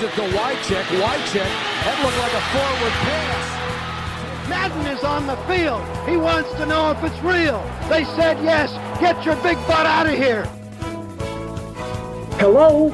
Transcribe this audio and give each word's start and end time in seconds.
Gives 0.00 0.12
it 0.12 0.16
to 0.16 0.38
Wycheck. 0.38 0.84
Wycheck. 1.02 1.50
That 1.84 1.96
looked 2.02 2.18
like 2.24 2.32
a 2.32 2.44
forward 2.52 2.94
pass. 3.04 4.48
Madden 4.48 4.86
is 4.96 5.04
on 5.04 5.26
the 5.26 5.36
field. 5.46 5.82
He 6.08 6.16
wants 6.16 6.50
to 6.54 6.64
know 6.64 6.90
if 6.90 7.04
it's 7.04 7.22
real. 7.22 7.60
They 7.88 8.04
said 8.16 8.38
yes. 8.42 8.70
Get 9.00 9.26
your 9.26 9.36
big 9.42 9.58
butt 9.66 9.86
out 9.86 10.06
of 10.06 10.14
here. 10.14 10.44
Hello? 12.38 12.92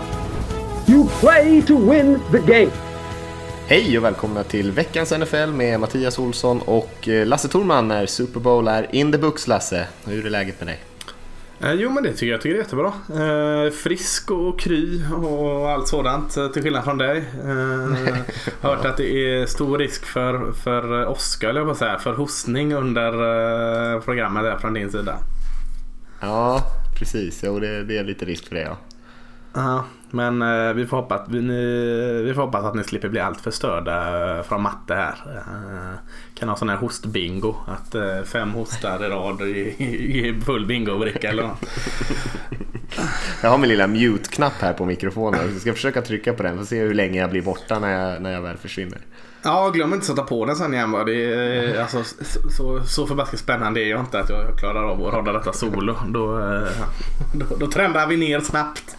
You 0.87 1.09
play 1.21 1.63
to 1.63 1.77
win 1.77 2.21
the 2.33 2.41
game. 2.41 2.73
Hej 3.67 3.99
och 3.99 4.05
välkomna 4.05 4.45
till 4.45 4.73
veckans 4.73 5.11
NFL 5.13 5.47
med 5.47 5.81
Mattias 5.81 6.19
Olsson 6.19 6.61
och 6.61 7.09
eh, 7.09 7.27
Lasse 7.27 7.49
Thorman 7.49 7.89
när 7.89 8.07
Super 8.07 8.41
Bowl 8.41 8.69
är 8.69 8.95
in 8.95 9.13
the 9.13 9.19
books 9.19 9.47
Lasse. 9.47 9.87
Hur 10.05 10.27
är 10.27 10.31
läget 10.31 10.61
med 10.61 10.67
dig? 10.67 10.96
Eh, 11.61 11.73
jo 11.73 11.91
men 11.91 12.03
det 12.03 12.13
tycker 12.13 12.27
jag, 12.27 12.35
jag 12.35 12.41
tycker 12.41 12.55
det 12.55 12.61
är 12.61 12.65
jättebra. 12.65 12.93
Eh, 13.67 13.73
frisk 13.73 14.31
och 14.31 14.61
kry 14.61 15.03
och 15.13 15.71
allt 15.71 15.89
sådant 15.89 16.37
eh, 16.37 16.49
till 16.49 16.63
skillnad 16.63 16.85
från 16.85 16.99
dig. 16.99 17.19
Eh, 17.45 18.17
hört 18.61 18.85
att 18.85 18.97
det 18.97 19.11
är 19.11 19.47
stor 19.47 19.79
risk 19.79 20.05
för, 20.07 20.53
för 20.53 21.07
Oskar, 21.07 21.49
eller 21.49 21.61
jag 21.61 21.77
säga, 21.77 21.99
för 21.99 22.15
hostning 22.15 22.75
under 22.75 24.01
programmet 24.01 24.43
där 24.43 24.59
från 24.59 24.75
din 24.75 24.91
sida. 24.91 25.19
Ja, 26.21 26.63
precis. 26.99 27.41
Jo, 27.45 27.61
det, 27.61 27.85
det 27.85 27.99
är 27.99 28.05
lite 28.05 28.25
risk 28.25 28.49
för 28.49 28.55
det 28.55 28.63
ja. 28.63 28.77
Ja, 29.55 29.85
men 30.11 30.43
eh, 30.43 30.73
vi, 30.73 30.87
får 30.87 30.97
hoppas, 30.97 31.29
vi, 31.29 31.43
ni, 31.43 32.23
vi 32.23 32.35
får 32.35 32.43
hoppas 32.43 32.65
att 32.65 32.75
ni 32.75 32.85
slipper 32.85 33.09
bli 33.09 33.21
allt 33.21 33.41
förstörda 33.41 34.29
eh, 34.37 34.43
från 34.43 34.63
matte 34.63 34.95
här. 34.95 35.17
Eh, 35.37 35.99
kan 36.35 36.49
ha 36.49 36.57
sån 36.57 36.69
här 36.69 36.77
hostbingo. 36.77 37.55
Att 37.67 37.95
eh, 37.95 38.23
fem 38.25 38.51
hostar 38.51 39.05
i 39.05 39.09
rad 39.09 39.43
i 39.43 40.41
full 40.47 40.67
bingobricka 40.67 41.31
eller 41.31 41.43
något. 41.43 41.65
Jag 43.43 43.51
har 43.51 43.59
min 43.59 43.69
lilla 43.69 43.87
mute-knapp 43.87 44.61
här 44.61 44.73
på 44.73 44.85
mikrofonen. 44.85 45.41
Jag 45.53 45.61
ska 45.61 45.73
försöka 45.73 46.03
trycka 46.03 46.33
på 46.33 46.43
den 46.43 46.55
för 46.55 46.63
att 46.63 46.69
se 46.69 46.81
hur 46.81 46.95
länge 46.95 47.21
jag 47.21 47.31
blir 47.31 47.43
borta 47.43 47.79
när 47.79 47.91
jag, 47.91 48.23
när 48.23 48.33
jag 48.33 48.41
väl 48.41 48.57
försvinner. 48.57 48.99
Ja, 49.43 49.71
glöm 49.71 49.93
inte 49.93 49.99
att 49.99 50.05
sätta 50.05 50.23
på 50.23 50.47
den 50.47 50.57
sen 50.57 50.75
igen 50.75 50.93
bara. 50.93 51.05
Det 51.05 51.25
är, 51.25 51.81
alltså, 51.81 52.05
så, 52.05 52.51
så, 52.51 52.83
så 52.87 53.07
förbaskat 53.07 53.41
spännande 53.41 53.81
är 53.81 53.91
jag 53.91 54.01
inte 54.01 54.21
att 54.21 54.31
jag 54.31 54.59
klarar 54.59 54.83
av 54.85 55.07
att 55.07 55.15
rodda 55.15 55.33
detta 55.33 55.53
solo. 55.53 55.97
Då, 56.09 56.39
eh, 56.39 56.69
då, 57.35 57.57
då 57.57 57.67
trendar 57.67 58.07
vi 58.07 58.17
ner 58.17 58.41
snabbt. 58.41 58.97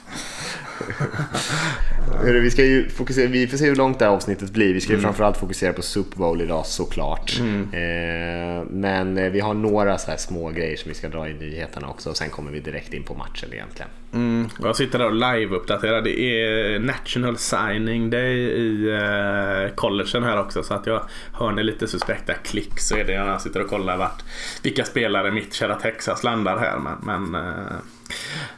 Vi 2.24 2.52
ska 2.52 2.64
ju 2.64 2.90
fokusera, 2.90 3.28
vi 3.28 3.48
får 3.48 3.58
se 3.58 3.66
hur 3.66 3.76
långt 3.76 4.00
det 4.00 4.06
här 4.06 4.12
avsnittet 4.12 4.52
blir. 4.52 4.74
Vi 4.74 4.82
ska 4.82 4.94
ju 4.94 5.00
framförallt 5.00 5.38
fokusera 5.38 5.74
på 5.74 5.82
Super 5.82 6.18
Bowl 6.18 6.42
idag 6.42 6.66
såklart. 6.66 7.40
Eh, 7.40 8.66
men 8.70 9.18
eh, 9.18 9.30
vi 9.30 9.40
har 9.40 9.54
några 9.54 9.98
så 9.98 10.12
här 10.12 10.18
små 10.18 10.50
grejer 10.50 10.78
som 10.78 10.90
vi 10.90 10.96
ska 10.96 11.10
dra 11.10 11.30
i 11.30 11.34
nyheterna 11.34 11.90
också 11.90 12.10
och 12.10 12.18
sen 12.18 12.30
kommer 12.30 12.52
vi 12.52 12.60
direkt 12.60 12.94
in 12.94 13.04
på 13.04 13.14
matchen 13.14 13.50
egentligen. 13.54 13.90
Mm, 14.14 14.50
jag 14.62 14.76
sitter 14.76 15.00
där 15.00 15.06
och 15.06 15.16
live-uppdaterar. 15.16 16.02
Det 16.02 16.20
är 16.20 16.80
National 16.80 17.38
Signing 17.38 18.10
Day 18.10 18.38
i 18.38 18.92
uh, 18.92 19.76
collegen 19.76 20.24
här 20.24 20.40
också. 20.40 20.64
Så 20.64 20.74
att 20.74 20.88
jag 20.88 21.02
hör 21.34 21.52
ni 21.52 21.64
lite 21.64 21.88
suspekta 21.88 22.34
klick 22.34 22.80
så 22.80 22.98
är 22.98 23.04
det 23.04 23.20
när 23.20 23.32
jag 23.32 23.42
sitter 23.42 23.62
och 23.62 23.70
kollar 23.70 23.98
vart, 23.98 24.24
vilka 24.64 24.84
spelare 24.84 25.32
mitt 25.32 25.54
kära 25.54 25.76
Texas 25.76 26.24
landar 26.24 26.58
här. 26.58 26.78
Men, 26.80 27.30
men 27.32 27.42
uh, 27.44 27.78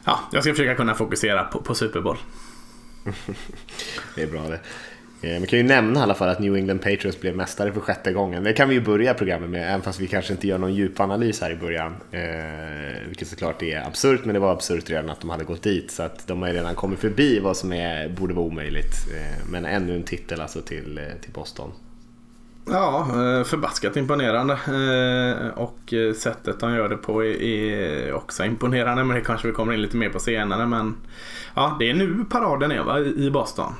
ja, 0.04 0.20
jag 0.32 0.42
ska 0.42 0.52
försöka 0.52 0.74
kunna 0.74 0.94
fokusera 0.94 1.44
på, 1.44 1.60
på 1.60 1.74
Super 1.74 2.00
Bowl. 2.00 2.16
Det 4.14 4.22
är 4.22 4.26
bra 4.26 4.42
det. 4.48 4.60
Eh, 5.22 5.38
Man 5.38 5.46
kan 5.46 5.58
ju 5.58 5.62
nämna 5.62 6.00
i 6.00 6.02
alla 6.02 6.14
fall 6.14 6.28
att 6.28 6.38
New 6.38 6.56
England 6.56 6.78
Patriots 6.78 7.20
blev 7.20 7.36
mästare 7.36 7.72
för 7.72 7.80
sjätte 7.80 8.12
gången. 8.12 8.44
Det 8.44 8.52
kan 8.52 8.68
vi 8.68 8.74
ju 8.74 8.80
börja 8.80 9.14
programmet 9.14 9.50
med, 9.50 9.68
även 9.68 9.82
fast 9.82 10.00
vi 10.00 10.06
kanske 10.06 10.32
inte 10.32 10.46
gör 10.48 10.58
någon 10.58 10.74
djupanalys 10.74 11.40
här 11.40 11.50
i 11.50 11.56
början. 11.56 11.94
Eh, 12.10 13.08
vilket 13.08 13.28
såklart 13.28 13.62
är 13.62 13.86
absurt, 13.86 14.24
men 14.24 14.34
det 14.34 14.40
var 14.40 14.52
absurt 14.52 14.90
redan 14.90 15.10
att 15.10 15.20
de 15.20 15.30
hade 15.30 15.44
gått 15.44 15.62
dit. 15.62 15.90
Så 15.90 16.02
att 16.02 16.26
de 16.26 16.42
har 16.42 16.48
ju 16.48 16.54
redan 16.54 16.74
kommit 16.74 16.98
förbi 16.98 17.38
vad 17.38 17.56
som 17.56 17.72
är, 17.72 18.08
borde 18.08 18.34
vara 18.34 18.46
omöjligt. 18.46 18.94
Eh, 19.16 19.46
men 19.50 19.64
ännu 19.64 19.94
en 19.96 20.02
titel 20.02 20.40
alltså 20.40 20.60
till, 20.60 20.98
eh, 20.98 21.04
till 21.22 21.32
Boston. 21.32 21.72
Ja, 22.66 23.00
eh, 23.00 23.44
förbaskat 23.44 23.96
imponerande. 23.96 24.52
Eh, 24.54 25.58
Och 25.58 25.92
eh, 25.94 26.14
sättet 26.14 26.60
de 26.60 26.74
gör 26.74 26.88
det 26.88 26.96
på 26.96 27.24
är- 27.24 28.12
också 28.12 28.44
imponerande. 28.44 29.04
Men 29.04 29.16
det 29.16 29.22
kanske 29.22 29.46
vi 29.48 29.52
kommer 29.54 29.72
in 29.72 29.82
lite 29.82 29.96
mer 29.96 30.08
på 30.08 30.20
senare. 30.20 30.66
Men 30.66 30.96
ja, 31.54 31.76
det 31.78 31.90
är 31.90 31.94
nu 31.94 32.24
paraden 32.30 32.72
är 32.72 32.82
va, 32.82 32.98
i 33.00 33.30
Boston. 33.30 33.74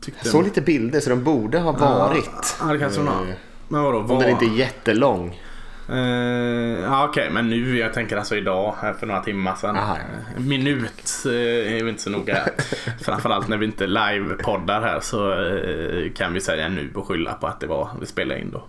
Tyckte 0.00 0.20
Jag 0.22 0.32
såg 0.32 0.44
lite 0.44 0.60
bilder 0.60 1.00
så 1.00 1.10
de 1.10 1.24
borde 1.24 1.58
ha 1.58 1.72
varit. 1.72 2.56
Ja, 2.60 2.72
det 2.72 2.78
kanske 2.78 3.00
de 3.00 3.06
har. 3.08 3.26
Men 3.68 3.82
vadå? 3.82 3.98
Om 3.98 4.06
Var? 4.06 4.20
den 4.20 4.30
inte 4.30 4.44
är 4.44 4.56
jättelång. 4.58 5.40
Eh, 5.88 6.82
ja 6.82 7.08
okej, 7.08 7.30
men 7.30 7.50
nu, 7.50 7.78
jag 7.78 7.92
tänker 7.92 8.16
alltså 8.16 8.36
idag, 8.36 8.74
här 8.80 8.92
för 8.92 9.06
några 9.06 9.22
timmar 9.22 9.54
sedan. 9.54 9.76
Aha. 9.76 9.96
Eh, 9.96 10.40
Minut 10.42 11.24
eh, 11.26 11.76
är 11.76 11.84
vi 11.84 11.90
inte 11.90 12.02
så 12.02 12.10
noga. 12.10 12.48
Framförallt 13.00 13.48
när 13.48 13.56
vi 13.56 13.66
inte 13.66 13.86
live-poddar 13.86 14.80
här 14.80 15.00
så 15.00 15.32
eh, 15.32 16.12
kan 16.12 16.32
vi 16.32 16.40
säga 16.40 16.68
nu 16.68 16.90
och 16.94 17.06
skylla 17.08 17.32
på 17.34 17.46
att 17.46 17.60
det 17.60 17.66
var, 17.66 17.88
vi 18.00 18.06
spelade 18.06 18.40
in 18.40 18.50
då. 18.50 18.64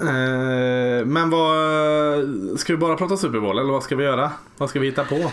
Eh, 0.00 1.04
men 1.04 1.30
vad, 1.30 2.60
ska 2.60 2.72
vi 2.72 2.76
bara 2.76 2.96
prata 2.96 3.16
Super 3.16 3.40
Bowl 3.40 3.58
eller 3.58 3.72
vad 3.72 3.82
ska 3.82 3.96
vi 3.96 4.04
göra? 4.04 4.30
Vad 4.56 4.70
ska 4.70 4.80
vi 4.80 4.86
hitta 4.86 5.04
på? 5.04 5.30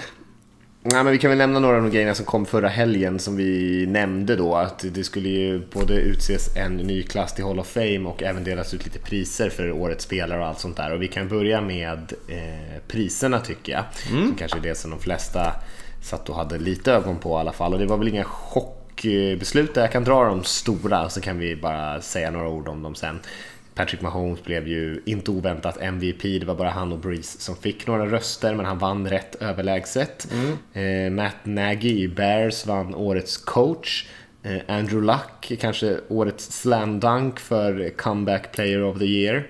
Nej, 0.84 1.03
men 1.03 1.12
vi 1.12 1.18
kan 1.18 1.30
väl 1.30 1.38
nämna 1.38 1.59
några 1.59 1.75
av 1.78 1.84
de 1.84 1.92
grejerna 1.92 2.16
som 2.16 2.25
kom 2.25 2.46
förra 2.46 2.68
helgen 2.68 3.19
som 3.19 3.36
vi 3.36 3.86
nämnde 3.88 4.36
då. 4.36 4.56
Att 4.56 4.86
det 4.92 5.03
skulle 5.03 5.30
ju 5.30 5.62
både 5.74 5.94
utses 5.94 6.56
en 6.58 6.78
ny 6.78 7.03
klass 7.03 7.36
till 7.36 7.44
Hall 7.44 7.59
of 7.59 7.68
Fame 7.68 8.00
och 8.00 8.24
även 8.24 8.44
delas 8.44 8.74
ut 8.74 8.86
lite 8.86 9.00
priser 9.00 9.50
för 9.50 9.72
årets 9.72 10.03
spelare 10.03 10.40
och 10.40 10.46
allt 10.47 10.59
sånt 10.59 10.78
där. 10.78 10.94
Och 10.94 11.02
vi 11.02 11.08
kan 11.08 11.28
börja 11.28 11.62
med 11.62 12.14
eh, 12.28 12.81
priserna 12.88 13.40
tycker 13.40 13.72
jag. 13.72 13.84
Som 13.94 14.36
kanske 14.36 14.58
är 14.58 14.62
det 14.62 14.75
som 14.75 14.92
de 14.92 15.00
flesta 15.00 15.53
satt 16.03 16.30
och 16.30 16.36
hade 16.36 16.58
lite 16.58 16.92
ögon 16.92 17.19
på 17.19 17.30
i 17.30 17.40
alla 17.40 17.53
fall. 17.53 17.74
Och 17.74 17.80
det 17.80 17.86
var 17.86 17.98
väl 17.98 18.08
inga 18.08 18.24
chockbeslut 18.24 19.74
där. 19.74 19.81
Jag 19.81 19.92
kan 19.92 20.03
dra 20.03 20.25
de 20.25 20.44
stora 20.44 21.09
så 21.09 21.22
kan 21.22 21.40
vi 21.40 21.56
bara 21.56 22.02
säga 22.02 22.31
några 22.31 22.50
ord 22.50 22.68
om 22.68 22.84
dem 22.84 22.96
sen. 22.96 23.19
Patrick 23.75 24.01
Mahomes 24.01 24.43
blev 24.43 24.67
ju 24.67 25.01
inte 25.05 25.31
oväntat 25.31 25.77
MVP. 25.81 26.21
Det 26.21 26.45
var 26.45 26.55
bara 26.55 26.69
han 26.69 26.91
och 26.91 26.99
Breeze 26.99 27.41
som 27.41 27.55
fick 27.55 27.87
några 27.87 28.05
röster, 28.05 28.55
men 28.55 28.65
han 28.65 28.77
vann 28.77 29.09
rätt 29.09 29.35
överlägset. 29.41 30.27
Eh, 30.73 31.11
Matt 31.11 31.35
Nagy 31.43 32.03
i 32.03 32.07
Bears 32.07 32.65
vann 32.65 32.95
årets 32.95 33.37
coach. 33.37 34.07
Eh, 34.43 34.61
Andrew 34.67 35.05
Luck, 35.05 35.59
kanske 35.61 35.97
årets 36.07 36.61
slam 36.61 36.99
dunk 36.99 37.39
för 37.39 37.89
comeback 37.89 38.51
player 38.51 38.83
of 38.83 38.99
the 38.99 39.05
year. 39.05 39.47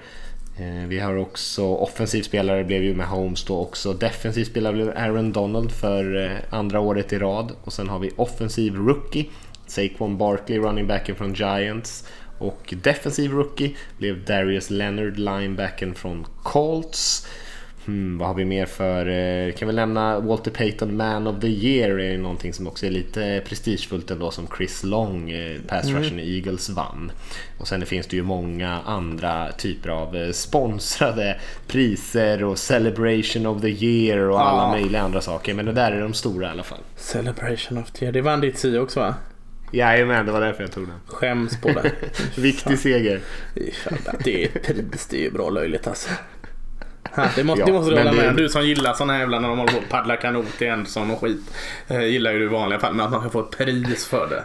Eh, 0.57 0.87
vi 0.87 0.99
har 0.99 1.15
också 1.15 1.63
offensiv 1.63 2.21
spelare 2.21 2.63
blev 2.63 2.83
ju 2.83 2.95
Mahomes 2.95 3.43
då 3.45 3.59
också. 3.59 3.93
Defensiv 3.93 4.45
spelare 4.45 4.73
blev 4.73 4.89
Aaron 4.89 5.31
Donald 5.31 5.71
för 5.71 6.25
eh, 6.25 6.31
andra 6.49 6.79
året 6.79 7.13
i 7.13 7.19
rad. 7.19 7.51
Och 7.63 7.73
sen 7.73 7.89
har 7.89 7.99
vi 7.99 8.11
offensiv 8.15 8.75
rookie, 8.75 9.25
Saquon 9.67 10.17
Barkley, 10.17 10.59
running 10.59 10.87
backen 10.87 11.15
från 11.15 11.33
Giants. 11.33 12.07
Och 12.41 12.73
defensiv 12.83 13.31
rookie 13.31 13.71
blev 13.97 14.25
Darius 14.25 14.69
Leonard, 14.69 15.17
linebacken 15.17 15.95
från 15.95 16.25
Colts. 16.43 17.27
Hmm, 17.85 18.17
vad 18.17 18.27
har 18.27 18.35
vi 18.35 18.45
mer 18.45 18.65
för... 18.65 19.05
Eh, 19.07 19.53
kan 19.53 19.67
vi 19.67 19.73
nämna 19.73 20.19
Walter 20.19 20.51
Payton 20.51 20.97
Man 20.97 21.27
of 21.27 21.41
the 21.41 21.47
Year 21.47 21.99
är 21.99 22.17
någonting 22.17 22.53
som 22.53 22.67
också 22.67 22.85
är 22.85 22.89
lite 22.89 23.41
prestigefullt 23.45 24.11
ändå 24.11 24.31
som 24.31 24.47
Chris 24.57 24.83
Long, 24.83 25.31
eh, 25.31 25.61
pass 25.67 25.87
rushen 25.87 26.19
i 26.19 26.35
Eagles 26.35 26.69
vann. 26.69 27.11
Och 27.57 27.67
sen 27.67 27.85
finns 27.85 28.07
det 28.07 28.15
ju 28.15 28.23
många 28.23 28.79
andra 28.85 29.51
typer 29.51 29.89
av 29.89 30.15
eh, 30.15 30.31
sponsrade 30.31 31.39
priser 31.67 32.43
och 32.43 32.57
Celebration 32.57 33.45
of 33.45 33.61
the 33.61 33.85
Year 33.85 34.17
och 34.17 34.41
alla 34.41 34.71
möjliga 34.71 35.01
andra 35.01 35.21
saker. 35.21 35.53
Men 35.53 35.65
det 35.65 35.73
där 35.73 35.91
är 35.91 36.01
de 36.01 36.13
stora 36.13 36.47
i 36.47 36.49
alla 36.49 36.63
fall. 36.63 36.81
Celebration 36.95 37.77
of 37.77 37.91
Tear. 37.91 38.11
Det 38.11 38.21
vann 38.21 38.41
ditt 38.41 38.57
10 38.57 38.79
också 38.79 38.99
va? 38.99 39.15
Jajamän, 39.71 40.25
det 40.25 40.31
var 40.31 40.41
därför 40.41 40.63
jag 40.63 40.71
tog 40.71 40.87
den. 40.87 40.95
Skäms 41.07 41.61
på 41.61 41.67
det. 41.67 41.91
Viktig 42.41 42.79
seger. 42.79 43.19
Det 44.23 44.43
är 44.43 44.47
pris, 44.49 45.07
det 45.09 45.17
är 45.17 45.21
ju 45.21 45.31
bra 45.31 45.49
löjligt 45.49 45.87
alltså. 45.87 46.09
Det 47.35 47.43
måste, 47.43 47.61
Ja, 47.61 47.65
det 47.65 47.71
måste 47.73 47.91
du 47.91 47.97
hålla 47.97 48.11
det- 48.11 48.17
med. 48.17 48.35
Du 48.35 48.49
som 48.49 48.67
gillar 48.67 48.93
såna 48.93 49.13
här 49.13 49.19
jävla 49.19 49.39
när 49.39 49.49
de 49.49 49.57
håller 49.59 49.71
på 49.73 49.77
och 49.77 49.89
paddlar 49.89 50.15
kanot 50.15 50.61
i 50.61 50.67
Anderson 50.69 51.11
och 51.11 51.19
skit. 51.21 51.41
Eh, 51.87 52.01
gillar 52.05 52.31
ju 52.31 52.39
du 52.39 52.45
i 52.45 52.47
vanliga 52.47 52.79
fall. 52.79 52.93
Men 52.93 53.05
att 53.05 53.11
man 53.11 53.21
kan 53.21 53.31
få 53.31 53.39
ett 53.39 53.57
pris 53.57 54.05
för 54.07 54.27
det. 54.29 54.43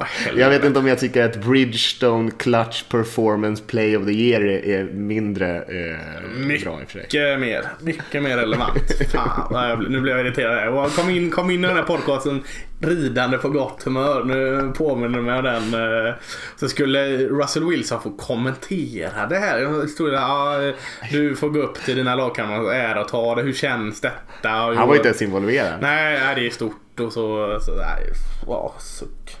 Helvete. 0.00 0.40
Jag 0.40 0.50
vet 0.50 0.64
inte 0.64 0.78
om 0.78 0.86
jag 0.86 0.98
tycker 0.98 1.24
att 1.24 1.36
Bridgestone 1.36 2.30
Clutch 2.30 2.82
Performance 2.82 3.62
Play 3.66 3.96
of 3.96 4.04
the 4.06 4.12
Year 4.12 4.42
är, 4.42 4.84
mindre 4.84 5.56
eh, 5.56 6.62
bra 6.62 6.80
i 6.80 6.84
och 6.84 6.90
för 6.90 6.92
sig. 6.92 7.02
Mycket 7.02 7.40
mer. 7.40 7.64
Mycket 7.80 8.22
mer 8.22 8.36
relevant. 8.36 8.92
Fan, 9.12 9.86
nu 9.88 10.00
blir 10.00 10.12
jag 10.12 10.20
irriterad. 10.26 10.92
Kom 10.92 11.10
in, 11.10 11.30
kom 11.30 11.50
in 11.50 11.64
i 11.64 11.66
den 11.68 11.76
här 11.76 11.82
podcasten 11.82 12.42
ridande 12.82 13.38
på 13.38 13.48
gott 13.48 13.82
humör. 13.82 14.24
Nu 14.24 14.72
påminner 14.76 15.18
du 15.18 15.24
mig 15.24 15.38
om 15.38 15.44
den. 15.44 16.06
eh, 16.06 16.14
Så 16.56 16.68
skulle 16.68 17.16
Russell 17.16 17.64
Wilson 17.64 18.02
få 18.02 18.10
kommentera 18.16 19.26
det 19.26 19.36
här. 19.38 19.58
Jag 19.58 19.88
stod 19.90 20.06
där, 20.10 20.14
ja, 20.14 20.72
du 21.10 21.36
får 21.36 21.48
gå 21.48 21.60
upp 21.60 21.74
till 21.84 21.96
dina 21.96 22.14
lagkamrater 22.14 22.64
och 22.64 22.74
ära 22.74 23.00
och 23.00 23.08
ta 23.08 23.34
det. 23.34 23.42
Hur 23.42 23.52
känns 23.52 24.00
detta? 24.00 24.64
Och 24.66 24.74
Han 24.76 24.88
var 24.88 24.94
ju 24.94 24.98
inte 24.98 25.08
ens 25.08 25.22
involverad. 25.22 25.78
Nej, 25.80 26.34
det 26.34 26.46
är 26.46 26.50
stort 26.50 27.00
och 27.00 27.12
så. 27.12 27.58
så 27.60 27.74
nej, 27.74 28.06
wow, 28.46 28.72
suck. 28.78 29.36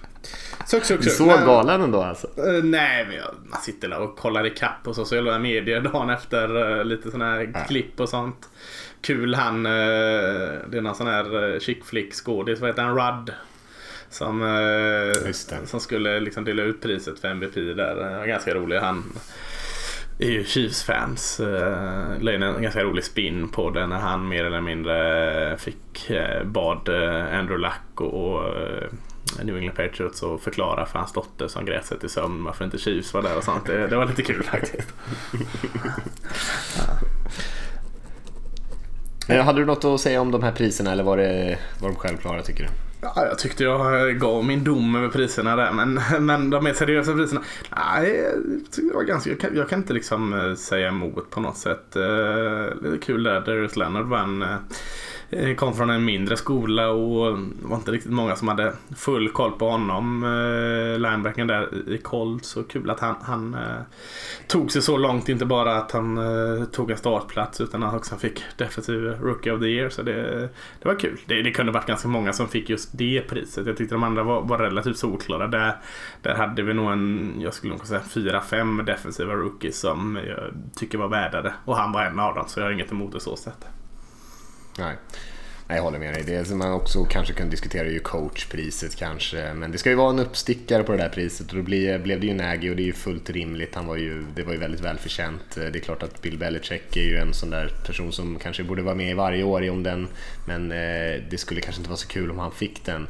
Suck, 0.66 0.84
suck, 0.84 0.98
Du 0.98 1.04
suck. 1.04 1.12
såg 1.18 1.26
Men- 1.26 1.46
galen 1.46 1.82
ändå 1.82 2.02
alltså? 2.02 2.26
Eh, 2.26 2.62
nej, 2.64 3.04
men 3.06 3.16
jag, 3.16 3.34
man 3.50 3.60
sitter 3.60 3.88
där 3.88 3.98
och 4.00 4.16
kollar 4.16 4.46
ikapp 4.46 4.82
på 4.84 4.94
sociala 4.94 5.38
medier 5.38 5.80
dagen 5.80 6.10
efter. 6.10 6.78
eh, 6.78 6.84
lite 6.84 7.10
sådana 7.10 7.30
här 7.32 7.64
klipp 7.68 8.00
och 8.00 8.08
sånt. 8.08 8.48
Kul 9.02 9.34
han, 9.34 9.66
eh, 9.66 9.72
det 10.66 10.76
är 10.76 10.80
någon 10.80 10.94
sån 10.94 11.06
här 11.06 11.54
eh, 11.54 11.60
chick 11.60 11.84
flick 11.84 12.14
skådis, 12.14 12.60
vad 12.60 12.70
heter 12.70 12.82
han? 12.82 12.96
Rudd. 12.96 13.34
Som, 14.08 14.42
eh, 14.42 15.32
som 15.64 15.80
skulle 15.80 16.20
liksom 16.20 16.44
dela 16.44 16.62
ut 16.62 16.82
priset 16.82 17.18
för 17.18 17.28
MVP 17.28 17.54
där. 17.54 18.26
Ganska 18.26 18.54
rolig. 18.54 18.78
Han 18.78 19.12
är 20.18 20.30
ju 20.30 20.44
Chiefs-fans. 20.44 21.40
Uh, 21.40 22.34
in 22.34 22.42
en 22.42 22.62
ganska 22.62 22.84
rolig 22.84 23.04
spin 23.04 23.48
på 23.48 23.70
det 23.70 23.86
när 23.86 23.98
han 23.98 24.28
mer 24.28 24.44
eller 24.44 24.60
mindre 24.60 25.56
fick 25.58 26.10
bad 26.44 26.88
Andrew 27.32 27.58
Luck 27.58 28.00
och, 28.00 28.34
och 28.34 28.54
New 29.42 29.56
England 29.56 29.76
Patriots 29.76 30.22
och 30.22 30.40
förklara 30.40 30.86
för 30.86 30.98
hans 30.98 31.12
dotter 31.12 31.48
som 31.48 31.64
grät 31.64 31.86
sig 31.86 31.98
till 31.98 32.08
sömn 32.08 32.44
varför 32.44 32.64
inte 32.64 32.78
Chiefs 32.78 33.14
var 33.14 33.22
där 33.22 33.36
och 33.36 33.44
sånt. 33.44 33.66
Det, 33.66 33.86
det 33.86 33.96
var 33.96 34.06
lite 34.06 34.22
kul 34.22 34.42
faktiskt. 34.42 34.94
Hade 39.28 39.60
du 39.60 39.64
något 39.64 39.84
att 39.84 40.00
säga 40.00 40.20
om 40.20 40.30
de 40.30 40.42
här 40.42 40.52
priserna 40.52 40.92
eller 40.92 41.02
var, 41.02 41.16
det, 41.16 41.58
var 41.80 41.88
de 41.88 41.96
självklara 41.96 42.42
tycker 42.42 42.62
du? 42.62 42.68
Ja, 43.00 43.26
jag 43.28 43.38
tyckte 43.38 43.64
jag 43.64 44.18
gav 44.18 44.44
min 44.44 44.64
dom 44.64 44.96
över 44.96 45.08
priserna 45.08 45.56
där 45.56 45.72
men, 45.72 46.00
men 46.26 46.50
de 46.50 46.64
mer 46.64 46.72
seriösa 46.72 47.12
priserna. 47.12 47.42
Nej, 47.76 48.24
jag, 48.76 48.94
var 48.94 49.02
ganska, 49.02 49.30
jag, 49.30 49.40
kan, 49.40 49.56
jag 49.56 49.68
kan 49.68 49.78
inte 49.78 49.92
liksom 49.92 50.32
eh, 50.32 50.54
säga 50.54 50.88
emot 50.88 51.30
på 51.30 51.40
något 51.40 51.56
sätt. 51.56 51.96
Eh, 51.96 52.02
lite 52.02 52.78
Det 52.82 52.88
är 52.92 52.98
kul 53.02 53.22
där. 53.22 53.40
Darius 53.40 53.76
Leonard 53.76 54.06
vann. 54.06 54.42
Eh, 54.42 54.56
Eh, 55.36 55.54
kom 55.54 55.74
från 55.74 55.90
en 55.90 56.04
mindre 56.04 56.36
skola 56.36 56.88
och 56.90 57.38
det 57.38 57.68
var 57.68 57.76
inte 57.76 57.90
riktigt 57.90 58.12
många 58.12 58.36
som 58.36 58.48
hade 58.48 58.72
full 58.96 59.28
koll 59.28 59.52
på 59.52 59.70
honom. 59.70 60.22
Eh, 60.24 60.98
linebacken 60.98 61.46
där 61.46 61.88
i 61.88 61.98
Colts. 61.98 62.48
Så 62.48 62.62
kul 62.62 62.90
att 62.90 63.00
han, 63.00 63.14
han 63.22 63.54
eh, 63.54 63.82
tog 64.46 64.72
sig 64.72 64.82
så 64.82 64.96
långt. 64.96 65.28
Inte 65.28 65.44
bara 65.44 65.76
att 65.76 65.92
han 65.92 66.20
tog 66.72 66.90
en 66.90 66.96
startplats 66.96 67.60
utan 67.60 67.82
att 67.82 67.88
han 67.88 67.98
också 67.98 68.16
fick 68.16 68.42
Defensive 68.56 69.16
Rookie 69.20 69.52
of 69.52 69.60
the 69.60 69.66
Year. 69.66 69.88
Så 69.88 70.02
det, 70.02 70.48
det 70.82 70.88
var 70.88 70.94
kul. 70.94 71.18
Det, 71.26 71.42
det 71.42 71.50
kunde 71.50 71.72
varit 71.72 71.86
ganska 71.86 72.08
många 72.08 72.32
som 72.32 72.48
fick 72.48 72.70
just 72.70 72.98
det 72.98 73.20
priset. 73.28 73.66
Jag 73.66 73.76
tyckte 73.76 73.94
de 73.94 74.02
andra 74.02 74.22
var, 74.22 74.42
var 74.42 74.58
relativt 74.58 74.98
solklara. 74.98 75.46
Där, 75.46 75.76
där 76.22 76.34
hade 76.34 76.62
vi 76.62 76.74
nog 76.74 76.92
en, 76.92 77.34
jag 77.38 77.54
skulle 77.54 77.72
nog 77.72 77.86
säga 77.86 78.00
fyra, 78.00 78.40
fem 78.40 78.82
defensiva 78.86 79.34
rookies 79.34 79.80
som 79.80 80.18
jag 80.26 80.38
tycker 80.76 80.98
var 80.98 81.08
värdade. 81.08 81.54
Och 81.64 81.76
han 81.76 81.92
var 81.92 82.02
en 82.02 82.20
av 82.20 82.34
dem 82.34 82.44
så 82.48 82.60
jag 82.60 82.64
har 82.64 82.72
inget 82.72 82.92
emot 82.92 83.12
det 83.12 83.20
så 83.20 83.36
sett. 83.36 83.66
Nej. 84.78 84.96
Nej, 85.72 85.78
jag 85.78 85.84
håller 85.84 85.98
med 85.98 86.14
dig. 86.14 86.22
Det 86.22 86.44
som 86.44 86.58
man 86.58 86.72
också 86.72 87.04
kanske 87.04 87.34
kan 87.34 87.50
diskutera 87.50 87.86
är 87.86 87.90
ju 87.90 88.00
coachpriset 88.00 88.96
kanske. 88.96 89.54
Men 89.54 89.72
det 89.72 89.78
ska 89.78 89.90
ju 89.90 89.96
vara 89.96 90.10
en 90.10 90.18
uppstickare 90.18 90.82
på 90.82 90.92
det 90.92 90.98
där 90.98 91.08
priset 91.08 91.50
och 91.50 91.56
då 91.56 91.62
blev, 91.62 92.02
blev 92.02 92.20
det 92.20 92.26
ju 92.26 92.34
Nagy 92.34 92.70
och 92.70 92.76
det 92.76 92.82
är 92.82 92.86
ju 92.86 92.92
fullt 92.92 93.30
rimligt. 93.30 93.74
Han 93.74 93.86
var 93.86 93.96
ju, 93.96 94.24
det 94.34 94.42
var 94.42 94.52
ju 94.52 94.58
väldigt 94.58 94.80
välförtjänt. 94.80 95.54
Det 95.54 95.78
är 95.78 95.80
klart 95.80 96.02
att 96.02 96.22
Bill 96.22 96.38
Belichick 96.38 96.96
är 96.96 97.02
ju 97.02 97.16
en 97.16 97.34
sån 97.34 97.50
där 97.50 97.72
person 97.86 98.12
som 98.12 98.38
kanske 98.38 98.64
borde 98.64 98.82
vara 98.82 98.94
med 98.94 99.10
i 99.10 99.14
varje 99.14 99.42
år 99.42 99.64
i 99.64 99.70
om 99.70 99.82
den. 99.82 100.08
Men 100.46 100.72
eh, 100.72 101.22
det 101.30 101.38
skulle 101.38 101.60
kanske 101.60 101.80
inte 101.80 101.90
vara 101.90 101.98
så 101.98 102.08
kul 102.08 102.30
om 102.30 102.38
han 102.38 102.52
fick 102.52 102.84
den 102.84 103.06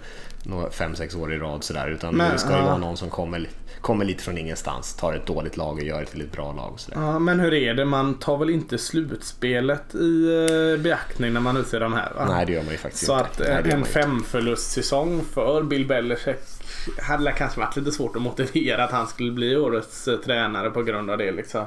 fem, 0.71 0.95
sex 0.95 1.15
år 1.15 1.33
i 1.33 1.39
rad 1.39 1.65
sådär. 1.65 1.89
Utan 1.89 2.15
Men, 2.15 2.33
det 2.33 2.39
ska 2.39 2.51
ju 2.51 2.57
ja. 2.57 2.65
vara 2.65 2.79
någon 2.79 2.97
som 2.97 3.11
kommer, 3.11 3.49
kommer 3.81 4.05
lite 4.05 4.23
från 4.23 4.39
ingenstans. 4.39 4.95
Tar 4.95 5.13
ett 5.13 5.27
dåligt 5.27 5.57
lag 5.57 5.77
och 5.77 5.83
gör 5.83 6.01
det 6.01 6.07
till 6.07 6.21
ett 6.21 6.33
bra 6.33 6.53
lag. 6.53 6.75
Sådär. 6.81 7.01
Ja, 7.01 7.19
men 7.19 7.41
hur 7.41 7.55
är 7.55 7.75
det? 7.75 7.85
Man 7.85 8.15
tar 8.15 8.37
väl 8.37 8.51
inte 8.51 8.79
slutspelet 8.79 9.95
i 9.95 10.25
eh, 10.75 10.83
beaktning 10.83 11.33
när 11.33 11.41
man 11.41 11.57
utser 11.57 11.81
de 11.81 11.93
här? 11.93 12.13
Va? 12.17 12.27
Nej, 12.29 12.47
det 12.47 12.53
gör 12.53 12.63
man 12.63 12.73
ju 12.73 12.79
faktiskt 12.79 13.07
Så 13.07 13.13
inte. 13.13 13.25
att 13.25 13.39
Nej, 13.65 13.73
eh, 13.73 13.79
en 13.79 13.85
femförlustsäsong 13.85 15.25
för 15.35 15.63
Bill 15.63 15.87
Belichick 15.87 16.39
hade 17.03 17.33
kanske 17.33 17.61
varit 17.61 17.77
lite 17.77 17.93
svårt 17.93 18.17
att 18.17 18.23
motivera 18.23 18.85
att 18.85 18.91
han 18.91 19.07
skulle 19.07 19.33
bli 19.33 19.57
årets 19.57 20.09
eh, 20.09 20.17
tränare 20.19 20.71
på 20.71 20.83
grund 20.83 21.11
av 21.11 21.19
det. 21.19 21.33
Liksom. 21.33 21.65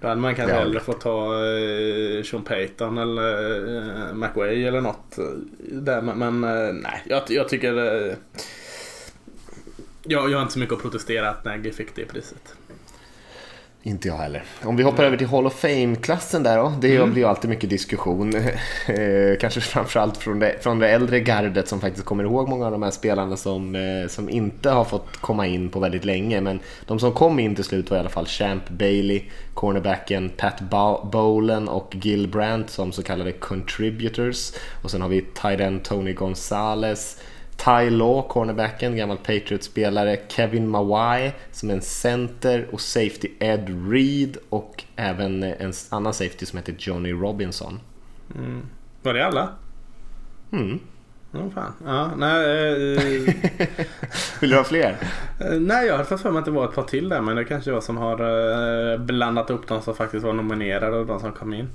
Då 0.00 0.08
hade 0.08 0.20
man 0.20 0.34
kanske 0.34 0.54
Ja. 0.54 0.60
hellre 0.60 0.80
fått 0.80 1.00
ta 1.00 1.34
eh, 1.46 2.22
Sean 2.22 2.42
Payton 2.44 2.98
eller 2.98 3.66
eh, 4.08 4.14
McWay 4.14 4.64
eller 4.64 4.80
något. 4.80 5.18
eh, 5.18 5.24
Där. 5.72 6.02
Men, 6.02 6.44
eh, 6.44 6.72
nej, 6.72 7.02
jag, 7.06 7.22
jag 7.28 7.48
tycker... 7.48 7.72
Jag, 10.06 10.30
jag 10.30 10.36
har 10.38 10.42
inte 10.42 10.52
så 10.52 10.58
mycket 10.58 10.74
att 10.74 10.82
protestera 10.82 11.30
att 11.30 11.44
Nagy 11.44 11.72
fick 11.72 11.94
det 11.96 12.04
priset. 12.04 12.54
Inte 13.86 14.08
jag 14.08 14.16
heller. 14.16 14.42
Om 14.62 14.76
vi 14.76 14.82
hoppar 14.82 15.04
över 15.04 15.16
till 15.16 15.26
Hall 15.26 15.46
of 15.46 15.60
Fame-klassen 15.60 16.42
där 16.42 16.58
då. 16.58 16.72
Det 16.80 17.06
blir 17.06 17.16
ju 17.22 17.24
alltid 17.24 17.50
mycket 17.50 17.70
diskussion. 17.70 18.34
Eh, 18.88 19.38
Kanske 19.40 19.60
framförallt 19.60 20.16
från 20.16 20.38
det, 20.38 20.56
från 20.62 20.78
det 20.78 20.88
äldre 20.88 21.20
gardet 21.20 21.68
som 21.68 21.80
faktiskt 21.80 22.04
kommer 22.06 22.24
ihåg 22.24 22.48
många 22.48 22.66
av 22.66 22.72
de 22.72 22.82
här 22.82 22.90
spelarna 22.90 23.36
som, 23.36 23.74
eh, 23.74 24.08
som 24.08 24.28
inte 24.30 24.70
har 24.70 24.84
fått 24.84 25.16
komma 25.16 25.46
in 25.46 25.68
på 25.68 25.80
väldigt 25.80 26.04
länge. 26.04 26.40
Men 26.40 26.60
de 26.86 26.98
som 26.98 27.12
kom 27.12 27.38
in 27.38 27.54
till 27.54 27.64
slut 27.64 27.90
var 27.90 27.96
i 27.96 28.00
alla 28.00 28.08
fall 28.08 28.26
Champ 28.26 28.68
Bailey, 28.68 29.22
cornerbacken 29.54 30.28
Pat 30.36 30.60
Bow- 30.60 31.10
Bowlen 31.10 31.68
och 31.68 31.96
Gil 32.02 32.28
Brandt 32.28 32.70
som 32.70 32.92
så 32.92 33.02
kallade 33.02 33.32
contributors. 33.32 34.52
Och 34.82 34.90
sen 34.90 35.02
har 35.02 35.08
vi 35.08 35.24
end 35.64 35.84
Tony 35.84 36.12
Gonzalez, 36.12 37.18
Ty 37.56 37.90
Law, 37.90 38.28
cornerbacken, 38.28 38.96
gammal 38.96 39.16
Patriots-spelare. 39.16 40.18
Kevin 40.28 40.68
Mawai 40.68 41.32
som 41.52 41.70
är 41.70 41.74
en 41.74 41.82
center 41.82 42.66
och 42.72 42.80
safety 42.80 43.28
Ed 43.38 43.90
Reed 43.90 44.36
och 44.48 44.84
även 44.96 45.42
en 45.42 45.72
annan 45.90 46.14
safety 46.14 46.46
som 46.46 46.56
heter 46.58 46.74
Johnny 46.78 47.12
Robinson. 47.12 47.80
Var 49.02 49.14
det 49.14 49.26
alla? 49.26 49.48
Mm. 50.52 50.78
Ja, 51.32 51.50
fan. 51.54 51.72
Ja, 51.84 52.10
nej, 52.16 52.94
eh, 52.94 53.68
Vill 54.40 54.50
du 54.50 54.56
ha 54.56 54.64
fler? 54.64 54.96
Eh, 55.40 55.52
Nej, 55.60 55.86
jag 55.86 55.92
hade 55.92 56.04
fått 56.04 56.20
för 56.20 56.30
mig 56.30 56.38
att 56.38 56.44
det 56.44 56.50
var 56.50 56.64
ett 56.64 56.74
par 56.74 56.82
till 56.82 57.08
där 57.08 57.20
men 57.20 57.36
det 57.36 57.44
kanske 57.44 57.70
jag 57.70 57.82
som 57.82 57.96
har 57.96 58.20
eh, 58.92 58.98
blandat 58.98 59.50
upp 59.50 59.68
de 59.68 59.82
som 59.82 59.94
faktiskt 59.94 60.24
var 60.24 60.32
nominerade 60.32 60.96
och 60.96 61.06
de 61.06 61.20
som 61.20 61.32
kom 61.32 61.54
in. 61.54 61.68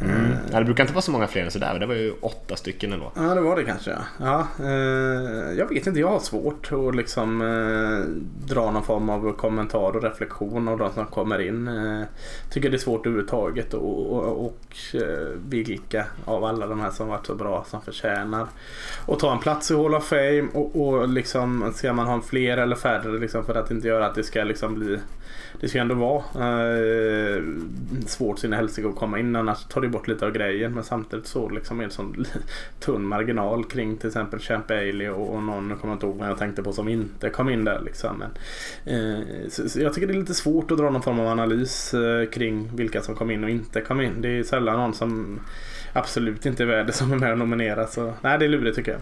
Mm. 0.00 0.36
Ja, 0.52 0.58
det 0.58 0.64
brukar 0.64 0.84
inte 0.84 0.94
vara 0.94 1.02
så 1.02 1.10
många 1.10 1.26
fler 1.26 1.44
än 1.44 1.50
sådär, 1.50 1.78
det 1.78 1.86
var 1.86 1.94
ju 1.94 2.12
åtta 2.20 2.56
stycken 2.56 2.92
ändå. 2.92 3.12
Ja, 3.16 3.34
det 3.34 3.40
var 3.40 3.56
det 3.56 3.64
kanske. 3.64 3.90
Ja. 3.90 3.98
Ja, 4.18 4.64
eh, 4.64 5.52
jag 5.58 5.68
vet 5.68 5.86
inte, 5.86 6.00
jag 6.00 6.08
har 6.08 6.18
svårt 6.18 6.72
att 6.72 6.96
liksom 6.96 7.42
eh, 7.42 8.28
dra 8.54 8.70
någon 8.70 8.84
form 8.84 9.10
av 9.10 9.32
kommentar 9.32 9.96
och 9.96 10.02
reflektion 10.02 10.68
av 10.68 10.78
de 10.78 10.92
som 10.92 11.06
kommer 11.06 11.38
in. 11.38 11.68
Eh, 11.68 12.02
tycker 12.50 12.70
det 12.70 12.76
är 12.76 12.78
svårt 12.78 13.06
överhuvudtaget 13.06 13.74
och, 13.74 14.12
och, 14.12 14.46
och 14.46 14.94
eh, 14.94 15.28
vilka 15.48 16.06
av 16.24 16.44
alla 16.44 16.66
de 16.66 16.80
här 16.80 16.90
som 16.90 17.08
varit 17.08 17.26
så 17.26 17.34
bra 17.34 17.64
som 17.68 17.80
förtjänar 17.80 18.46
att 19.06 19.18
ta 19.18 19.32
en 19.32 19.38
plats 19.38 19.70
i 19.70 19.74
Hall 19.74 19.94
of 19.94 20.08
Fame 20.08 20.48
och, 20.54 20.88
och 20.88 21.08
liksom 21.08 21.72
ska 21.74 21.92
man 21.92 22.06
ha 22.06 22.20
fler 22.20 22.56
eller 22.56 22.76
färre 22.76 23.18
liksom 23.18 23.44
för 23.44 23.54
att 23.54 23.70
inte 23.70 23.88
göra 23.88 24.06
att 24.06 24.14
det 24.14 24.24
ska 24.24 24.44
liksom 24.44 24.74
bli 24.74 24.98
det 25.60 25.68
ska 25.68 25.78
ändå 25.78 25.94
vara 25.94 26.22
eh, 26.78 27.42
svårt 28.06 28.38
sina 28.38 28.56
helsike 28.56 28.88
att 28.88 28.96
komma 28.96 29.18
in 29.18 29.36
annars 29.36 29.64
tar 29.64 29.80
det 29.80 29.87
bort 29.88 30.08
lite 30.08 30.26
av 30.26 30.32
grejen 30.32 30.74
men 30.74 30.84
samtidigt 30.84 31.26
så 31.26 31.48
liksom 31.48 31.80
är 31.80 31.84
det 31.84 31.90
sån 31.90 32.24
tunn 32.80 33.06
marginal 33.06 33.64
kring 33.64 33.96
till 33.96 34.06
exempel 34.06 34.40
Champ 34.40 34.66
Bailey 34.66 35.08
och, 35.08 35.34
och 35.34 35.42
någon, 35.42 35.70
jag 35.70 35.80
kommer 35.80 35.94
inte 35.94 36.06
ihåg 36.06 36.16
vad 36.16 36.28
jag 36.28 36.38
tänkte 36.38 36.62
på 36.62 36.72
som 36.72 36.88
inte 36.88 37.30
kom 37.30 37.48
in 37.48 37.64
där 37.64 37.80
liksom. 37.84 38.18
Men, 38.18 38.30
eh, 38.94 39.48
så, 39.48 39.68
så 39.68 39.80
jag 39.80 39.94
tycker 39.94 40.06
det 40.06 40.12
är 40.12 40.20
lite 40.20 40.34
svårt 40.34 40.70
att 40.70 40.78
dra 40.78 40.90
någon 40.90 41.02
form 41.02 41.20
av 41.20 41.26
analys 41.26 41.94
eh, 41.94 42.28
kring 42.28 42.76
vilka 42.76 43.02
som 43.02 43.14
kom 43.14 43.30
in 43.30 43.44
och 43.44 43.50
inte 43.50 43.80
kom 43.80 44.00
in. 44.00 44.20
Det 44.20 44.28
är 44.28 44.42
sällan 44.42 44.76
någon 44.76 44.94
som 44.94 45.40
absolut 45.92 46.46
inte 46.46 46.62
är 46.62 46.66
värd 46.66 46.86
det 46.86 46.92
som 46.92 47.12
är 47.12 47.16
med 47.16 47.32
och 47.32 47.38
nominerar 47.38 47.86
så 47.86 48.14
nej 48.20 48.38
det 48.38 48.44
är 48.44 48.48
lurigt 48.48 48.76
tycker 48.76 48.92
jag. 48.92 49.00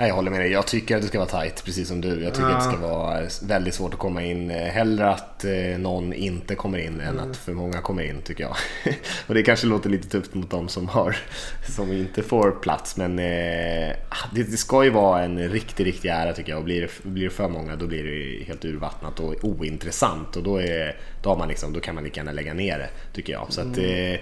Nej, 0.00 0.08
jag 0.08 0.14
håller 0.16 0.30
med 0.30 0.40
dig. 0.40 0.50
Jag 0.52 0.66
tycker 0.66 0.96
att 0.96 1.02
det 1.02 1.08
ska 1.08 1.18
vara 1.18 1.42
tight, 1.42 1.64
precis 1.64 1.88
som 1.88 2.00
du. 2.00 2.22
Jag 2.22 2.34
tycker 2.34 2.48
Ja. 2.48 2.56
att 2.56 2.64
det 2.64 2.76
ska 2.76 2.86
vara 2.86 3.22
väldigt 3.42 3.74
svårt 3.74 3.94
att 3.94 4.00
komma 4.00 4.22
in. 4.22 4.50
Eh, 4.50 4.56
Hellre 4.56 5.10
att 5.10 5.44
eh, 5.44 5.78
någon 5.78 6.12
inte 6.12 6.54
kommer 6.54 6.78
in 6.78 7.00
än 7.00 7.20
att 7.20 7.36
för 7.36 7.52
många 7.52 7.80
kommer 7.80 8.02
in, 8.02 8.22
tycker 8.24 8.44
jag. 8.44 8.56
Och 9.26 9.34
det 9.34 9.42
kanske 9.42 9.66
låter 9.66 9.90
lite 9.90 10.08
tufft 10.08 10.34
mot 10.34 10.50
dem 10.50 10.68
som, 10.68 10.88
har, 10.88 11.16
som 11.68 11.92
inte 11.92 12.22
får 12.22 12.50
plats, 12.50 12.96
men 12.96 13.18
eh, 13.18 13.94
det, 14.34 14.42
det 14.42 14.56
ska 14.56 14.84
ju 14.84 14.90
vara 14.90 15.22
en 15.22 15.48
riktig, 15.48 15.86
riktig 15.86 16.08
ära 16.08 16.32
tycker 16.32 16.52
jag. 16.52 16.58
Och 16.58 16.64
blir 16.64 16.80
det, 16.80 17.08
blir 17.10 17.24
det 17.24 17.30
för 17.30 17.48
många 17.48 17.76
då 17.76 17.86
blir 17.86 18.04
det 18.04 18.44
helt 18.44 18.64
urvattnat 18.64 19.20
och 19.20 19.34
ointressant. 19.44 20.36
Och 20.36 20.42
då, 20.42 20.60
är, 20.60 20.96
då, 21.22 21.28
har 21.30 21.36
man 21.36 21.48
liksom, 21.48 21.72
då 21.72 21.80
kan 21.80 21.94
man 21.94 22.04
lika 22.04 22.20
gärna 22.20 22.32
lägga 22.32 22.54
ner 22.54 22.78
det, 22.78 22.88
tycker 23.12 23.32
jag. 23.32 23.46
Så 23.52 23.60
att, 23.60 23.78
eh, 23.78 23.84
Eh, 23.84 24.20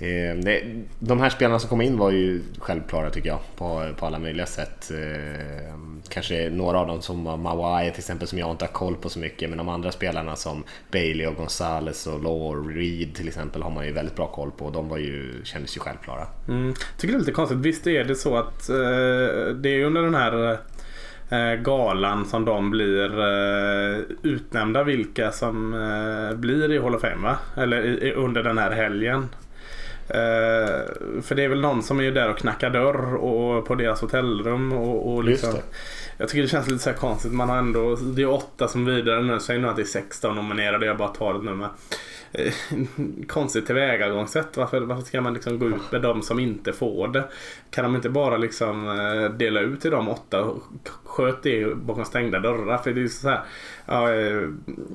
Eh, 0.00 0.36
det, 0.36 0.62
de 0.98 1.20
här 1.20 1.30
spelarna 1.30 1.58
som 1.58 1.68
kom 1.68 1.80
in 1.80 1.98
var 1.98 2.10
ju 2.10 2.42
självklara 2.58 3.10
tycker 3.10 3.28
jag 3.28 3.40
på, 3.56 3.86
på 3.96 4.06
alla 4.06 4.18
möjliga 4.18 4.46
sätt. 4.46 4.90
Eh, 4.90 5.74
kanske 6.08 6.50
några 6.50 6.78
av 6.78 6.86
dem 6.86 7.02
som 7.02 7.24
var 7.24 7.36
Mawai 7.36 7.90
till 7.90 7.98
exempel 7.98 8.28
som 8.28 8.38
jag 8.38 8.50
inte 8.50 8.64
har 8.64 8.72
koll 8.72 8.96
på 8.96 9.08
så 9.08 9.18
mycket 9.18 9.48
men 9.48 9.58
de 9.58 9.68
andra 9.68 9.92
spelarna 9.92 10.36
som 10.36 10.64
Bailey 10.92 11.26
och 11.26 11.36
Gonzales 11.36 12.06
och 12.06 12.22
Law 12.22 12.42
och 12.42 12.70
Reed 12.74 13.14
till 13.14 13.28
exempel 13.28 13.62
har 13.62 13.70
man 13.70 13.86
ju 13.86 13.92
väldigt 13.92 14.16
bra 14.16 14.26
koll 14.26 14.50
på 14.50 14.64
och 14.64 14.72
de 14.72 14.88
var 14.88 14.98
ju, 14.98 15.44
kändes 15.44 15.76
ju 15.76 15.80
självklara. 15.80 16.26
Mm. 16.48 16.74
Tycker 16.98 17.12
det 17.12 17.16
är 17.16 17.20
lite 17.20 17.32
konstigt. 17.32 17.58
Visst 17.58 17.86
är 17.86 18.04
det 18.04 18.14
så 18.14 18.36
att 18.36 18.68
eh, 18.68 18.76
det 19.54 19.68
är 19.68 19.84
under 19.84 20.02
den 20.02 20.14
här 20.14 20.58
eh, 21.30 21.62
galan 21.62 22.24
som 22.24 22.44
de 22.44 22.70
blir 22.70 23.18
uh, 23.20 23.98
utnämnda 24.22 24.84
vilka 24.84 25.30
som 25.30 25.74
uh, 25.74 26.34
blir 26.36 26.72
i 26.72 26.78
Hall 26.78 26.94
of 26.94 27.00
Fame 27.00 27.22
va? 27.22 27.38
Eller 27.56 28.04
i, 28.04 28.12
under 28.12 28.42
den 28.42 28.58
här 28.58 28.70
helgen. 28.70 29.28
Eh, 30.14 31.22
för 31.22 31.34
det 31.34 31.44
är 31.44 31.48
väl 31.48 31.60
någon 31.60 31.82
som 31.82 32.00
är 32.00 32.10
där 32.10 32.30
och 32.30 32.38
knackar 32.38 32.70
dörr 32.70 33.14
och, 33.14 33.66
på 33.66 33.74
deras 33.74 34.00
hotellrum. 34.00 34.72
Och, 34.72 35.14
och 35.14 35.24
liksom, 35.24 35.54
jag 36.18 36.28
tycker 36.28 36.42
det 36.42 36.48
känns 36.48 36.68
lite 36.68 36.82
så 36.82 36.92
konstigt. 36.92 37.32
Man 37.32 37.48
har 37.48 37.58
ändå, 37.58 37.96
det 37.96 38.22
är 38.22 38.30
åtta 38.30 38.68
som 38.68 38.84
vidare 38.84 39.22
nu. 39.22 39.40
Säg 39.40 39.58
nu 39.58 39.68
att 39.68 39.76
det 39.76 39.82
är 39.82 39.86
16 39.86 40.36
nominerade. 40.36 40.86
Jag 40.86 40.96
bara 40.96 41.08
tar 41.08 41.34
det 41.34 41.42
nu 41.42 41.54
med. 41.54 41.68
Eh, 42.32 42.52
konstigt 43.26 43.66
tillvägagångssätt. 43.66 44.56
Varför, 44.56 44.80
varför 44.80 45.02
ska 45.02 45.20
man 45.20 45.34
liksom 45.34 45.58
gå 45.58 45.68
ut 45.68 45.92
med 45.92 46.02
de 46.02 46.22
som 46.22 46.40
inte 46.40 46.72
får 46.72 47.08
det? 47.08 47.24
Kan 47.70 47.84
de 47.84 47.96
inte 47.96 48.10
bara 48.10 48.36
liksom 48.36 48.88
eh, 48.88 49.30
dela 49.30 49.60
ut 49.60 49.80
till 49.80 49.90
de 49.90 50.08
åtta 50.08 50.44
och 50.44 50.62
sköt 51.04 51.42
det 51.42 51.74
bakom 51.74 52.04
stängda 52.04 52.38
dörrar? 52.38 52.78
För 52.78 52.92
det 52.92 53.02
är 53.02 53.08
så 53.08 53.28
här, 53.28 53.40
ja, 53.86 54.14
eh, 54.14 54.48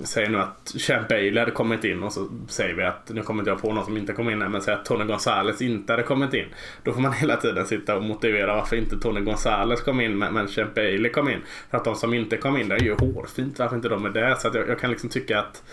säger 0.04 0.30
nu 0.30 0.38
att 0.38 0.74
Champ 0.78 1.08
Bailey 1.08 1.40
hade 1.40 1.52
kommit 1.52 1.84
in 1.84 2.04
och 2.04 2.14
så 2.14 2.28
säger 2.48 2.76
vi 2.76 2.84
att, 2.84 3.10
nu 3.10 3.22
kommer 3.22 3.42
inte 3.42 3.52
jag 3.52 3.62
på 3.62 3.74
någon 3.74 3.86
som 3.86 3.98
inte 3.98 4.14
kom 4.14 4.30
in 4.30 4.42
här, 4.42 4.50
men 4.50 4.62
säger 4.62 4.78
att 4.78 4.86
Tony 4.86 5.05
Gonzales 5.08 5.62
inte 5.62 5.94
hade 5.94 6.04
kommit 6.04 6.34
in. 6.34 6.46
Då 6.84 6.94
får 6.94 7.02
man 7.02 7.14
hela 7.14 7.38
tiden 7.38 7.66
sitta 7.66 7.96
och 7.96 8.04
motivera 8.04 8.56
varför 8.56 8.76
inte 8.76 8.98
Tony 8.98 9.22
Gonzales 9.22 9.82
kom 9.82 10.02
in 10.02 10.18
men 10.18 10.48
Champ 10.48 10.76
Bailey 10.76 11.12
kom 11.12 11.30
in. 11.30 11.42
För 11.70 11.78
att 11.78 11.84
de 11.84 11.96
som 11.96 12.14
inte 12.14 12.38
kom 12.38 12.58
in, 12.58 12.68
det 12.68 12.76
är 12.76 12.80
ju 12.80 12.94
hårfint 12.94 13.60
varför 13.60 13.76
inte 13.76 13.90
de 13.90 14.06
är 14.06 14.10
där. 14.10 14.36
Så 14.36 14.50
jag, 14.54 14.70
jag 14.70 14.80
kan 14.80 14.90
liksom 14.90 15.10
tycka 15.10 15.40
att 15.40 15.64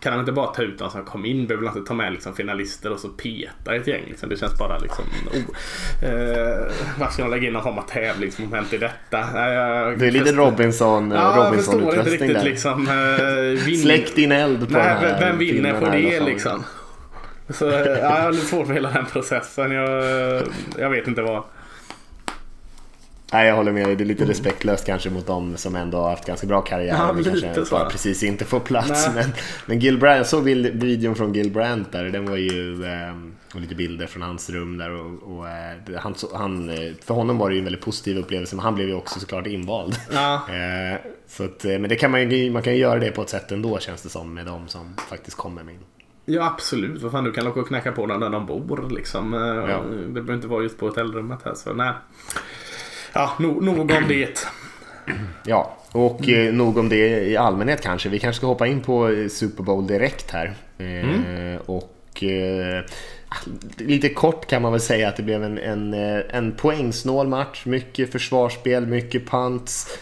kan 0.00 0.12
han 0.12 0.20
inte 0.20 0.32
bara 0.32 0.46
ta 0.46 0.62
ut 0.62 0.78
de 0.78 0.90
som 0.90 1.04
kom 1.04 1.24
in? 1.24 1.46
Behöver 1.46 1.68
han 1.68 1.76
inte 1.76 1.88
ta 1.88 1.94
med 1.94 2.12
liksom 2.12 2.34
finalister 2.34 2.92
och 2.92 3.00
så 3.00 3.08
peta 3.08 3.74
ett 3.74 3.86
gäng? 3.86 4.04
Liksom? 4.06 4.28
Det 4.28 4.36
känns 4.36 4.58
bara 4.58 4.78
liksom... 4.78 5.04
Oh. 5.32 6.08
Eh, 6.08 6.72
varför 6.98 7.12
ska 7.12 7.22
de 7.22 7.30
lägga 7.30 7.46
in 7.46 7.52
någon 7.52 7.62
form 7.62 7.78
av 7.78 7.82
tävlingsmoment 7.82 8.72
i 8.72 8.78
detta? 8.78 9.18
Eh, 9.18 9.98
det 9.98 10.06
är 10.06 10.10
lite 10.10 10.32
Robinson, 10.32 11.10
ja, 11.10 11.34
Robinson 11.36 11.92
jag 11.94 12.06
riktigt 12.06 12.44
liksom. 12.44 12.88
Eh, 12.88 13.74
Släck 13.82 14.14
din 14.14 14.32
eld 14.32 14.68
på 14.68 14.72
Nej, 14.72 14.96
den 15.00 15.14
här 15.14 15.20
Vem 15.20 15.38
vinner 15.38 15.80
på 15.80 15.86
det 15.86 16.20
liksom? 16.20 16.64
Så, 17.48 17.64
ja, 17.64 17.86
jag 17.86 18.10
har 18.10 18.32
lite 18.32 18.46
svårt 18.46 18.66
med 18.66 18.76
hela 18.76 18.90
den 18.90 19.06
processen. 19.06 19.70
Jag, 19.70 20.42
jag 20.78 20.90
vet 20.90 21.06
inte 21.06 21.22
vad. 21.22 21.42
Nej, 23.32 23.48
jag 23.48 23.56
håller 23.56 23.72
med 23.72 23.86
dig. 23.86 23.96
Det 23.96 24.04
är 24.04 24.06
lite 24.06 24.24
respektlöst 24.24 24.86
kanske 24.86 25.10
mot 25.10 25.26
dem 25.26 25.56
som 25.56 25.76
ändå 25.76 25.98
har 25.98 26.10
haft 26.10 26.26
ganska 26.26 26.46
bra 26.46 26.60
karriär. 26.60 26.94
Ja, 26.94 27.16
kanske 27.24 27.70
bara 27.70 27.90
precis 27.90 28.22
inte 28.22 28.44
får 28.44 28.60
plats. 28.60 29.08
Men, 29.14 29.24
men 29.66 29.78
Gil 29.78 29.98
Brandt, 29.98 30.18
jag 30.18 30.26
såg 30.26 30.44
videon 30.44 31.14
från 31.14 31.32
Gil 31.32 31.50
Brandt 31.50 31.92
där. 31.92 32.04
Den 32.04 32.26
var 32.26 32.36
ju... 32.36 32.84
Eh, 32.84 33.14
och 33.54 33.60
lite 33.60 33.74
bilder 33.74 34.06
från 34.06 34.22
hans 34.22 34.50
rum 34.50 34.78
där. 34.78 34.90
Och, 34.90 35.36
och 35.36 35.48
eh, 35.48 36.00
han, 36.00 36.14
han, 36.34 36.70
eh, 36.70 36.92
för 37.04 37.14
honom 37.14 37.38
var 37.38 37.48
det 37.48 37.54
ju 37.54 37.58
en 37.58 37.64
väldigt 37.64 37.84
positiv 37.84 38.18
upplevelse. 38.18 38.56
Men 38.56 38.64
han 38.64 38.74
blev 38.74 38.88
ju 38.88 38.94
också 38.94 39.20
såklart 39.20 39.46
invald. 39.46 39.96
Ja. 40.12 40.34
eh, 40.54 41.00
så 41.28 41.44
att, 41.44 41.64
eh, 41.64 41.78
men 41.78 41.88
det 41.88 41.96
kan 41.96 42.10
man, 42.10 42.52
man 42.52 42.62
kan 42.62 42.72
ju 42.72 42.78
göra 42.78 42.98
det 42.98 43.10
på 43.10 43.22
ett 43.22 43.28
sätt 43.28 43.52
ändå 43.52 43.78
känns 43.78 44.02
det 44.02 44.08
som. 44.08 44.34
Med 44.34 44.46
de 44.46 44.68
som 44.68 44.94
faktiskt 45.08 45.36
kommer 45.36 45.62
med 45.62 45.74
in. 45.74 45.80
Ja 46.28 46.46
absolut, 46.46 47.02
vad 47.02 47.12
fan 47.12 47.24
du 47.24 47.32
kan 47.32 47.46
åka 47.46 47.60
och 47.60 47.68
knacka 47.68 47.92
på 47.92 48.06
dem 48.06 48.20
där 48.20 48.30
de 48.30 48.46
bor 48.46 48.90
liksom. 48.90 49.32
Ja. 49.68 49.82
Det 50.06 50.12
behöver 50.12 50.34
inte 50.34 50.46
vara 50.46 50.62
just 50.62 50.78
på 50.78 50.86
hotellrummet 50.86 51.38
här 51.44 51.54
så 51.54 51.72
nej. 51.72 51.92
Ja, 53.12 53.32
nog, 53.38 53.62
nog 53.62 53.78
om 53.78 54.04
det. 54.08 54.46
Ja, 55.44 55.76
och 55.92 56.28
mm. 56.28 56.48
eh, 56.48 56.54
nog 56.54 56.78
om 56.78 56.88
det 56.88 57.24
i 57.24 57.36
allmänhet 57.36 57.82
kanske. 57.82 58.08
Vi 58.08 58.18
kanske 58.18 58.38
ska 58.38 58.46
hoppa 58.46 58.66
in 58.66 58.80
på 58.80 59.08
eh, 59.08 59.28
Super 59.28 59.62
Bowl 59.62 59.86
direkt 59.86 60.30
här. 60.30 60.54
Eh, 60.78 60.86
mm. 60.86 61.58
Och 61.66 62.22
eh, 62.22 62.84
lite 63.76 64.08
kort 64.08 64.46
kan 64.46 64.62
man 64.62 64.72
väl 64.72 64.80
säga 64.80 65.08
att 65.08 65.16
det 65.16 65.22
blev 65.22 65.44
en, 65.44 65.58
en, 65.58 65.94
eh, 65.94 66.20
en 66.30 66.52
poängsnål 66.52 67.28
match. 67.28 67.66
Mycket 67.66 68.12
försvarsspel, 68.12 68.86
mycket 68.86 69.30
punts. 69.30 69.98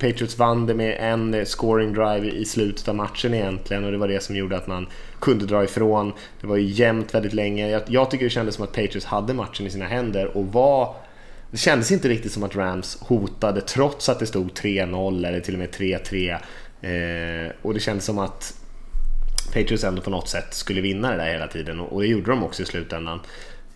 Patriots 0.00 0.38
vann 0.38 0.66
det 0.66 0.74
med 0.74 0.96
en 1.00 1.34
eh, 1.34 1.44
scoring 1.44 1.92
drive 1.92 2.30
i 2.30 2.44
slutet 2.44 2.88
av 2.88 2.94
matchen 2.94 3.34
egentligen 3.34 3.84
och 3.84 3.92
det 3.92 3.98
var 3.98 4.08
det 4.08 4.22
som 4.22 4.36
gjorde 4.36 4.56
att 4.56 4.66
man 4.66 4.86
kunde 5.20 5.46
dra 5.46 5.64
ifrån. 5.64 6.12
Det 6.40 6.46
var 6.46 6.56
ju 6.56 6.66
jämnt 6.66 7.14
väldigt 7.14 7.32
länge. 7.32 7.68
Jag, 7.68 7.82
jag 7.86 8.10
tycker 8.10 8.24
det 8.24 8.30
kändes 8.30 8.54
som 8.54 8.64
att 8.64 8.72
Patriots 8.72 9.06
hade 9.06 9.34
matchen 9.34 9.66
i 9.66 9.70
sina 9.70 9.86
händer 9.86 10.36
och 10.36 10.46
var 10.46 10.94
det 11.50 11.58
kändes 11.58 11.92
inte 11.92 12.08
riktigt 12.08 12.32
som 12.32 12.42
att 12.42 12.56
Rams 12.56 12.98
hotade 13.00 13.60
trots 13.60 14.08
att 14.08 14.18
det 14.18 14.26
stod 14.26 14.50
3-0 14.50 15.26
eller 15.26 15.40
till 15.40 15.54
och 15.54 15.58
med 15.58 15.70
3-3. 15.70 16.30
Eh, 16.80 17.52
och 17.62 17.74
det 17.74 17.80
kändes 17.80 18.04
som 18.04 18.18
att 18.18 18.54
Patriots 19.52 19.84
ändå 19.84 20.02
på 20.02 20.10
något 20.10 20.28
sätt 20.28 20.54
skulle 20.54 20.80
vinna 20.80 21.10
det 21.10 21.16
där 21.16 21.32
hela 21.32 21.46
tiden 21.46 21.80
och, 21.80 21.92
och 21.92 22.00
det 22.00 22.06
gjorde 22.06 22.30
de 22.30 22.44
också 22.44 22.62
i 22.62 22.66
slutändan. 22.66 23.20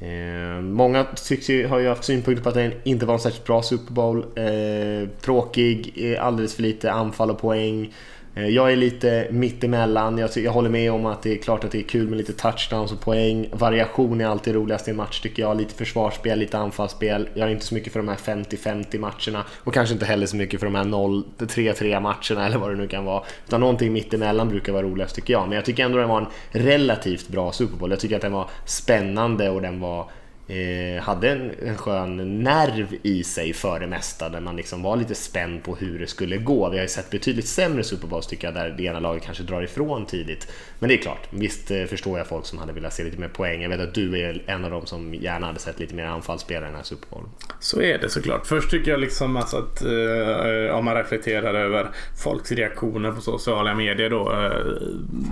Eh, 0.00 0.60
många 0.62 1.04
tycks 1.04 1.50
ju, 1.50 1.66
har 1.66 1.78
ju 1.78 1.88
haft 1.88 2.04
synpunkter 2.04 2.42
på 2.42 2.48
att 2.48 2.54
det 2.54 2.72
inte 2.84 3.06
var 3.06 3.14
en 3.14 3.20
särskilt 3.20 3.46
bra 3.46 3.62
Super 3.62 3.92
Bowl. 3.92 4.18
Eh, 4.18 5.08
tråkig, 5.20 5.92
eh, 5.96 6.24
alldeles 6.26 6.54
för 6.54 6.62
lite 6.62 6.92
anfall 6.92 7.30
och 7.30 7.38
poäng. 7.38 7.94
Eh, 8.38 8.48
jag 8.48 8.72
är 8.72 8.76
lite 8.76 9.26
mittemellan. 9.30 10.18
Jag, 10.18 10.30
jag 10.36 10.52
håller 10.52 10.70
med 10.70 10.92
om 10.92 11.06
att 11.06 11.22
det 11.22 11.32
är 11.32 11.36
klart 11.36 11.64
att 11.64 11.70
det 11.70 11.78
är 11.78 11.82
kul 11.82 12.08
med 12.08 12.18
lite 12.18 12.32
touchdowns 12.32 12.92
och 12.92 13.00
poäng. 13.00 13.48
Variation 13.52 14.20
är 14.20 14.26
alltid 14.26 14.54
roligast 14.54 14.88
i 14.88 14.90
en 14.90 14.96
match 14.96 15.20
tycker 15.20 15.42
jag. 15.42 15.56
Lite 15.56 15.74
försvarsspel, 15.74 16.38
lite 16.38 16.58
anfallsspel. 16.58 17.28
Jag 17.34 17.48
är 17.48 17.52
inte 17.52 17.64
så 17.64 17.74
mycket 17.74 17.92
för 17.92 18.00
de 18.00 18.08
här 18.08 18.16
50-50 18.16 18.98
matcherna 18.98 19.44
och 19.64 19.74
kanske 19.74 19.92
inte 19.92 20.06
heller 20.06 20.26
så 20.26 20.36
mycket 20.36 20.60
för 20.60 20.66
de 20.66 20.74
här 20.74 20.84
0-3-3 20.84 22.00
matcherna 22.00 22.46
eller 22.46 22.58
vad 22.58 22.70
det 22.70 22.76
nu 22.76 22.88
kan 22.88 23.04
vara. 23.04 23.22
Utan 23.46 23.60
någonting 23.60 23.92
mittemellan 23.92 24.48
brukar 24.48 24.72
vara 24.72 24.82
roligast 24.82 25.14
tycker 25.14 25.32
jag. 25.32 25.48
Men 25.48 25.56
jag 25.56 25.64
tycker 25.64 25.84
ändå 25.84 25.98
den 25.98 26.08
var 26.08 26.20
en 26.20 26.26
relativt 26.50 27.28
bra 27.28 27.52
Super 27.52 27.76
Bowl. 27.76 27.90
Jag 27.90 28.00
tycker 28.00 28.16
att 28.16 28.22
den 28.22 28.32
var 28.32 28.50
spännande 28.64 29.50
och 29.50 29.62
den 29.62 29.80
var 29.80 30.10
eh, 30.48 31.02
hade 31.02 31.30
en, 31.30 31.50
en 31.62 31.76
skön 31.76 32.42
nerv 32.42 32.94
i 33.02 33.24
sig 33.24 33.52
för 33.52 33.80
det 33.80 33.86
mesta 33.86 34.28
där 34.28 34.40
man 34.40 34.56
liksom 34.56 34.82
var 34.82 34.96
lite 34.96 35.14
spänd 35.14 35.62
på 35.62 35.76
hur 35.76 35.98
det 35.98 36.06
skulle 36.06 36.36
gå. 36.36 36.70
Vi 36.70 36.76
har 36.76 36.82
ju 36.82 36.88
sett 36.88 37.10
betydligt 37.10 37.48
sämre 37.48 37.84
Super 37.84 38.08
Bowls 38.08 38.26
tycker 38.26 38.46
jag 38.46 38.54
där 38.54 38.70
det 38.70 38.82
ena 38.82 39.00
laget 39.00 39.22
kanske 39.22 39.42
drar 39.42 39.62
ifrån 39.62 40.06
tidigt. 40.06 40.52
Men 40.78 40.88
det 40.88 40.94
är 40.94 41.02
klart, 41.02 41.28
visst 41.30 41.70
eh, 41.70 41.84
förstår 41.84 42.18
jag 42.18 42.26
folk 42.26 42.46
som 42.46 42.58
hade 42.58 42.72
velat 42.72 42.92
se 42.92 43.04
lite 43.04 43.18
mer 43.18 43.28
poäng. 43.28 43.62
Jag 43.62 43.68
vet 43.68 43.80
att 43.80 43.94
du 43.94 44.20
är 44.20 44.42
en 44.46 44.64
av 44.64 44.70
dem 44.70 44.86
som 44.86 45.14
gärna 45.14 45.46
hade 45.46 45.58
sett 45.58 45.80
lite 45.80 45.94
mer 45.94 46.04
anfallsspelare 46.04 46.64
i 46.64 46.68
den 46.68 46.76
här 46.76 46.82
Super 46.82 47.08
Bowl. 47.10 47.24
Så 47.60 47.82
är 47.82 47.98
det 47.98 48.08
såklart. 48.08 48.46
Först 48.46 48.70
tycker 48.70 48.90
jag 48.90 49.00
liksom 49.00 49.36
alltså 49.36 49.56
att 49.56 49.82
eh, 49.82 50.76
om 50.76 50.84
man 50.84 50.94
reflekterar 50.94 51.54
över 51.54 51.88
folks 52.24 52.52
reaktioner 52.52 53.12
på 53.12 53.20
sociala 53.20 53.74
medier 53.74 54.10
då 54.10 54.32
eh, 54.32 54.72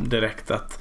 direkt 0.08 0.50
att 0.50 0.80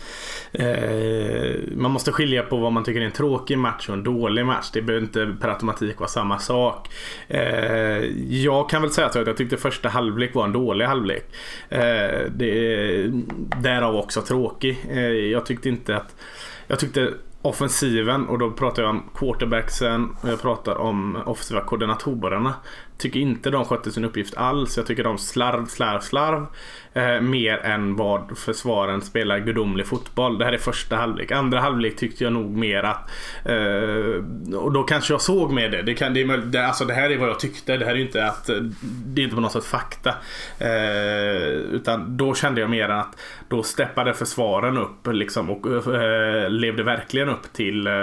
eh, 0.54 1.56
man 1.76 1.92
måste 1.92 2.12
skilja 2.12 2.44
på 2.44 2.58
vad 2.58 2.72
man 2.72 2.84
tycker 2.84 3.02
är 3.02 3.06
en 3.06 3.12
tråkig 3.12 3.58
match 3.58 3.90
och 3.90 3.94
en 3.94 4.04
dålig 4.04 4.25
match. 4.30 4.70
Det 4.74 4.82
behöver 4.82 5.06
inte 5.06 5.36
per 5.42 5.50
automatik 5.50 6.00
vara 6.00 6.10
samma 6.10 6.40
sak. 6.40 6.90
Eh, 7.28 8.06
jag 8.30 8.70
kan 8.70 8.82
väl 8.82 8.92
säga 8.92 9.10
så 9.10 9.20
att 9.20 9.28
jag 9.28 9.38
tyckte 9.38 9.58
första 9.58 9.90
halvlek 9.90 10.36
var 10.36 10.46
en 10.46 10.52
dålig 10.52 10.86
halvlek. 10.86 11.26
Eh, 11.70 12.20
det, 12.30 13.12
därav 13.62 13.96
också 13.96 14.22
tråkig. 14.22 14.86
Eh, 14.90 15.02
jag 15.10 15.46
tyckte 15.46 15.70
inte 15.70 15.98
att 15.98 16.16
jag 16.68 16.80
tyckte 16.80 17.14
offensiven 17.42 18.28
och 18.28 18.40
då 18.40 18.52
pratar 18.52 18.84
jag 18.84 18.90
om 18.90 19.04
quarterbacksen 19.16 20.10
och 20.22 20.30
jag 20.30 20.42
pratar 20.42 20.76
om 20.76 21.18
offensiva 21.26 21.62
koordinatorerna. 21.62 22.54
Tycker 22.98 23.20
inte 23.20 23.50
de 23.50 23.66
skötte 23.66 23.92
sin 23.92 24.06
uppgift 24.06 24.38
alls. 24.38 24.78
Jag 24.78 24.86
tycker 24.86 25.04
de 25.04 25.18
slarv, 25.18 25.66
slarv, 25.66 26.00
slarv. 26.00 26.46
Eh, 26.94 27.22
mer 27.22 27.58
än 27.58 27.96
vad 27.96 28.38
försvaren 28.38 29.02
spelar 29.02 29.40
gudomlig 29.40 29.88
fotboll. 29.88 30.38
Det 30.38 30.46
här 30.46 30.54
är 30.54 30.58
första 30.58 30.96
halvlek. 30.96 31.32
Andra 31.32 31.60
halvlek 31.60 31.96
tyckte 31.96 32.24
jag 32.24 32.34
nog 32.34 32.58
mer 32.58 32.84
att... 32.84 33.12
Eh, 33.46 34.56
och 34.58 34.72
då 34.72 34.84
kanske 34.84 35.14
jag 35.14 35.22
såg 35.22 35.52
med 35.52 35.72
det. 35.72 35.82
Det, 35.82 35.94
kan, 35.94 36.14
det, 36.14 36.22
är, 36.22 36.38
det, 36.38 36.68
alltså 36.68 36.86
det 36.86 36.94
här 36.94 37.10
är 37.10 37.18
vad 37.18 37.30
jag 37.30 37.40
tyckte. 37.40 37.78
Det 37.78 37.86
här 37.86 37.96
är 37.96 38.00
inte 38.00 38.26
att... 38.26 38.50
Eh, 38.50 38.56
det 39.06 39.22
är 39.22 39.24
inte 39.24 39.36
på 39.36 39.42
något 39.42 39.52
sätt 39.52 39.66
fakta. 39.66 40.14
Eh, 40.60 41.48
utan 41.52 42.18
då 42.18 42.36
kände 42.36 42.62
jag 42.62 42.70
mer 42.70 42.90
att 42.90 43.18
då 43.48 43.64
steppade 43.64 44.14
försvaren 44.14 44.78
upp 44.78 45.08
liksom 45.08 45.50
och 45.50 45.94
eh, 45.96 46.50
levde 46.50 46.84
verkligen 46.84 47.30
upp 47.30 47.54
till 47.54 47.88
eh, 47.88 47.94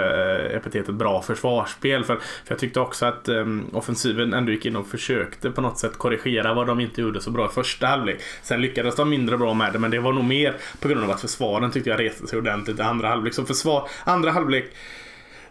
epitetet 0.55 0.95
bra 0.95 1.21
försvarsspel. 1.21 2.03
För, 2.03 2.15
för 2.15 2.21
jag 2.47 2.59
tyckte 2.59 2.79
också 2.79 3.05
att 3.05 3.29
eh, 3.29 3.45
offensiven 3.71 4.33
ändå 4.33 4.51
gick 4.51 4.65
in 4.65 4.75
och 4.75 4.82
försökte 4.85 5.51
på 5.51 5.61
något 5.61 5.79
sätt 5.79 5.97
korrigera 5.97 6.53
vad 6.53 6.67
de 6.67 6.79
inte 6.79 7.01
gjorde 7.01 7.21
så 7.21 7.31
bra 7.31 7.45
i 7.45 7.53
första 7.53 7.87
halvlek. 7.87 8.21
Sen 8.41 8.61
lyckades 8.61 8.95
de 8.95 9.09
mindre 9.09 9.37
bra 9.37 9.53
med 9.53 9.73
det 9.73 9.79
men 9.79 9.91
det 9.91 9.99
var 9.99 10.13
nog 10.13 10.23
mer 10.23 10.55
på 10.79 10.87
grund 10.87 11.03
av 11.03 11.11
att 11.11 11.21
försvaren 11.21 11.71
tyckte 11.71 11.89
jag 11.89 11.99
reste 11.99 12.27
sig 12.27 12.39
ordentligt 12.39 12.79
i 12.79 12.81
andra 12.81 13.07
halvlek. 13.07 13.33
Så 13.33 13.45
försvar, 13.45 13.89
andra 14.03 14.31
halvlek 14.31 14.71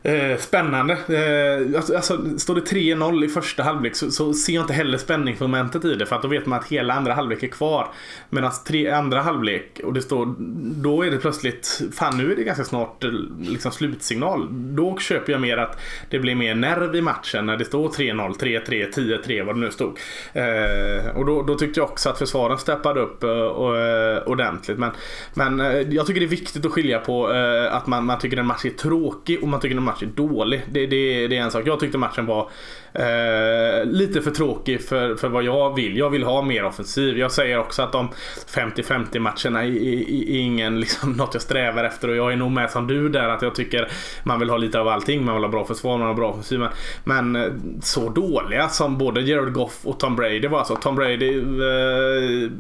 Eh, 0.05 0.37
spännande. 0.39 0.93
Eh, 0.93 1.77
alltså, 1.77 1.97
alltså, 1.97 2.39
står 2.39 2.55
det 2.55 2.61
3-0 2.61 3.25
i 3.25 3.29
första 3.29 3.63
halvlek 3.63 3.97
så, 3.97 4.11
så, 4.11 4.35
ser 4.35 4.53
jag 4.53 4.63
inte 4.63 4.73
heller 4.73 4.99
spänningsmomentet 4.99 5.85
i 5.85 5.95
det. 5.95 6.07
För 6.07 6.17
att 6.17 6.23
då 6.23 6.29
vet 6.29 6.47
man 6.47 6.59
att 6.59 6.67
hela 6.67 6.95
andra 6.95 7.15
halvlek 7.15 7.43
är 7.43 7.49
kvar. 7.49 7.89
Medan 8.31 8.53
tre 8.67 8.91
andra 8.91 9.21
halvlek 9.21 9.81
och 9.85 9.93
det 9.93 10.03
står, 10.03 10.35
då 10.83 11.03
är 11.03 11.11
det 11.11 11.19
plötsligt, 11.19 11.83
fan 11.93 12.19
nu 12.19 12.33
är 12.33 12.37
det 12.37 12.45
ganska 12.45 12.65
snart 12.65 13.05
eh, 13.05 13.11
liksom 13.39 13.73
slutsignal. 13.73 14.49
Då 14.51 14.99
köper 14.99 15.33
jag 15.33 15.41
mer 15.41 15.57
att 15.57 15.81
det 16.11 16.19
blir 16.19 16.35
mer 16.35 16.55
nerv 16.55 16.97
i 16.97 17.03
matchen 17.03 17.47
när 17.47 17.57
det 17.57 17.65
står 17.65 17.89
3-0, 17.89 18.39
3-3, 18.39 18.93
10-3 18.93 19.45
vad 19.45 19.55
det 19.55 19.61
nu 19.61 19.71
stod. 19.71 19.99
Eh, 20.33 21.17
och 21.17 21.27
då, 21.27 21.43
då, 21.43 21.55
tyckte 21.55 21.81
jag 21.81 21.91
också 21.91 22.09
att 22.09 22.19
försvaren 22.19 22.59
steppade 22.59 23.01
upp 23.01 23.23
eh, 23.23 23.31
eh 23.31 24.23
ordentligt. 24.27 24.79
Men, 24.79 24.91
men 25.35 25.61
eh, 25.61 25.81
jag 25.81 26.07
tycker 26.07 26.21
det 26.21 26.27
är 26.27 26.29
viktigt 26.29 26.67
att 26.67 26.73
skilja 26.73 26.99
på 26.99 27.27
att 27.71 27.87
man, 27.87 28.05
man 28.05 28.19
tycker 28.19 28.37
en 28.37 28.47
match 28.47 28.65
är 28.65 28.71
tråkig 28.71 29.43
och 29.43 29.49
man 29.49 29.61
tycker 29.61 29.77
en 29.77 29.83
match 29.83 29.92
match 29.93 30.03
är 30.03 30.07
dålig. 30.07 30.63
Det, 30.71 30.87
det, 30.87 31.27
det 31.27 31.37
är 31.37 31.43
en 31.43 31.51
sak. 31.51 31.63
Jag 31.67 31.81
tyckte 31.81 31.99
matchen 31.99 32.27
var 32.27 32.51
eh, 32.93 33.85
lite 33.85 34.23
för 34.23 34.31
tråkig 34.31 34.83
för, 34.83 35.15
för 35.15 35.29
vad 35.29 35.43
jag 35.43 35.77
vill. 35.77 35.97
Jag 35.97 36.11
vill 36.11 36.23
ha 36.23 36.43
mer 36.43 36.65
offensiv. 36.65 37.19
Jag 37.19 37.33
säger 37.33 37.59
också 37.59 37.83
att 37.83 37.93
de 37.93 38.09
50-50 38.55 39.19
matcherna 39.19 39.65
är, 39.65 39.71
är, 39.71 40.11
är 40.11 40.39
ingen 40.39 40.81
liksom, 40.81 41.13
något 41.17 41.35
jag 41.35 41.43
strävar 41.43 41.85
efter 41.85 42.09
och 42.09 42.17
jag 42.17 42.33
är 42.33 42.37
nog 42.37 42.51
med 42.51 42.71
som 42.71 42.87
du 42.87 43.09
där 43.09 43.29
att 43.29 43.43
jag 43.43 43.55
tycker 43.55 43.89
man 44.25 44.41
vill 44.41 44.51
ha 44.51 44.57
lite 44.57 44.81
av 44.81 44.89
allting. 44.89 45.25
Man 45.25 45.35
vill 45.35 45.45
ha 45.45 45.51
bra 45.51 45.65
försvar, 45.65 45.99
man 45.99 46.01
vill 46.01 46.09
ha 46.09 46.15
bra 46.15 46.31
offensiv. 46.31 46.61
Men, 46.61 46.71
men 47.05 47.37
eh, 47.37 47.53
så 47.83 48.09
dåliga 48.09 48.69
som 48.69 48.99
både 48.99 49.21
Jared 49.21 49.53
Goff 49.53 49.81
och 49.83 50.01
Tom 50.01 50.17
Brady 50.17 50.49
var. 50.49 50.59
Alltså 50.59 50.77
Tom 50.77 50.95
Brady 50.95 51.39
eh, 51.39 52.51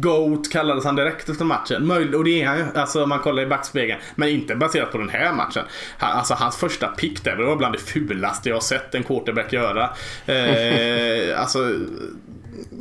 GOAT 0.00 0.52
kallades 0.52 0.84
han 0.84 0.96
direkt 0.96 1.28
efter 1.28 1.44
matchen. 1.44 1.90
och 2.14 2.24
det 2.24 2.42
är 2.42 2.46
han 2.46 2.58
ju. 2.58 2.64
Alltså 2.74 3.06
man 3.06 3.18
kollar 3.18 3.42
i 3.42 3.46
backspegeln. 3.46 4.00
Men 4.14 4.28
inte 4.28 4.56
baserat 4.56 4.92
på 4.92 4.98
den 4.98 5.08
här 5.08 5.32
matchen. 5.32 5.64
Alltså 5.98 6.34
hans 6.34 6.56
första 6.56 6.86
pick 6.86 7.24
där, 7.24 7.36
det 7.36 7.44
var 7.44 7.56
bland 7.56 7.74
det 7.74 7.78
fulaste 7.78 8.48
jag 8.48 8.56
har 8.56 8.60
sett 8.60 8.94
en 8.94 9.02
quarterback 9.02 9.52
göra. 9.52 9.90
Eh, 10.26 11.40
alltså, 11.40 11.74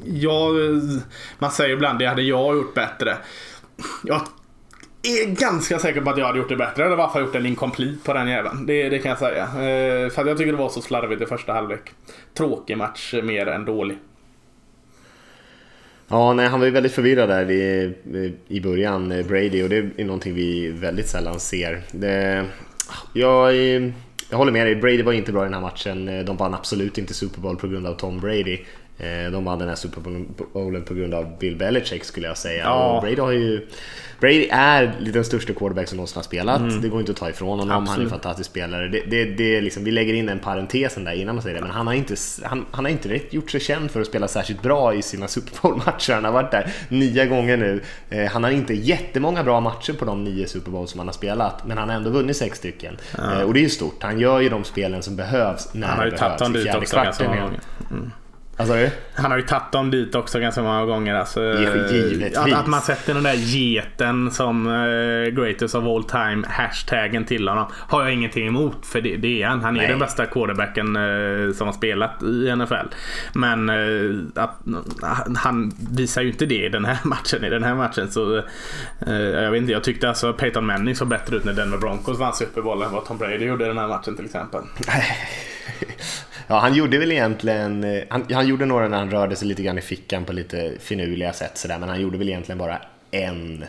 jag, 0.06 0.56
man 1.40 1.52
säger 1.52 1.74
ibland 1.74 2.00
det 2.00 2.06
hade 2.06 2.22
jag 2.22 2.56
gjort 2.56 2.74
bättre. 2.74 3.18
Jag 4.04 4.22
är 5.04 5.26
ganska 5.26 5.80
säker 5.80 6.02
på 6.02 6.10
att 6.10 6.18
jag 6.18 6.26
hade 6.26 6.40
gjort 6.40 6.50
det 6.50 6.56
bättre. 6.56 6.84
Eller 6.84 6.98
i 6.98 7.02
alla 7.02 7.10
fall 7.12 7.22
gjort 7.22 7.36
en 7.36 7.46
incomplete 7.46 7.98
på 8.06 8.14
den 8.14 8.28
jäveln. 8.28 8.66
Det, 8.66 8.90
det 8.90 9.00
kan 9.00 9.10
jag 9.10 9.20
säga. 9.20 9.44
Eh, 9.44 10.10
för 10.10 10.26
jag 10.26 10.38
tycker 10.38 10.52
det 10.52 10.58
var 10.58 10.70
så 10.70 10.82
slarvigt 10.82 11.22
i 11.22 11.26
första 11.26 11.54
halvlek. 11.54 11.92
Tråkig 12.38 12.78
match 12.78 13.14
mer 13.24 13.48
än 13.48 13.66
dålig. 13.66 13.98
Ja, 16.10 16.34
nej, 16.34 16.48
han 16.48 16.60
var 16.60 16.68
ju 16.68 16.72
väldigt 16.72 16.92
förvirrad 16.92 17.30
där 17.30 17.52
i, 17.52 17.94
eh, 18.14 18.56
i 18.56 18.62
början, 18.62 19.12
eh, 19.12 19.26
Brady, 19.26 19.64
och 19.64 19.70
det 19.70 19.78
är 19.78 20.06
någonting 20.06 20.34
vi 20.34 20.68
väldigt 20.68 21.08
sällan 21.08 21.40
ser. 21.40 21.82
Det, 21.92 22.46
jag, 23.14 23.56
jag 24.30 24.38
håller 24.38 24.52
med 24.52 24.68
dig, 24.68 24.76
Brady 24.76 25.02
var 25.02 25.14
inte 25.14 25.32
bra 25.32 25.42
i 25.42 25.46
den 25.46 25.54
här 25.54 25.62
matchen. 25.62 26.26
De 26.26 26.38
vann 26.38 26.54
absolut 26.54 26.98
inte 26.98 27.14
Super 27.14 27.42
Bowl 27.42 27.56
på 27.58 27.68
grund 27.68 27.88
av 27.88 27.94
Tom 27.94 28.20
Brady. 28.20 28.60
Eh, 29.00 29.32
de 29.32 29.46
vann 29.46 29.60
den 29.60 29.68
här 29.68 29.76
Super 29.76 30.02
Bowlen 30.54 30.84
på 30.84 30.94
grund 30.94 31.14
av 31.14 31.38
Bill 31.40 31.56
Belichick 31.56 32.04
skulle 32.04 32.28
jag 32.28 32.38
säga. 32.38 32.64
Ja. 32.64 33.00
Brady 33.02 33.22
har 33.22 33.32
ju 33.32 33.68
Brady 34.20 34.48
är 34.52 34.96
den 35.14 35.26
största 35.26 35.54
quarterback 35.54 35.88
som 35.88 35.98
någonsin 35.98 36.16
har 36.16 36.24
spelat. 36.24 36.60
Mm. 36.60 36.82
Det 36.82 36.90
går 36.90 37.00
inte 37.00 37.12
att 37.12 37.18
ta 37.18 37.30
ifrån 37.30 37.60
honom. 37.60 37.72
Absolut. 37.72 37.90
Han 37.90 38.00
är 38.00 38.04
en 38.04 38.10
fantastisk 38.10 38.50
spelare. 38.50 38.88
Det, 38.88 39.02
det, 39.02 39.26
det 39.26 39.62
liksom, 39.62 39.84
vi 39.84 39.92
lägger 39.92 40.14
in 40.14 40.26
den 40.26 40.40
parentesen 40.40 41.04
där 41.04 41.12
innan 41.12 41.36
man 41.36 41.42
säger 41.42 41.56
det. 41.56 41.62
Men 41.62 41.72
han 41.72 41.88
har 41.88 41.94
inte, 41.94 42.16
han, 42.44 42.66
han 42.72 42.86
har 42.86 42.92
inte 42.92 43.20
gjort 43.30 43.52
sig 43.52 43.60
känd 43.60 43.92
för 43.92 44.02
att 44.02 44.08
spela 44.08 44.28
särskilt 44.28 44.62
bra 44.62 44.94
i 44.94 45.02
sina 45.02 45.28
Super 45.28 45.62
Bowl-matcher. 45.62 46.14
Han 46.14 46.26
har 46.26 46.32
varit 46.32 46.52
där 46.52 46.74
nio 46.90 47.26
gånger 47.26 47.58
nu. 47.58 47.82
Eh, 48.10 48.32
han 48.32 48.44
har 48.44 48.52
inte 48.52 48.74
jättemånga 48.74 49.44
bra 49.44 49.60
matcher 49.60 49.94
på 49.94 50.06
de 50.06 50.24
nio 50.24 50.48
Super 50.48 50.72
Bowl 50.72 50.88
som 50.88 51.00
han 51.00 51.08
har 51.08 51.14
spelat. 51.14 51.66
Men 51.66 51.78
han 51.78 51.90
har 51.90 51.96
ändå 51.96 52.10
vunnit 52.10 52.38
sex 52.38 52.58
stycken. 52.58 52.98
Ja. 53.18 53.40
Eh, 53.40 53.42
och 53.42 53.54
det 53.54 53.60
är 53.60 53.64
ju 53.64 53.70
stort. 53.70 54.04
Han 54.04 54.20
gör 54.20 54.40
ju 54.40 54.50
de 54.50 54.64
spelen 54.64 55.04
som 55.04 55.16
behövs 55.16 55.74
när 55.74 55.88
han 55.88 55.98
har 55.98 56.06
ju 56.06 56.12
tagit 56.12 56.54
dit 56.54 56.76
också 56.76 56.96
ganska 56.96 57.24
många 57.24 57.42
gånger. 57.42 57.60
Mm. 57.92 58.12
Alltså, 58.60 58.90
han 59.16 59.32
har 59.32 59.38
ju 59.38 59.44
tagit 59.44 59.72
dem 59.72 59.92
dit 59.92 60.16
också 60.16 60.40
ganska 60.40 60.62
många 60.62 60.86
gånger. 60.86 61.16
Alltså, 61.16 61.42
att, 62.36 62.54
att, 62.54 62.68
man 62.68 62.82
sätter 62.82 63.14
den 63.14 63.24
där 63.24 63.36
geten 63.36 64.32
som 64.32 64.68
uh, 64.68 65.28
greatest 65.30 65.76
of 65.76 65.86
all 65.86 66.04
time 66.04 66.48
hashtaggen 66.48 67.26
till 67.26 67.48
honom 67.48 67.66
har 67.74 68.04
jag 68.04 68.14
ingenting 68.14 68.48
emot. 68.48 68.86
För 68.86 69.02
det, 69.02 69.16
det 69.16 69.42
är 69.42 69.48
han. 69.48 69.62
Han 69.62 69.76
är 69.76 69.80
Nej. 69.80 69.88
den 69.88 70.00
bästa 70.00 70.26
quarterbacken 70.26 70.96
uh, 70.96 71.54
som 71.54 71.68
har 71.68 71.74
spelat 71.74 72.24
i 72.24 72.56
NFL. 72.56 72.88
Men 73.34 73.70
uh, 73.70 74.26
att, 74.36 74.56
han 75.38 75.72
visar 75.92 76.22
ju 76.22 76.30
inte 76.30 76.46
det 76.46 76.66
i 76.66 76.70
den 76.70 76.86
här 76.86 76.98
matchen. 77.04 77.44
I 77.44 77.50
den 77.50 77.64
här 77.64 77.76
matchen 77.76 78.12
så 78.12 78.44
jag 79.06 79.52
vet 79.52 79.62
inte. 79.62 79.72
Jag 79.72 79.84
tyckte 79.84 80.10
alltså 80.10 80.34
Peyton 80.34 80.66
Manning 80.66 80.96
såg 80.96 81.08
bättre 81.08 81.36
ut 81.36 81.46
när 81.46 81.54
Denver 81.54 81.78
Broncos 81.78 82.20
vann 82.20 82.34
Super 82.34 82.62
Bowl 82.62 82.82
än 82.82 82.92
vad 82.92 83.06
Tom 83.06 83.18
Brady 83.18 83.46
gjorde 83.46 83.66
i 83.66 83.68
den 83.68 83.78
här 83.78 83.88
matchen 83.88 84.16
till 84.16 84.26
exempel. 84.26 84.62
Ja, 86.52 86.60
han 86.60 86.74
gjorde 86.74 86.98
väl 86.98 87.12
egentligen, 87.12 87.84
eh, 87.84 88.04
han, 88.10 88.26
han 88.34 88.48
gjorde 88.48 88.66
några 88.66 88.88
när 88.88 88.98
han 88.98 89.12
rörde 89.12 89.36
sig 89.36 89.48
lite 89.48 89.64
grann 89.64 89.78
i 89.78 89.82
fickan 89.82 90.26
på 90.26 90.34
lite 90.34 90.74
finurliga 90.80 91.34
sätt 91.34 91.58
sådär, 91.58 91.80
men 91.80 91.90
han 91.90 92.02
gjorde 92.02 92.18
väl 92.18 92.30
egentligen 92.30 92.60
bara 92.60 92.82
en 93.12 93.66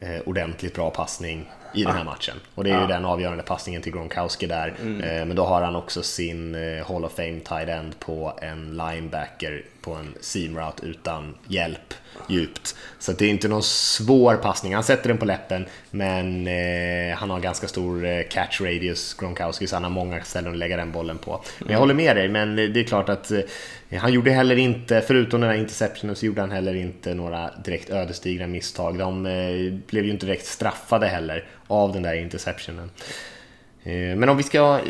eh, 0.00 0.20
ordentligt 0.26 0.74
bra 0.74 0.90
passning 0.90 1.50
i 1.74 1.84
den 1.84 1.94
här 1.94 2.04
matchen. 2.04 2.34
Och 2.54 2.64
det 2.64 2.70
är 2.70 2.80
ju 2.80 2.86
den 2.86 3.04
avgörande 3.04 3.42
passningen 3.42 3.82
till 3.82 3.92
Gronkowski 3.92 4.46
där. 4.46 4.74
Mm. 4.80 5.00
Eh, 5.00 5.26
men 5.26 5.36
då 5.36 5.44
har 5.44 5.62
han 5.62 5.76
också 5.76 6.02
sin 6.02 6.54
eh, 6.54 6.86
Hall 6.86 7.04
of 7.04 7.12
Fame 7.16 7.40
tight 7.40 7.68
end 7.68 7.98
på 7.98 8.38
en 8.42 8.76
linebacker 8.76 9.64
på 9.80 9.94
en 9.94 10.14
seam 10.20 10.58
route 10.58 10.86
utan 10.86 11.34
hjälp 11.48 11.94
djupt. 12.28 12.76
Så 12.98 13.12
det 13.12 13.24
är 13.24 13.30
inte 13.30 13.48
någon 13.48 13.62
svår 13.62 14.36
passning. 14.36 14.74
Han 14.74 14.84
sätter 14.84 15.08
den 15.08 15.18
på 15.18 15.24
läppen, 15.24 15.66
men 15.90 16.46
eh, 16.46 17.16
han 17.16 17.30
har 17.30 17.40
ganska 17.40 17.68
stor 17.68 18.06
eh, 18.06 18.22
catch 18.30 18.60
radius, 18.60 19.14
Gronkowski, 19.14 19.66
så 19.66 19.76
han 19.76 19.84
har 19.84 19.90
många 19.90 20.22
ställen 20.22 20.52
att 20.52 20.58
lägga 20.58 20.76
den 20.76 20.92
bollen 20.92 21.18
på. 21.18 21.44
Men 21.58 21.70
jag 21.70 21.78
håller 21.78 21.94
med 21.94 22.16
dig, 22.16 22.28
men 22.28 22.56
det 22.56 22.80
är 22.80 22.84
klart 22.84 23.08
att 23.08 23.30
eh, 23.30 23.40
han 23.98 24.12
gjorde 24.12 24.30
heller 24.30 24.56
inte, 24.56 25.00
förutom 25.06 25.40
den 25.40 25.50
här 25.50 25.56
interceptionen, 25.56 26.16
så 26.16 26.26
gjorde 26.26 26.40
han 26.40 26.50
heller 26.50 26.74
inte 26.74 27.14
några 27.14 27.50
direkt 27.64 27.90
ödesdigra 27.90 28.46
misstag. 28.46 28.98
De 28.98 29.26
eh, 29.26 29.72
blev 29.86 30.04
ju 30.04 30.10
inte 30.10 30.26
direkt 30.26 30.46
straffade 30.46 31.06
heller 31.06 31.44
av 31.66 31.92
den 31.92 32.02
där 32.02 32.14
interceptionen. 32.14 32.90
Eh, 33.82 33.92
men 33.92 34.28
om 34.28 34.36
vi 34.36 34.42
ska 34.42 34.80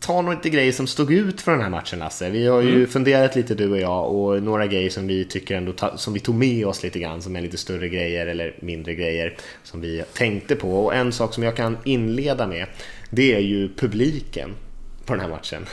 ta 0.00 0.22
några 0.22 0.38
grejer 0.40 0.72
som 0.72 0.86
stod 0.86 1.12
ut 1.12 1.40
från 1.40 1.54
den 1.54 1.62
här 1.62 1.70
matchen 1.70 1.98
Lasse. 1.98 2.30
Vi 2.30 2.46
har 2.46 2.62
ju 2.62 2.74
mm. 2.74 2.86
funderat 2.86 3.36
lite 3.36 3.54
du 3.54 3.70
och 3.70 3.78
jag 3.78 4.14
och 4.14 4.42
några 4.42 4.66
grejer 4.66 4.90
som 4.90 5.06
vi 5.06 5.24
tycker 5.24 5.56
ändå 5.56 5.72
som 5.96 6.14
vi 6.14 6.20
tog 6.20 6.34
med 6.34 6.66
oss 6.66 6.82
lite 6.82 6.98
grann 6.98 7.22
som 7.22 7.36
är 7.36 7.40
lite 7.40 7.56
större 7.56 7.88
grejer 7.88 8.26
eller 8.26 8.54
mindre 8.60 8.94
grejer 8.94 9.36
som 9.62 9.80
vi 9.80 10.02
tänkte 10.12 10.56
på. 10.56 10.84
Och 10.84 10.94
en 10.94 11.12
sak 11.12 11.34
som 11.34 11.42
jag 11.42 11.56
kan 11.56 11.78
inleda 11.84 12.46
med 12.46 12.66
det 13.10 13.34
är 13.34 13.40
ju 13.40 13.68
publiken 13.74 14.50
på 15.04 15.14
den 15.14 15.20
här 15.20 15.28
matchen. 15.28 15.66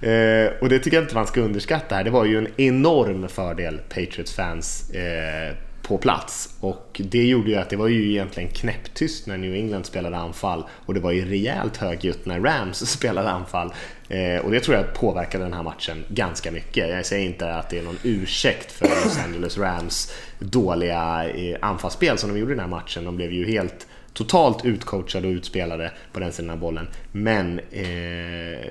eh, 0.00 0.62
och 0.62 0.68
det 0.68 0.78
tycker 0.78 0.96
jag 0.96 1.04
inte 1.04 1.14
man 1.14 1.26
ska 1.26 1.40
underskatta 1.40 1.94
här. 1.94 2.04
Det 2.04 2.10
var 2.10 2.24
ju 2.24 2.38
en 2.38 2.48
enorm 2.56 3.28
fördel 3.28 3.80
Patriots 3.88 4.34
fans 4.34 4.90
eh, 4.90 5.56
på 5.88 5.98
plats. 5.98 6.54
Och 6.60 7.00
det 7.04 7.24
gjorde 7.24 7.50
ju 7.50 7.56
att 7.56 7.70
det 7.70 7.76
var 7.76 7.88
ju 7.88 8.10
egentligen 8.10 8.50
knäpptyst 8.50 9.26
när 9.26 9.36
New 9.36 9.54
England 9.54 9.86
spelade 9.86 10.16
anfall 10.16 10.64
och 10.86 10.94
det 10.94 11.00
var 11.00 11.10
ju 11.10 11.24
rejält 11.24 11.76
högljutt 11.76 12.26
när 12.26 12.40
Rams 12.40 12.90
spelade 12.90 13.30
anfall. 13.30 13.72
Eh, 14.08 14.44
och 14.44 14.50
det 14.50 14.60
tror 14.60 14.76
jag 14.76 14.94
påverkade 14.94 15.44
den 15.44 15.52
här 15.52 15.62
matchen 15.62 16.04
ganska 16.08 16.50
mycket. 16.50 16.88
Jag 16.90 17.06
säger 17.06 17.26
inte 17.26 17.54
att 17.54 17.70
det 17.70 17.78
är 17.78 17.82
någon 17.82 17.98
ursäkt 18.02 18.72
för 18.72 18.86
Los 18.86 19.18
Angeles 19.24 19.58
Rams 19.58 20.12
dåliga 20.38 21.28
eh, 21.28 21.56
anfallsspel 21.60 22.18
som 22.18 22.30
de 22.30 22.38
gjorde 22.38 22.52
i 22.52 22.54
den 22.54 22.64
här 22.64 22.76
matchen. 22.76 23.04
De 23.04 23.16
blev 23.16 23.32
ju 23.32 23.46
helt 23.46 23.86
totalt 24.12 24.64
utcoachade 24.64 25.28
och 25.28 25.32
utspelade 25.32 25.92
på 26.12 26.20
den 26.20 26.32
sidan 26.32 26.50
av 26.50 26.58
bollen. 26.58 26.88
Men 27.12 27.58
eh, 27.58 28.68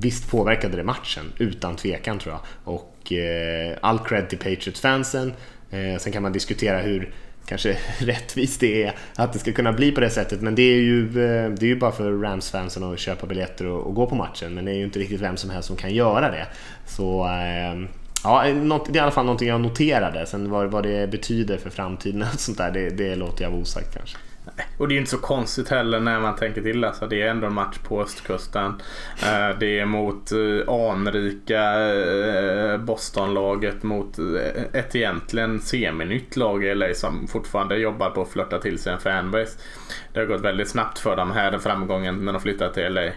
visst 0.00 0.30
påverkade 0.30 0.76
det 0.76 0.84
matchen, 0.84 1.32
utan 1.38 1.76
tvekan 1.76 2.18
tror 2.18 2.34
jag. 2.34 2.74
Och 2.74 3.12
eh, 3.12 3.78
all 3.80 3.98
cred 3.98 4.28
till 4.28 4.38
Patriots-fansen. 4.38 5.32
Eh, 5.70 5.98
sen 5.98 6.12
kan 6.12 6.22
man 6.22 6.32
diskutera 6.32 6.78
hur 6.78 7.12
kanske 7.46 7.78
rättvist 7.98 8.60
det 8.60 8.82
är 8.82 8.94
att 9.14 9.32
det 9.32 9.38
ska 9.38 9.52
kunna 9.52 9.72
bli 9.72 9.92
på 9.92 10.00
det 10.00 10.10
sättet. 10.10 10.40
Men 10.40 10.54
det 10.54 10.62
är 10.62 10.80
ju, 10.80 11.06
eh, 11.06 11.50
det 11.50 11.66
är 11.66 11.68
ju 11.68 11.76
bara 11.76 11.92
för 11.92 12.12
Rams-fansen 12.12 12.92
att 12.92 12.98
köpa 12.98 13.26
biljetter 13.26 13.66
och, 13.66 13.86
och, 13.86 13.94
gå 13.94 14.06
på 14.06 14.14
matchen. 14.14 14.54
Men 14.54 14.64
det 14.64 14.70
är 14.70 14.76
ju 14.76 14.84
inte 14.84 14.98
riktigt 14.98 15.20
vem 15.20 15.36
som 15.36 15.50
helst 15.50 15.68
som 15.68 15.76
kan 15.76 15.94
göra 15.94 16.30
det. 16.30 16.46
Så 16.86 17.26
eh, 17.26 17.88
ja, 18.24 18.54
något, 18.54 18.92
det 18.92 18.92
är 18.92 18.96
i 18.96 19.00
alla 19.00 19.10
fall 19.10 19.24
någonting 19.24 19.48
jag 19.48 19.60
noterade. 19.60 20.26
Sen 20.26 20.50
vad, 20.50 20.70
vad 20.70 20.82
det 20.82 21.10
betyder 21.10 21.56
för 21.56 21.70
framtiden 21.70 22.22
och 22.22 22.40
sånt 22.40 22.58
där, 22.58 22.70
det, 22.70 22.90
det 22.90 23.16
låter 23.16 23.44
jag 23.44 23.50
vara 23.50 23.60
osagt 23.60 23.94
kanske. 23.96 24.16
Och 24.78 24.88
det 24.88 24.94
är 24.94 24.98
inte 24.98 25.10
så 25.10 25.18
konstigt 25.18 25.68
heller 25.68 26.00
när 26.00 26.20
man 26.20 26.36
tänker 26.36 26.62
till. 26.62 26.84
Alltså, 26.84 27.06
det 27.06 27.22
är 27.22 27.28
ändå 27.28 27.46
en 27.46 27.54
match 27.54 27.78
på 27.78 28.02
östkusten. 28.02 28.74
Eh, 29.22 29.58
det 29.58 29.78
är 29.78 29.84
mot 29.84 30.32
eh, 30.32 30.74
anrika 30.74 31.90
eh, 31.90 32.78
Bostonlaget 32.78 33.82
mot 33.82 34.18
ett 34.72 34.96
egentligen 34.96 35.60
seminytt 35.60 36.36
lag 36.36 36.64
i 36.64 36.74
LA 36.74 36.94
som 36.94 37.28
fortfarande 37.28 37.76
jobbar 37.76 38.10
på 38.10 38.22
att 38.22 38.28
flörta 38.28 38.58
till 38.58 38.78
sig 38.78 38.92
en 38.92 39.00
fanbase. 39.00 39.58
Det 40.12 40.20
har 40.20 40.26
gått 40.26 40.40
väldigt 40.40 40.68
snabbt 40.68 40.98
för 40.98 41.16
dem 41.16 41.30
här, 41.30 41.50
den 41.50 41.60
framgången, 41.60 42.24
när 42.24 42.32
de 42.32 42.42
flyttat 42.42 42.74
till 42.74 42.92
LA. 42.92 43.10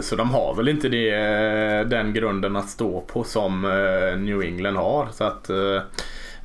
Så 0.00 0.16
de 0.16 0.30
har 0.30 0.54
väl 0.54 0.68
inte 0.68 0.88
det, 0.88 1.10
den 1.84 2.12
grunden 2.12 2.56
att 2.56 2.68
stå 2.68 3.00
på 3.00 3.24
som 3.24 3.62
New 4.18 4.42
England 4.42 4.76
har. 4.76 5.08
Så 5.12 5.24
att 5.24 5.50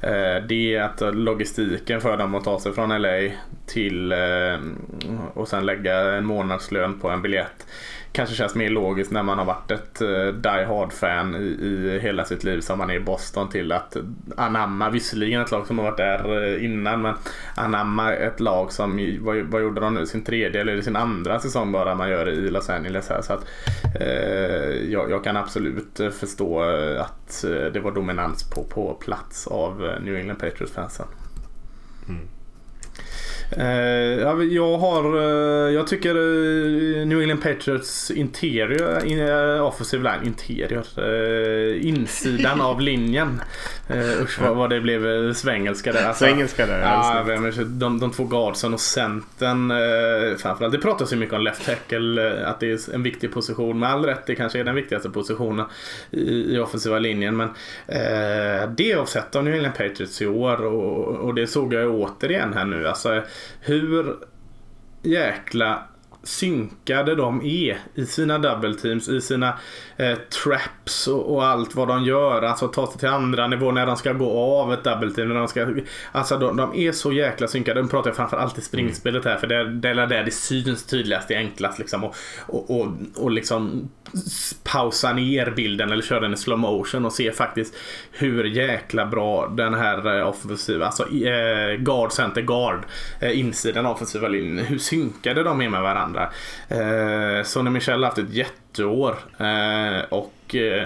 Eh, 0.02 0.44
det 0.48 0.76
är 0.76 0.82
att 0.82 1.16
logistiken 1.16 2.02
för 2.02 2.18
dem 2.18 2.36
att 2.36 2.44
ta 2.44 2.60
sig 2.60 2.74
från 2.74 3.02
LA 3.02 3.32
till 3.68 4.12
eh, 4.12 4.60
och 5.34 5.48
sen 5.48 5.66
lägga 5.66 6.16
en 6.16 6.26
månadslön 6.26 7.00
på 7.00 7.10
en 7.10 7.22
biljett 7.22 7.68
kanske 8.12 8.36
känns 8.36 8.56
mer 8.56 8.70
logiskt 8.70 9.12
när 9.12 9.24
man 9.24 9.38
har 9.38 9.46
varit 9.46 9.72
ett 9.72 10.02
uh, 10.02 10.28
Die 10.28 10.66
Hard-fan 10.66 11.36
i, 11.36 11.40
i, 11.40 12.00
hela 12.02 12.26
sitt 12.26 12.44
liv 12.44 12.62
som 12.62 12.78
man 12.78 12.90
är 12.90 12.94
i 12.94 13.00
Boston 13.00 13.50
till 13.50 13.72
att 13.72 13.98
anamma, 14.38 14.90
visserligen 14.90 15.42
ett 15.42 15.52
lag 15.52 15.68
som 15.68 15.78
har 15.78 15.86
varit 15.86 15.98
där 15.98 16.38
uh, 16.38 16.66
innan, 16.66 17.02
men 17.02 17.14
anamma 17.56 18.14
ett 18.14 18.40
lag 18.40 18.72
som, 18.72 19.18
vad, 19.22 19.38
vad 19.38 19.62
gjorde 19.62 19.82
de 19.82 19.94
nu, 19.94 20.06
sin 20.06 20.24
tredje 20.24 20.62
eller 20.62 20.82
sin 20.82 20.96
andra 20.96 21.40
säsong 21.40 21.72
bara 21.72 21.96
man 21.96 22.10
gör 22.10 22.30
i 22.30 22.50
Los 22.50 22.70
Angeles 22.70 23.10
här. 23.10 23.22
Så 23.22 23.34
att, 23.34 23.46
uh, 24.02 24.92
jag, 24.92 25.12
jag, 25.12 25.24
kan 25.24 25.38
absolut 25.38 26.02
förstå 26.20 26.62
att 27.00 27.46
det 27.74 27.80
var 27.80 27.92
dominans 27.92 28.50
på, 28.50 28.64
på 28.64 28.94
plats 28.94 29.48
av 29.48 29.96
New 30.02 30.16
England 30.16 30.38
Patriots-fansen. 30.38 31.06
Mm. 32.10 32.28
Uh, 33.58 34.44
jag 34.54 34.78
har, 34.78 35.16
uh, 35.18 35.74
jag 35.74 35.88
tycker 35.88 36.18
uh, 36.18 37.06
New 37.06 37.22
England 37.22 37.42
Patriots 37.42 38.12
interior, 38.12 39.06
in, 39.06 39.30
offensive 39.62 40.04
line, 40.04 40.28
interior, 40.28 40.86
insidan 41.76 42.62
av 42.62 42.82
linjen. 42.82 43.42
usch 44.22 44.42
vad, 44.42 44.56
vad, 44.56 44.70
det 44.70 44.82
blev 44.82 45.34
svengelska 45.34 45.92
där. 45.92 46.06
Alltså, 46.06 46.26
svengelska 46.26 46.66
där. 46.66 46.80
Ja, 46.80 47.26
de, 47.66 48.00
de 48.00 48.12
två 48.12 48.24
guardsen 48.24 48.74
och 48.74 48.80
centern 48.80 49.70
framförallt. 50.38 50.74
Det 50.74 50.80
pratas 50.80 51.14
ju 51.14 51.18
mycket 51.18 51.36
om 51.36 51.42
left 51.42 51.66
tackle, 51.66 52.46
att 52.46 52.60
det 52.60 52.72
är 52.72 52.94
en 52.96 53.04
viktig 53.04 53.34
position. 53.34 53.80
Med 53.80 53.90
all 53.90 54.06
rätt, 54.06 54.26
det 54.26 54.36
kanske 54.36 54.60
är 54.60 54.64
den 54.64 54.76
viktigaste 54.76 55.10
positionen 55.10 55.66
i, 56.12 56.56
i 56.56 56.60
offensiva 56.60 57.00
linjen. 57.00 57.38
Men 57.38 57.50
det 58.76 58.92
har 58.98 59.06
sett 59.06 59.36
av 59.36 59.44
New 59.44 59.54
England 59.54 59.74
Patriots 59.78 60.22
i 60.22 60.28
år 60.28 60.66
och, 60.66 61.08
och 61.08 61.34
det 61.34 61.48
såg 61.48 61.74
jag 61.74 61.96
återigen 61.96 62.54
här 62.54 62.66
nu. 62.66 62.88
Alltså, 62.88 63.22
hur 63.62 64.18
jäkla 65.02 65.88
synkade 66.24 67.16
de 67.16 67.42
är 67.46 67.78
i 67.96 68.06
sina 68.06 68.38
double 68.38 68.74
teams, 68.74 69.10
i 69.10 69.22
sina 69.22 69.58
eh, 69.98 70.16
traps 70.16 71.08
och, 71.08 71.36
och, 71.36 71.46
allt 71.46 71.76
vad 71.76 71.88
de 71.88 72.04
gör. 72.04 72.42
Alltså 72.42 72.68
ta 72.68 72.88
sig 72.88 73.00
till 73.00 73.10
andra 73.10 73.48
nivå 73.48 73.72
när 73.72 73.86
de 73.86 73.98
ska 73.98 74.14
gå 74.14 74.40
av 74.40 74.74
ett 74.74 74.84
double 74.84 75.12
team. 75.12 75.28
När 75.28 75.36
de 75.36 75.48
ska, 75.48 75.68
alltså 76.12 76.38
de, 76.38 76.58
de 76.58 76.76
är 76.76 76.92
så 76.92 77.14
jäkla 77.14 77.48
synkade. 77.48 77.82
Nu 77.82 77.88
pratar 77.88 78.10
jag 78.10 78.16
framförallt 78.16 78.58
i 78.58 78.62
springspelet 78.62 79.26
här 79.26 79.38
för 79.38 79.48
det, 79.48 79.70
det 79.74 79.90
är 79.90 80.08
där 80.08 80.24
det 80.24 80.32
syns 80.32 80.86
tydligast, 80.86 81.28
det 81.28 81.36
enklast 81.36 81.80
liksom. 81.80 82.04
Och, 82.04 82.16
och, 82.48 82.80
och, 82.80 82.88
och 83.16 83.32
liksom 83.32 83.90
pausa 84.64 85.14
ner 85.14 85.52
bilden 85.52 85.92
eller 85.92 86.04
köra 86.04 86.20
den 86.20 86.34
i 86.34 86.38
slow 86.38 86.60
motion 86.60 87.06
och 87.06 87.14
se 87.14 87.32
faktiskt 87.32 87.76
hur 88.12 88.44
jäkla 88.44 89.06
bra 89.06 89.48
den 89.48 89.74
här 89.74 90.20
eh, 90.20 90.28
offensiva, 90.28 90.86
alltså 90.86 91.04
eh, 91.04 91.76
guard, 91.78 92.12
center, 92.12 92.42
guard, 92.42 92.80
eh, 93.20 93.40
insidan 93.40 93.86
av 93.86 93.96
offensiva 93.96 94.28
linjen, 94.28 94.66
hur 94.66 94.78
synkade 94.78 95.44
de 95.44 95.62
är 95.62 95.70
med 95.70 95.82
varandra. 95.82 96.11
Eh, 96.18 97.44
Sonny 97.44 97.70
Michel 97.70 98.04
har 98.04 98.10
haft 98.10 98.18
ett 98.18 98.34
jätteår 98.34 99.16
eh, 99.38 100.04
och 100.10 100.56
eh, 100.56 100.86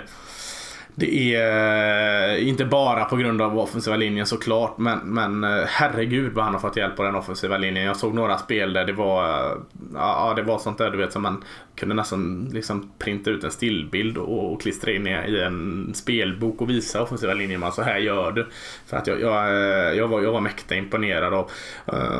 det 0.96 1.36
är 1.36 2.36
eh, 2.36 2.48
inte 2.48 2.66
bara 2.66 3.06
på 3.06 3.16
grund 3.16 3.42
av 3.42 3.60
offensiva 3.60 3.96
linjen 3.96 4.26
såklart 4.26 4.78
men, 4.78 5.00
men 5.00 5.44
eh, 5.44 5.64
herregud 5.68 6.34
vad 6.34 6.46
han 6.46 6.54
har 6.54 6.62
fått 6.62 6.78
hjälp 6.78 6.96
på 6.96 7.04
den 7.04 7.16
offensiva 7.16 7.58
linjen. 7.58 7.86
Jag 7.86 7.98
såg 7.98 8.14
några 8.14 8.38
spel 8.38 8.74
där 8.74 8.86
det 8.86 8.94
var, 8.94 9.30
eh, 9.30 9.58
ja, 9.94 10.34
det 10.36 10.42
var 10.42 10.60
sånt 10.60 10.78
där 10.78 10.92
du 10.92 10.98
vet 10.98 11.14
som 11.14 11.22
man 11.22 11.44
kunde 11.76 11.96
nästan 11.96 12.50
liksom 12.54 12.92
printa 13.00 13.30
ut 13.30 13.44
en 13.44 13.52
stillbild 13.52 14.18
och, 14.18 14.54
och 14.54 14.62
klistra 14.62 14.92
in 14.92 15.08
i 15.08 15.40
en 15.46 15.92
spelbok 15.94 16.62
och 16.62 16.70
visa 16.70 17.02
offensiva 17.02 17.34
linjen. 17.34 17.60
Man 17.60 17.72
så 17.72 17.82
här 17.82 17.98
gör 17.98 18.32
du. 18.32 18.48
För 18.86 18.98
att 18.98 19.08
jag, 19.08 19.22
jag, 19.22 19.96
jag, 19.96 20.08
var, 20.08 20.22
jag 20.22 20.32
var 20.32 20.42
mäkta 20.42 20.76
imponerad 20.76 21.34
av. 21.34 21.52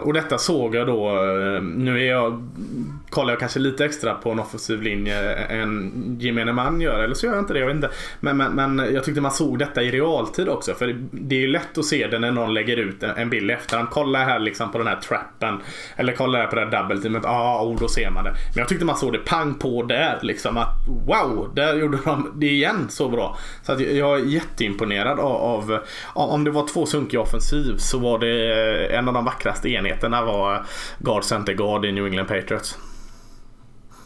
Och 0.04 0.14
detta 0.14 0.38
såg 0.38 0.76
jag 0.76 0.88
då. 0.88 1.12
Nu 1.62 2.02
är 2.02 2.10
jag, 2.12 2.50
kollar 3.10 3.34
jag 3.34 3.40
kanske 3.40 3.60
lite 3.60 3.86
extra 3.86 4.14
på 4.14 4.32
en 4.32 4.40
offensiv 4.40 4.82
linje 4.82 5.34
än 5.34 5.92
gemene 6.20 6.54
man 6.54 6.82
gör. 6.82 7.04
Eller 7.04 7.16
så 7.16 7.26
gör 7.26 7.34
jag 7.34 7.42
inte 7.42 7.54
det. 7.54 7.60
Jag 7.60 7.68
vet 7.68 7.76
inte. 7.76 7.90
Men, 8.20 8.38
men, 8.38 8.52
men 8.68 8.94
jag 8.94 9.04
tyckte 9.04 9.22
man 9.22 9.32
såg 9.32 9.60
detta 9.60 9.84
i 9.84 9.92
realtid 9.92 10.50
också. 10.50 10.74
För 10.74 10.96
det 11.12 11.36
är 11.36 11.40
ju 11.40 11.48
lätt 11.48 11.78
att 11.78 11.86
se 11.86 12.08
det 12.08 12.20
när 12.20 12.32
någon 12.32 12.54
lägger 12.54 12.78
ut 12.78 13.04
en 13.04 13.30
bild 13.30 13.52
i 13.52 13.54
efterhand. 13.54 13.90
Kolla 13.92 14.20
här 14.20 14.40
liksom 14.40 14.72
på 14.72 14.78
den 14.78 14.88
här 14.88 14.96
trappen. 14.96 15.60
Eller 15.96 16.14
kolla 16.14 16.38
här 16.38 16.48
på 16.48 16.56
det 16.56 16.62
här 16.62 16.72
double 16.72 17.02
teamet. 17.02 17.22
Ja, 17.24 17.30
ah, 17.30 17.64
oh, 17.64 17.80
då 17.80 17.88
ser 17.88 18.10
man 18.10 18.24
det. 18.24 18.32
Men 18.32 18.60
jag 18.60 18.68
tyckte 18.68 18.86
man 18.86 18.98
såg 18.98 19.14
det 19.14 19.20
pang 19.20 19.54
på 19.54 19.84
där. 19.84 20.20
Liksom 20.22 20.58
att 20.58 20.88
wow, 20.88 21.52
där 21.56 21.76
gjorde 21.76 21.98
de 22.06 22.32
det 22.36 22.50
igen 22.50 22.88
så 22.90 23.10
bra. 23.10 23.38
Så 23.64 23.72
att 23.72 23.80
jag 23.80 24.20
är 24.20 24.26
jätteimponerad 24.26 25.20
av, 25.20 25.80
av 26.14 26.30
om 26.30 26.44
det 26.44 26.52
var 26.52 26.68
två 26.68 26.86
sunkiga 26.86 27.22
offensiv 27.22 27.78
så 27.78 28.00
var 28.00 28.20
det 28.20 28.54
eh, 28.92 29.00
en 29.00 29.08
av 29.08 29.14
de 29.14 29.26
vackraste 29.26 29.70
enheterna 29.70 30.26
var 30.26 30.66
guard 31.00 31.24
center 31.24 31.54
guard 31.54 31.86
i 31.86 31.92
New 31.92 32.06
England 32.06 32.28
Patriots. 32.28 32.78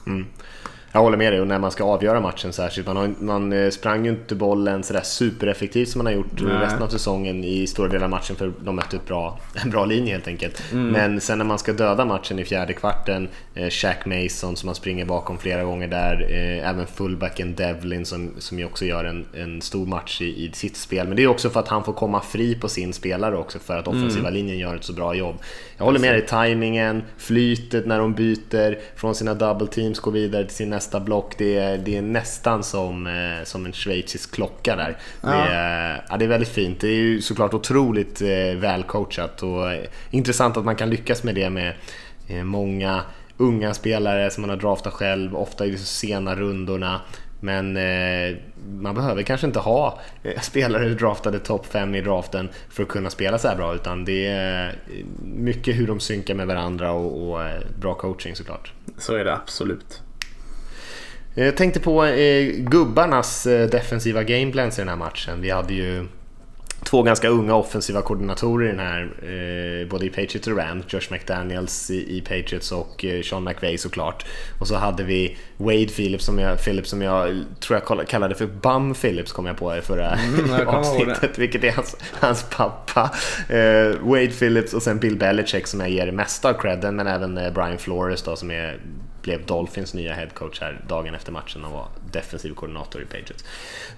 Mm. 0.08 0.26
Jag 0.92 1.00
håller 1.00 1.18
med 1.18 1.34
dig 1.34 1.42
och 1.42 1.48
när 1.48 1.60
man 1.60 1.72
ska 1.72 1.84
avgöra 1.84 2.20
matchen 2.20 2.54
särskilt. 2.54 2.88
Man, 2.88 2.98
har, 2.98 3.14
man 3.20 3.54
eh, 3.54 3.70
sprang 3.70 4.06
ju 4.06 4.12
inte 4.12 4.36
bollen 4.36 4.84
sådär 4.84 5.02
supereffektivt 5.02 5.90
som 5.90 6.00
man 6.00 6.06
har 6.06 6.14
gjort 6.14 6.42
Nej. 6.42 6.58
resten 6.58 6.82
av 6.82 6.88
säsongen 6.88 7.44
i 7.44 7.68
stora 7.68 7.88
delar 7.88 8.04
av 8.04 8.10
matchen 8.10 8.36
för 8.36 8.54
de 8.64 8.76
mötte 8.76 8.96
upp 8.96 9.08
bra, 9.08 9.40
en 9.64 9.70
bra 9.70 9.86
linje 9.86 10.12
helt 10.14 10.28
enkelt. 10.28 10.64
Mm. 10.72 10.88
Men 10.88 11.22
sen 11.22 11.38
när 11.38 11.46
man 11.46 11.60
ska 11.60 11.74
döda 11.74 12.06
matchen 12.06 12.40
i 12.40 12.46
fjärde 12.46 12.74
kvarten, 12.74 13.28
eh, 13.56 13.70
Shaq 13.70 14.06
Mason 14.06 14.56
som 14.56 14.68
man 14.68 14.76
springer 14.76 15.06
bakom 15.06 15.38
flera 15.38 15.64
gånger 15.64 15.88
där, 15.88 16.28
eh, 16.30 16.70
även 16.70 16.88
fullbacken 16.88 17.56
Devlin 17.56 18.06
som, 18.06 18.32
som 18.38 18.60
ju 18.60 18.66
också 18.66 18.86
gör 18.86 19.04
en, 19.04 19.26
en 19.34 19.62
stor 19.62 19.86
match 19.86 20.22
i, 20.22 20.46
i 20.46 20.52
sitt 20.54 20.78
spel. 20.78 21.08
Men 21.08 21.18
det 21.18 21.24
är 21.24 21.28
också 21.28 21.50
för 21.50 21.60
att 21.60 21.68
han 21.68 21.84
får 21.84 21.94
komma 21.94 22.22
fri 22.22 22.56
på 22.56 22.68
sin 22.68 22.94
spelare 22.94 23.38
också 23.38 23.60
för 23.60 23.78
att 23.78 23.88
offensiva 23.88 24.28
mm. 24.28 24.34
linjen 24.34 24.58
gör 24.58 24.76
ett 24.76 24.84
så 24.84 24.94
bra 24.94 25.16
jobb. 25.16 25.36
Jag 25.78 25.86
håller 25.86 26.00
med 26.00 26.14
dig, 26.14 26.26
tajmingen, 26.26 27.04
flytet 27.18 27.86
när 27.86 28.00
de 28.00 28.14
byter 28.14 28.80
från 28.96 29.16
sina 29.16 29.34
double 29.34 29.68
teams, 29.68 30.00
går 30.00 30.12
vidare 30.12 30.44
till 30.46 30.56
sin 30.56 30.79
nästa 30.80 31.00
block. 31.00 31.34
Det 31.38 31.58
är, 31.58 31.78
det 31.78 31.98
är 31.98 32.02
nästan 32.02 32.64
som, 32.64 33.08
eh, 33.08 33.44
som 33.44 33.66
en 33.66 33.74
schweizisk 33.74 34.36
klocka 34.36 34.76
där. 34.76 34.98
Ja. 35.22 35.30
Det, 35.30 35.36
är, 35.36 36.06
ja, 36.10 36.18
det 36.18 36.26
är 36.26 36.30
väldigt 36.30 36.50
fint. 36.50 36.82
Det 36.82 36.88
är 36.88 36.96
ju 36.96 37.22
såklart 37.22 37.54
otroligt 37.54 38.22
eh, 38.22 38.58
välcoachat 38.58 39.44
och 39.44 39.72
eh, 39.72 39.84
intressant 40.12 40.58
att 40.58 40.66
man 40.66 40.76
kan 40.76 40.90
lyckas 40.90 41.24
med 41.24 41.36
det 41.36 41.50
med 41.50 41.74
många 42.44 43.02
unga 43.38 43.74
spelare 43.74 44.30
som 44.32 44.42
man 44.42 44.50
har 44.50 44.58
draftat 44.58 44.94
själv, 44.94 45.36
ofta 45.36 45.66
i 45.66 45.72
de 45.72 45.78
sena 45.78 46.36
rundorna. 46.36 47.02
Men 47.40 47.78
eh, 47.78 48.38
man 48.80 48.96
behöver 48.96 49.24
kanske 49.24 49.48
inte 49.48 49.60
ha 49.60 50.00
spelare 50.42 50.90
draftade 50.90 51.40
topp 51.40 51.66
5 51.66 51.96
i 51.96 52.02
draften 52.02 52.50
för 52.70 52.84
att 52.84 52.90
kunna 52.90 53.10
spela 53.10 53.38
så 53.38 53.48
här 53.48 53.56
bra 53.56 53.76
utan 53.76 54.06
det 54.06 54.28
är 54.28 54.76
mycket 55.24 55.76
hur 55.76 55.88
de 55.88 56.00
synkar 56.00 56.36
med 56.36 56.48
varandra 56.48 56.92
och, 56.92 57.32
och 57.32 57.40
bra 57.80 57.94
coaching 57.94 58.36
såklart. 58.36 58.74
Så 58.98 59.16
är 59.16 59.26
det 59.26 59.34
absolut. 59.34 60.02
Jag 61.46 61.58
tänkte 61.58 61.80
på 61.80 62.06
eh, 62.06 62.46
gubbarnas 62.56 63.48
eh, 63.48 63.70
defensiva 63.70 64.24
gameplans 64.24 64.80
i 64.80 64.82
den 64.82 64.90
här 64.90 64.96
matchen. 64.96 65.42
Vi 65.42 65.50
hade 65.50 65.74
ju 65.74 66.06
två 66.84 67.04
ganska 67.04 67.28
unga 67.28 67.56
offensiva 67.56 68.02
koordinatorer 68.02 68.68
i 68.68 68.72
den 68.72 68.80
här, 68.80 69.02
eh, 69.02 69.88
både 69.88 70.06
i 70.06 70.10
Patriots 70.10 70.48
och 70.48 70.58
Rams. 70.58 70.86
Josh 70.88 71.12
McDaniels 71.12 71.92
i, 71.92 72.22
Patriots 72.22 72.72
och 72.72 73.06
eh, 73.06 73.22
Sean 73.22 73.44
McVay 73.44 73.78
såklart. 73.78 74.26
Och 74.60 74.68
så 74.68 74.76
hade 74.76 75.04
vi 75.04 75.38
Wade 75.58 75.88
Phillips 75.88 76.26
som 76.26 76.40
jag, 76.40 76.64
Phillips 76.64 76.90
som 76.90 77.02
jag 77.02 77.44
tror 77.60 77.82
jag 77.88 78.08
kallade 78.08 78.36
för 78.36 78.46
Bum 78.46 78.94
Phillips 78.94 79.32
kom 79.32 79.46
jag 79.46 79.58
på 79.58 79.78
i 79.78 79.82
förra 79.82 80.12
mm, 80.12 80.68
avsnittet, 80.68 81.38
vilket 81.38 81.64
är 81.64 81.72
hans, 81.72 81.98
hans 82.20 82.46
pappa. 82.50 83.12
Eh, 83.50 84.00
Wade 84.02 84.32
Phillips 84.40 84.74
och 84.74 84.84
sen 84.84 85.00
Bill 85.00 85.18
Belichick 85.18 85.68
som 85.68 85.80
jag 85.80 85.90
ger 85.90 86.06
det 86.06 86.12
mesta 86.12 86.50
av 86.50 86.54
credden, 86.54 86.96
men 86.96 87.08
även 87.08 87.38
eh, 87.38 87.54
Brian 87.54 87.78
Flores 87.78 88.24
då 88.24 88.36
som 88.36 88.52
är 88.52 88.80
blev 89.22 89.46
Dolphins 89.46 89.94
nya 89.94 90.14
headcoach 90.14 90.62
här 90.62 90.82
dagen 90.88 91.16
efter 91.16 91.32
matchen 91.32 91.66
och 91.66 91.72
var 91.72 91.88
defensiv 92.12 92.54
koordinator 92.54 93.02
i 93.02 93.06
Patriots. 93.06 93.46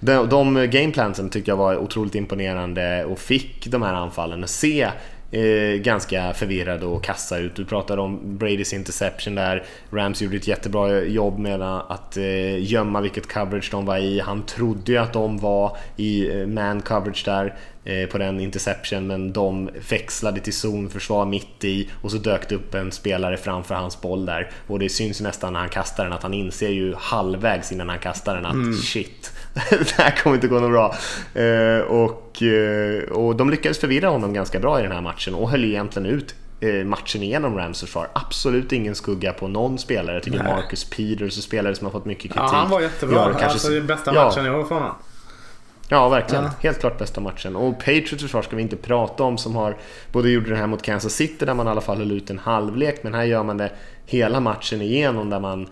De, 0.00 0.28
de 0.28 0.70
gameplansen 0.70 1.30
tyckte 1.30 1.50
jag 1.50 1.56
var 1.56 1.76
otroligt 1.76 2.14
imponerande 2.14 3.04
och 3.04 3.18
fick 3.18 3.66
de 3.66 3.82
här 3.82 3.94
anfallen 3.94 4.44
att 4.44 4.50
se 4.50 4.90
eh, 5.32 5.80
ganska 5.80 6.34
förvirrade 6.34 6.86
och 6.86 7.04
kassa 7.04 7.38
ut. 7.38 7.56
Du 7.56 7.64
pratade 7.64 8.02
om 8.02 8.38
Bradys 8.38 8.72
interception 8.72 9.34
där. 9.34 9.64
Rams 9.90 10.22
gjorde 10.22 10.36
ett 10.36 10.48
jättebra 10.48 11.00
jobb 11.00 11.38
med 11.38 11.62
att 11.62 12.16
eh, 12.16 12.64
gömma 12.64 13.00
vilket 13.00 13.32
coverage 13.32 13.68
de 13.70 13.86
var 13.86 13.98
i. 13.98 14.20
Han 14.20 14.42
trodde 14.42 14.92
ju 14.92 14.98
att 14.98 15.12
de 15.12 15.38
var 15.38 15.76
i 15.96 16.40
eh, 16.40 16.46
man 16.46 16.80
coverage 16.82 17.22
där 17.24 17.54
på 18.10 18.18
den 18.18 18.40
interception 18.40 19.06
men 19.06 19.32
de 19.32 19.70
växlade 19.88 20.40
till 20.40 20.52
zonförsvar 20.52 21.26
mitt 21.26 21.64
i 21.64 21.90
och 22.02 22.10
så 22.10 22.16
dök 22.16 22.48
det 22.48 22.54
upp 22.54 22.74
en 22.74 22.92
spelare 22.92 23.36
framför 23.36 23.74
hans 23.74 24.00
boll 24.00 24.26
där 24.26 24.50
och 24.66 24.78
det 24.78 24.88
syns 24.88 25.20
nästan 25.20 25.52
när 25.52 25.60
han 25.60 25.68
kastar 25.68 26.04
den 26.04 26.12
att 26.12 26.22
han 26.22 26.34
inser 26.34 26.68
ju 26.68 26.94
halvvägs 26.94 27.72
innan 27.72 27.88
han 27.88 27.98
kastar 27.98 28.34
den 28.34 28.46
att 28.46 28.54
mm. 28.54 28.74
shit, 28.74 29.32
det 29.70 29.92
här 30.02 30.16
kommer 30.22 30.36
inte 30.36 30.48
gå 30.48 30.60
något 30.60 30.70
bra. 30.70 30.94
Eh, 31.42 31.80
och, 31.80 32.42
eh, 32.42 33.02
och 33.02 33.36
de 33.36 33.50
lyckades 33.50 33.78
förvirra 33.78 34.08
honom 34.08 34.32
ganska 34.32 34.60
bra 34.60 34.80
i 34.80 34.82
den 34.82 34.92
här 34.92 35.00
matchen 35.00 35.34
och 35.34 35.50
höll 35.50 35.64
egentligen 35.64 36.06
ut 36.06 36.34
eh, 36.60 36.84
matchen 36.84 37.22
igenom 37.22 37.56
Rams 37.56 37.80
försvar. 37.80 38.08
Absolut 38.12 38.72
ingen 38.72 38.94
skugga 38.94 39.32
på 39.32 39.48
någon 39.48 39.78
spelare. 39.78 40.16
Jag 40.16 40.22
tycker 40.22 40.42
Nej. 40.42 40.54
Marcus 40.54 40.84
Peters 40.84 41.42
spelare 41.42 41.74
som 41.74 41.84
har 41.84 41.92
fått 41.92 42.04
mycket 42.04 42.22
kritik. 42.22 42.40
Ja, 42.40 42.50
han 42.52 42.70
var 42.70 42.80
jättebra. 42.80 43.16
Gör, 43.16 43.30
kanske... 43.30 43.46
Alltså, 43.46 43.68
det 43.68 43.76
är 43.76 43.80
bästa 43.80 44.12
matchen 44.12 44.44
ja. 44.44 44.50
jag 44.50 44.58
har 44.58 44.64
från 44.64 44.82
honom. 44.82 44.96
Ja, 45.92 46.08
verkligen. 46.08 46.44
Ja. 46.44 46.50
Helt 46.60 46.80
klart 46.80 46.98
bästa 46.98 47.20
matchen. 47.20 47.56
Och 47.56 47.78
Patriots 47.78 48.22
försvar 48.22 48.42
ska 48.42 48.56
vi 48.56 48.62
inte 48.62 48.76
prata 48.76 49.22
om 49.22 49.38
som 49.38 49.56
har 49.56 49.76
både 50.12 50.30
gjorde 50.30 50.50
det 50.50 50.56
här 50.56 50.66
mot 50.66 50.82
Kansas 50.82 51.12
City 51.12 51.44
där 51.44 51.54
man 51.54 51.66
i 51.66 51.70
alla 51.70 51.80
fall 51.80 51.98
höll 51.98 52.12
ut 52.12 52.30
en 52.30 52.38
halvlek 52.38 53.02
men 53.02 53.14
här 53.14 53.24
gör 53.24 53.42
man 53.42 53.56
det 53.56 53.70
hela 54.06 54.40
matchen 54.40 54.82
igenom 54.82 55.30
där 55.30 55.40
man 55.40 55.68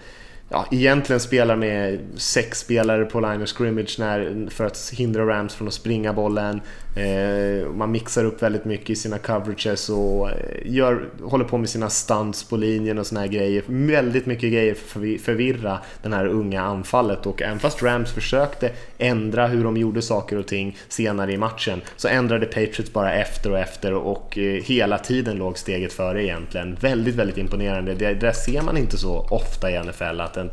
ja, 0.48 0.66
egentligen 0.70 1.20
spelar 1.20 1.56
med 1.56 2.00
sex 2.16 2.58
spelare 2.58 3.04
på 3.04 3.20
line 3.20 3.42
of 3.42 3.48
scrimmage 3.48 3.96
när, 3.98 4.50
för 4.50 4.64
att 4.64 4.90
hindra 4.94 5.26
Rams 5.26 5.54
från 5.54 5.68
att 5.68 5.74
springa 5.74 6.12
bollen. 6.12 6.60
Eh, 6.94 7.68
man 7.68 7.90
mixar 7.90 8.24
upp 8.24 8.42
väldigt 8.42 8.64
mycket 8.64 8.90
i 8.90 8.96
sina 8.96 9.18
coverages 9.18 9.88
och 9.88 10.30
eh, 10.30 10.36
gör, 10.64 11.08
håller 11.22 11.44
på 11.44 11.58
med 11.58 11.68
sina 11.68 11.90
stunts 11.90 12.44
på 12.44 12.56
linjen 12.56 12.98
och 12.98 13.06
såna 13.06 13.20
här 13.20 13.26
grejer. 13.26 13.62
Väldigt 13.66 14.26
mycket 14.26 14.52
grejer 14.52 14.74
för 14.74 15.14
att 15.14 15.20
förvirra 15.20 15.78
den 16.02 16.12
här 16.12 16.26
unga 16.26 16.62
anfallet 16.62 17.26
och 17.26 17.42
även 17.42 17.58
fast 17.58 17.82
Rams 17.82 18.12
försökte 18.12 18.70
ändra 18.98 19.46
hur 19.46 19.64
de 19.64 19.76
gjorde 19.76 20.02
saker 20.02 20.38
och 20.38 20.46
ting 20.46 20.76
senare 20.88 21.32
i 21.32 21.36
matchen 21.36 21.80
så 21.96 22.08
ändrade 22.08 22.46
Patriots 22.46 22.92
bara 22.92 23.14
efter 23.14 23.50
och 23.50 23.58
efter 23.58 23.94
och 23.94 24.38
eh, 24.38 24.62
hela 24.62 24.98
tiden 24.98 25.36
låg 25.36 25.58
steget 25.58 25.92
före 25.92 26.24
egentligen. 26.24 26.76
Väldigt, 26.80 27.14
väldigt 27.14 27.38
imponerande. 27.38 27.94
Det, 27.94 28.14
det 28.14 28.34
ser 28.34 28.62
man 28.62 28.76
inte 28.76 28.98
så 28.98 29.26
ofta 29.30 29.70
i 29.70 29.82
NFL 29.84 30.20
att, 30.20 30.36
en, 30.36 30.50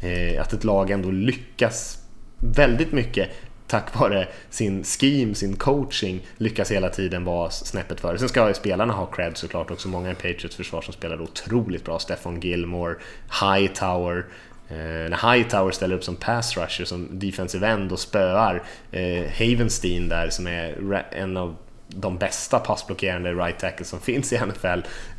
eh, 0.00 0.42
att 0.42 0.52
ett 0.52 0.64
lag 0.64 0.90
ändå 0.90 1.10
lyckas 1.10 1.98
väldigt 2.40 2.92
mycket 2.92 3.28
tack 3.70 3.94
vare 4.00 4.28
sin 4.50 4.84
scheme, 4.84 5.34
sin 5.34 5.56
coaching 5.56 6.26
lyckas 6.36 6.70
hela 6.70 6.88
tiden 6.88 7.24
vara 7.24 7.50
snäppet 7.50 8.00
före. 8.00 8.18
Sen 8.18 8.28
ska 8.28 8.48
ju 8.48 8.54
spelarna 8.54 8.92
ha 8.92 9.06
cred 9.06 9.36
såklart 9.36 9.70
också. 9.70 9.88
Många 9.88 10.10
i 10.10 10.14
Patriots 10.14 10.56
försvar 10.56 10.82
som 10.82 10.94
spelar 10.94 11.22
otroligt 11.22 11.84
bra. 11.84 11.98
Stefan 11.98 12.40
Gilmore, 12.40 12.94
Hightower. 13.42 14.26
Eh, 14.68 14.76
när 15.10 15.34
Hightower 15.34 15.70
ställer 15.70 15.96
upp 15.96 16.04
som 16.04 16.16
pass 16.16 16.56
rusher, 16.56 16.84
som 16.84 17.08
defensive 17.18 17.68
end 17.68 17.92
och 17.92 17.98
spöar 17.98 18.62
eh, 18.90 19.24
Havenstein 19.38 20.08
där 20.08 20.30
som 20.30 20.46
är 20.46 21.04
en 21.12 21.36
av 21.36 21.56
de 21.88 22.18
bästa 22.18 22.58
passblockerande 22.58 23.32
right 23.32 23.58
tackles 23.58 23.88
som 23.88 24.00
finns 24.10 24.32
i 24.32 24.38
NFL 24.38 24.66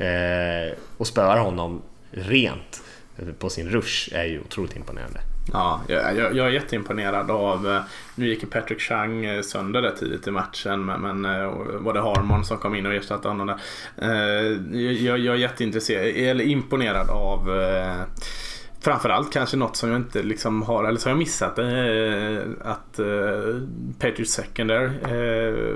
eh, 0.03 0.77
och 0.97 1.07
spöar 1.07 1.37
honom 1.37 1.81
rent 2.11 2.81
på 3.39 3.49
sin 3.49 3.69
rush 3.69 4.15
är 4.15 4.25
ju 4.25 4.39
otroligt 4.39 4.75
imponerande. 4.75 5.19
Ja, 5.45 5.81
jag, 5.87 6.35
jag, 6.35 6.47
är 6.47 6.49
jätteimponerad 6.49 7.31
av, 7.31 7.67
eh, 7.67 7.81
nu 8.15 8.27
gick 8.27 8.49
Patrick 8.49 8.79
Chang 8.79 9.25
eh, 9.25 9.41
sönder 9.41 9.81
där 9.81 9.91
tidigt 9.91 10.27
i 10.27 10.31
matchen 10.31 10.85
men, 10.85 11.01
men 11.01 11.25
eh, 11.25 11.51
var 11.79 11.93
det 11.93 12.01
Harmon 12.01 12.45
som 12.45 12.57
kom 12.57 12.75
in 12.75 12.85
och 12.85 12.93
ersatte 12.93 13.27
honom 13.27 13.47
där. 13.47 13.57
Jag, 15.05 15.19
jag 15.19 15.35
är 15.35 15.39
jätteintresserad, 15.39 16.05
eller 16.05 16.43
imponerad 16.43 17.09
av 17.09 17.49
Framförallt 18.83 19.33
kanske 19.33 19.57
något 19.57 19.75
som 19.75 19.89
jag 19.89 19.99
inte 19.99 20.23
liksom 20.23 20.61
har, 20.61 20.83
eller 20.83 20.99
som 20.99 21.09
jag 21.09 21.17
missat. 21.17 21.59
att 22.61 22.99
Patriots 23.99 24.33
Secondary 24.33 24.89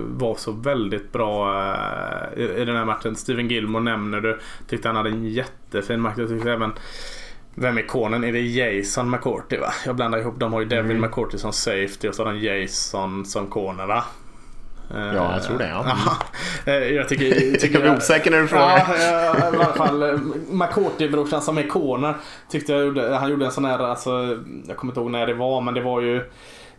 var 0.02 0.36
så 0.36 0.52
väldigt 0.52 1.12
bra 1.12 1.52
i 2.36 2.66
den 2.66 2.76
här 2.76 2.86
matchen. 2.86 3.16
Steven 3.16 3.48
Gilmore 3.48 3.84
nämner 3.84 4.22
du. 4.22 4.40
Tyckte 4.68 4.90
han 4.90 4.96
hade 4.96 5.10
en 5.10 5.26
jättefin 5.26 6.02
match. 6.02 6.14
Jag 6.18 6.30
tyckte 6.30 6.52
även 6.52 6.72
vem 7.56 7.78
är 7.78 7.88
konen? 7.88 8.24
Är 8.24 8.32
det 8.32 8.42
Jason 8.42 9.10
McCourty 9.10 9.58
va? 9.58 9.74
Jag 9.86 9.96
blandar 9.96 10.20
ihop. 10.20 10.40
De 10.40 10.54
har 10.54 10.60
ju 10.60 10.66
Devin 10.66 10.92
mm. 10.92 11.02
McCourty 11.02 11.38
som 11.38 11.54
safety 11.54 12.08
och 12.08 12.16
så 12.16 12.26
har 12.26 12.34
de 12.34 12.40
Jason 12.40 13.26
som 13.26 13.48
corner 13.48 13.86
va? 13.86 14.04
Ja, 14.94 15.34
jag 15.34 15.44
tror 15.44 15.58
det. 15.58 15.70
Ja. 15.70 15.86
Eh, 16.68 16.74
jag 16.74 17.10
tycker, 17.10 17.52
tycker 17.60 17.74
jag 17.74 17.82
blir 17.82 17.98
osäker 17.98 18.32
när 18.32 18.42
du 18.42 18.48
frågar. 18.48 18.86
Ja, 19.00 19.38
i 19.38 19.42
alla 19.42 19.74
fall. 19.74 20.04
Eh, 20.04 20.20
McCourty-brorsan 20.50 21.40
som 21.40 21.58
är 21.58 21.68
corner 21.68 22.14
tyckte 22.50 22.74
jag 22.74 22.86
gjorde, 22.86 23.16
han 23.16 23.30
gjorde 23.30 23.46
en 23.46 23.52
sån 23.52 23.66
här, 23.66 23.80
alltså, 23.80 24.38
jag 24.68 24.78
kommer 24.78 24.92
inte 24.92 25.00
ihåg 25.00 25.12
när 25.12 25.28
det 25.28 25.34
var, 25.34 25.62
men 25.62 25.74
det 25.74 25.82
var 25.82 26.02
ju 26.02 26.18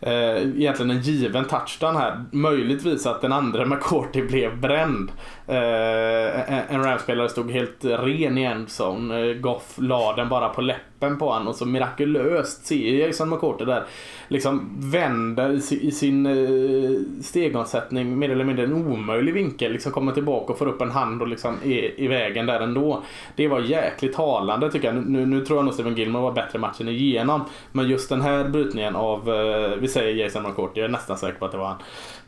eh, 0.00 0.36
egentligen 0.36 0.90
en 0.90 1.00
given 1.00 1.44
touchdown 1.44 1.96
här. 1.96 2.24
Möjligtvis 2.32 3.06
att 3.06 3.20
den 3.20 3.32
andra 3.32 3.66
McCourty 3.66 4.22
blev 4.22 4.60
bränd. 4.60 5.12
Eh, 5.48 6.52
en, 6.52 6.62
en 6.68 6.84
Rams-spelare 6.84 7.28
stod 7.28 7.50
helt 7.50 7.84
ren 7.84 8.38
i 8.38 8.42
endzone. 8.42 9.30
Eh, 9.30 9.36
Goff 9.36 9.74
la 9.76 10.16
den 10.16 10.28
bara 10.28 10.48
på 10.48 10.60
läppen 10.60 11.18
på 11.18 11.30
honom 11.30 11.48
och 11.48 11.56
så 11.56 11.66
mirakulöst 11.66 12.66
ser 12.66 13.06
Jason 13.06 13.30
McCourty 13.30 13.64
där 13.64 13.84
liksom 14.28 14.70
vänder 14.78 15.72
i, 15.72 15.90
sin 15.90 16.26
eh, 16.26 17.22
stegomsättning 17.22 18.18
mer 18.18 18.30
eller 18.30 18.44
mindre 18.44 18.64
en 18.64 18.72
omöjlig 18.72 19.34
vinkel. 19.34 19.72
Liksom 19.72 19.92
kommer 19.92 20.12
tillbaka 20.12 20.52
och 20.52 20.58
får 20.58 20.66
upp 20.66 20.80
en 20.80 20.90
hand 20.90 21.22
och 21.22 21.28
liksom 21.28 21.56
är 21.64 22.00
i 22.00 22.08
vägen 22.08 22.46
där 22.46 22.60
ändå. 22.60 23.02
Det 23.36 23.48
var 23.48 23.60
jäkligt 23.60 24.14
talande 24.14 24.70
tycker 24.70 24.94
jag. 24.94 25.06
Nu, 25.06 25.26
nu 25.26 25.44
tror 25.44 25.58
jag 25.58 25.64
nog 25.64 25.74
Steven 25.74 25.94
Gilmore 25.94 26.22
var 26.22 26.32
bättre 26.32 26.58
matchen 26.58 26.88
igenom. 26.88 27.44
Men 27.72 27.88
just 27.88 28.08
den 28.08 28.20
här 28.20 28.44
brytningen 28.48 28.96
av, 28.96 29.34
eh, 29.34 29.70
vi 29.78 29.88
säger 29.88 30.24
Jason 30.24 30.42
McCourty, 30.42 30.80
jag 30.80 30.84
är 30.84 30.92
nästan 30.92 31.18
säker 31.18 31.38
på 31.38 31.44
att 31.44 31.52
det 31.52 31.58
var 31.58 31.66
han. 31.66 31.78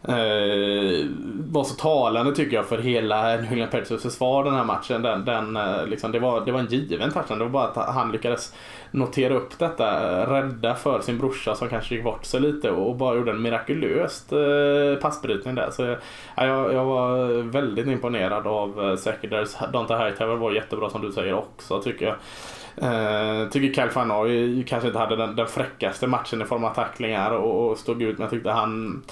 Eh, 0.03 1.07
var 1.53 1.65
så 1.65 1.75
talande 1.75 2.35
tycker 2.35 2.57
jag 2.57 2.67
för 2.67 2.79
hela 2.79 3.08
New 3.09 3.53
England 3.53 3.71
Patriots 3.71 4.03
försvar 4.03 4.45
den 4.45 4.55
här 4.55 4.65
matchen. 4.65 5.03
Den, 5.03 5.25
den, 5.25 5.57
eh, 5.57 5.87
liksom, 5.87 6.13
det, 6.13 6.19
var, 6.19 6.45
det 6.45 6.53
var 6.53 6.61
en 6.61 6.67
given 6.67 7.11
touchdown. 7.13 7.39
Det 7.39 7.45
var 7.45 7.51
bara 7.51 7.69
att 7.69 7.95
han 7.95 8.13
lyckades 8.13 8.55
notera 8.91 9.35
upp 9.35 9.59
detta, 9.59 10.21
eh, 10.21 10.31
rädda 10.31 10.75
för 10.75 11.01
sin 11.01 11.19
brorsa 11.19 11.55
som 11.55 11.69
kanske 11.69 11.95
gick 11.95 12.05
bort 12.05 12.25
sig 12.25 12.41
lite 12.41 12.71
och 12.71 12.97
bara 12.97 13.17
gjorde 13.17 13.31
en 13.31 13.43
mirakulöst 13.43 14.33
eh, 14.33 15.01
passbrytning 15.03 15.55
där. 15.55 15.71
Så 15.71 15.83
ja, 16.37 16.47
jag, 16.47 16.75
jag 16.75 16.85
var 16.85 17.43
väldigt 17.43 17.87
imponerad 17.87 18.47
av 18.47 18.97
Secondaries. 18.97 19.59
Dante 19.73 19.95
Hightower 19.95 20.37
var 20.37 20.53
jättebra 20.53 20.91
som 20.91 21.03
du 21.03 21.13
säger 21.13 21.35
också 21.35 21.83
tycker 21.83 22.07
jag. 22.07 22.15
Uh, 22.83 23.51
tycker 23.51 23.83
Kyle 23.83 23.91
Fanoi 23.91 24.65
kanske 24.69 24.87
inte 24.87 24.99
hade 24.99 25.17
den, 25.17 25.37
den 25.37 25.47
fräckaste 25.47 26.07
matchen 26.07 26.43
i 26.43 26.45
form 26.45 26.65
av 26.65 26.75
tacklingar 26.75 27.31
och, 27.31 27.71
och 27.71 27.79
stod 27.79 28.03
ut 28.03 28.19
men 28.19 28.25
jag 28.25 28.31
tyckte 28.31 28.51
han 28.51 29.03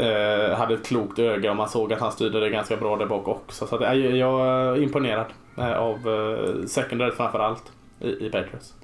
uh, 0.00 0.54
hade 0.54 0.74
ett 0.74 0.86
klokt 0.86 1.18
öga 1.18 1.50
och 1.50 1.56
man 1.56 1.68
såg 1.68 1.92
att 1.92 2.00
han 2.00 2.12
styrde 2.12 2.40
det 2.40 2.50
ganska 2.50 2.76
bra 2.76 2.96
där 2.96 3.06
bak 3.06 3.28
också. 3.28 3.66
Så 3.66 3.76
att, 3.76 3.94
uh, 3.94 4.16
jag 4.16 4.46
är 4.46 4.82
imponerad 4.82 5.26
uh, 5.58 5.72
av 5.72 6.08
uh, 6.08 6.66
secondary 6.66 7.10
framförallt 7.10 7.72
i, 8.00 8.26
i 8.26 8.30
Patriots. 8.30 8.74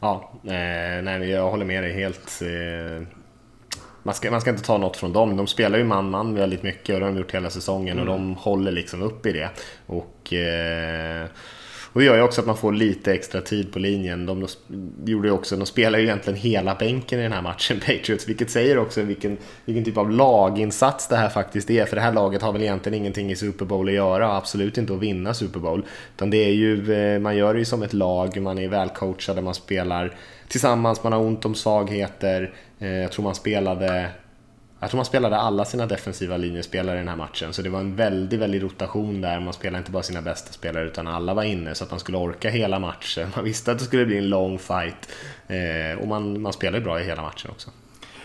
Ja, 0.00 0.30
eh, 0.44 1.02
nej, 1.02 1.30
jag 1.30 1.50
håller 1.50 1.64
med 1.64 1.82
dig 1.82 1.92
helt. 1.92 2.42
Eh, 2.42 3.06
man, 4.02 4.14
ska, 4.14 4.30
man 4.30 4.40
ska 4.40 4.50
inte 4.50 4.62
ta 4.62 4.78
något 4.78 4.96
från 4.96 5.12
dem. 5.12 5.36
De 5.36 5.46
spelar 5.46 5.78
ju 5.78 5.84
man-man 5.84 6.34
väldigt 6.34 6.62
mycket 6.62 6.94
och 6.94 7.00
det 7.00 7.06
har 7.06 7.12
de 7.12 7.18
gjort 7.18 7.34
hela 7.34 7.50
säsongen 7.50 7.98
mm. 7.98 8.08
och 8.08 8.14
de 8.14 8.34
håller 8.34 8.72
liksom 8.72 9.02
upp 9.02 9.26
i 9.26 9.32
det. 9.32 9.50
Och 9.86 10.32
eh, 10.32 11.26
och 11.92 12.00
det 12.00 12.06
gör 12.06 12.16
ju 12.16 12.22
också 12.22 12.40
att 12.40 12.46
man 12.46 12.56
får 12.56 12.72
lite 12.72 13.12
extra 13.12 13.40
tid 13.40 13.72
på 13.72 13.78
linjen. 13.78 14.26
De, 14.26 14.46
gjorde 15.04 15.28
ju 15.28 15.34
också, 15.34 15.56
de 15.56 15.66
spelar 15.66 15.98
ju 15.98 16.04
egentligen 16.04 16.38
hela 16.38 16.74
bänken 16.74 17.18
i 17.18 17.22
den 17.22 17.32
här 17.32 17.42
matchen, 17.42 17.80
Patriots, 17.86 18.28
vilket 18.28 18.50
säger 18.50 18.78
också 18.78 19.02
vilken, 19.02 19.36
vilken 19.64 19.84
typ 19.84 19.96
av 19.96 20.10
laginsats 20.10 21.08
det 21.08 21.16
här 21.16 21.28
faktiskt 21.28 21.70
är. 21.70 21.84
För 21.84 21.96
det 21.96 22.02
här 22.02 22.12
laget 22.12 22.42
har 22.42 22.52
väl 22.52 22.62
egentligen 22.62 22.98
ingenting 22.98 23.30
i 23.30 23.36
Super 23.36 23.64
Bowl 23.64 23.88
att 23.88 23.94
göra, 23.94 24.36
absolut 24.36 24.78
inte 24.78 24.92
att 24.92 25.00
vinna 25.00 25.34
Super 25.34 25.60
Bowl. 25.60 25.84
Utan 26.16 26.30
det 26.30 26.44
är 26.44 26.52
ju, 26.52 26.92
eh, 26.92 27.18
man 27.18 27.36
gör 27.36 27.54
det 27.54 27.58
ju 27.58 27.64
som 27.64 27.82
ett 27.82 27.92
lag, 27.92 28.40
man 28.40 28.58
är 28.58 28.68
välcoachade, 28.68 29.42
man 29.42 29.54
spelar 29.54 30.14
tillsammans, 30.48 31.02
man 31.02 31.12
har 31.12 31.20
ont 31.20 31.44
om 31.44 31.54
svagheter. 31.54 32.52
Eh, 32.78 32.88
jag 32.88 33.12
tror 33.12 33.22
man 33.22 33.34
spelade 33.34 34.08
jag 34.80 34.90
tror 34.90 34.98
man 34.98 35.04
spelade 35.04 35.36
alla 35.36 35.64
sina 35.64 35.86
defensiva 35.86 36.36
linjespelare 36.36 36.96
i 36.96 36.98
den 36.98 37.08
här 37.08 37.16
matchen, 37.16 37.52
så 37.52 37.62
det 37.62 37.70
var 37.70 37.80
en 37.80 37.96
väldigt, 37.96 38.40
väldigt 38.40 38.62
rotation 38.62 39.20
där. 39.20 39.40
Man 39.40 39.52
spelade 39.52 39.78
inte 39.78 39.90
bara 39.90 40.02
sina 40.02 40.22
bästa 40.22 40.52
spelare, 40.52 40.84
utan 40.84 41.06
alla 41.06 41.34
var 41.34 41.42
inne 41.42 41.74
så 41.74 41.84
att 41.84 41.90
man 41.90 42.00
skulle 42.00 42.18
orka 42.18 42.50
hela 42.50 42.78
matchen. 42.78 43.28
Man 43.36 43.44
visste 43.44 43.72
att 43.72 43.78
det 43.78 43.84
skulle 43.84 44.06
bli 44.06 44.18
en 44.18 44.28
lång 44.28 44.58
fight 44.58 45.08
eh, 45.48 46.00
och 46.00 46.08
man, 46.08 46.42
man 46.42 46.52
spelade 46.52 46.84
bra 46.84 47.00
i 47.00 47.04
hela 47.04 47.22
matchen 47.22 47.50
också 47.50 47.70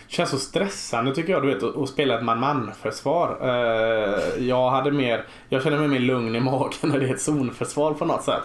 känns 0.07 0.29
så 0.29 0.37
stressande 0.37 1.15
tycker 1.15 1.33
jag 1.33 1.43
du 1.43 1.53
vet 1.53 1.63
att 1.63 1.89
spela 1.89 2.17
ett 2.17 2.23
man-man 2.23 2.71
försvar. 2.81 3.37
Uh, 3.41 4.47
jag 4.47 4.69
hade 4.69 4.91
mer, 4.91 5.25
jag 5.49 5.63
känner 5.63 5.77
mig 5.77 5.87
mer 5.87 5.99
lugn 5.99 6.35
i 6.35 6.39
magen 6.39 6.71
när 6.81 6.99
det 6.99 7.09
är 7.09 7.13
ett 7.13 7.21
zonförsvar 7.21 7.93
på 7.93 8.05
något 8.05 8.23
sätt. 8.23 8.43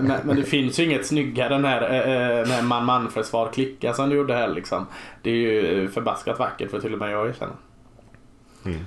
Men, 0.00 0.20
men 0.24 0.36
det 0.36 0.42
finns 0.42 0.80
ju 0.80 0.84
inget 0.84 1.06
snyggare 1.06 1.58
när, 1.58 1.82
uh, 1.82 2.48
när 2.48 2.62
man-man 2.62 3.10
försvar 3.10 3.52
klickar 3.52 3.92
som 3.92 4.10
du 4.10 4.16
gjorde 4.16 4.34
här 4.34 4.48
liksom. 4.48 4.86
Det 5.22 5.30
är 5.30 5.34
ju 5.34 5.88
förbaskat 5.88 6.38
vackert 6.38 6.70
för 6.70 6.80
till 6.80 6.92
och 6.92 6.98
med 6.98 7.12
jag 7.12 7.28
erkänna. 7.28 7.52
Mm. 8.64 8.86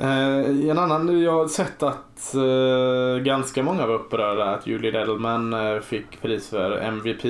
Uh, 0.00 0.70
en 0.70 0.78
annan, 0.78 1.22
jag 1.22 1.32
har 1.32 1.48
sett 1.48 1.82
att 1.82 2.34
uh, 2.34 3.18
ganska 3.22 3.62
många 3.62 3.86
var 3.86 3.94
upprörda 3.94 4.44
att 4.44 4.66
Julie 4.66 4.88
Edelman 4.88 5.54
uh, 5.54 5.80
fick 5.80 6.22
pris 6.22 6.48
för 6.48 6.78
MVP. 6.78 7.24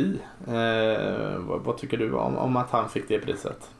Vad, 1.38 1.60
vad, 1.60 1.78
tycker 1.78 1.96
du 1.96 2.12
om, 2.12 2.38
om 2.38 2.56
att 2.56 2.70
han 2.70 2.88
fick 2.88 3.08
det 3.08 3.18
priset? 3.18 3.70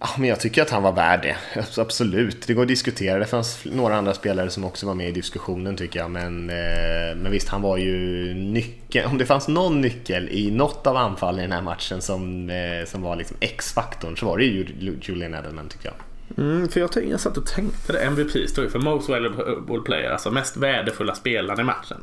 Ja, 0.00 0.08
men 0.18 0.28
jag 0.28 0.40
tycker 0.40 0.62
att 0.62 0.70
han 0.70 0.82
var 0.82 0.92
värd 0.92 1.22
det. 1.22 1.36
Absolut. 1.80 2.46
Det 2.46 2.54
går 2.54 2.62
att 2.62 2.68
diskutera. 2.68 3.18
Det 3.18 3.26
fanns 3.26 3.64
några 3.64 3.96
andra 3.96 4.14
spelare 4.14 4.50
som 4.50 4.64
också 4.64 4.86
var 4.86 4.94
med 4.94 5.08
i 5.08 5.12
diskussionen 5.12 5.76
tycker 5.76 5.98
jag. 5.98 6.10
Men, 6.10 6.50
eh, 6.50 7.16
men 7.16 7.32
visst, 7.32 7.48
han 7.48 7.62
var 7.62 7.76
ju 7.76 7.94
nyckeln. 8.34 9.10
Om 9.10 9.18
det 9.18 9.26
fanns 9.26 9.48
någon 9.48 9.80
nyckel 9.80 10.28
i 10.28 10.50
något 10.50 10.86
av 10.86 10.96
anfallen 10.96 11.40
i 11.40 11.42
den 11.42 11.52
här 11.52 11.62
matchen 11.62 12.02
som, 12.02 12.50
eh, 12.50 12.86
som 12.86 13.02
var 13.02 13.16
liksom 13.16 13.36
X-faktorn 13.40 14.16
så 14.16 14.26
var 14.26 14.38
det 14.38 14.44
ju 14.44 14.66
Julian 15.02 15.34
Edelman 15.34 15.68
tycker 15.68 15.86
jag. 15.88 15.94
Mm, 16.38 16.68
för 16.68 16.80
jag, 16.80 16.92
tänkte, 16.92 17.10
jag 17.10 17.20
satt 17.20 17.36
och 17.36 17.46
tänkte 17.46 17.92
det. 17.92 17.98
MVP 17.98 18.48
står 18.48 18.64
ju 18.64 18.70
för 18.70 18.78
Most 18.78 19.08
Valuable 19.08 19.80
Player, 19.84 20.10
alltså 20.10 20.30
mest 20.30 20.56
värdefulla 20.56 21.14
spelaren 21.14 21.60
i 21.60 21.64
matchen. 21.64 21.96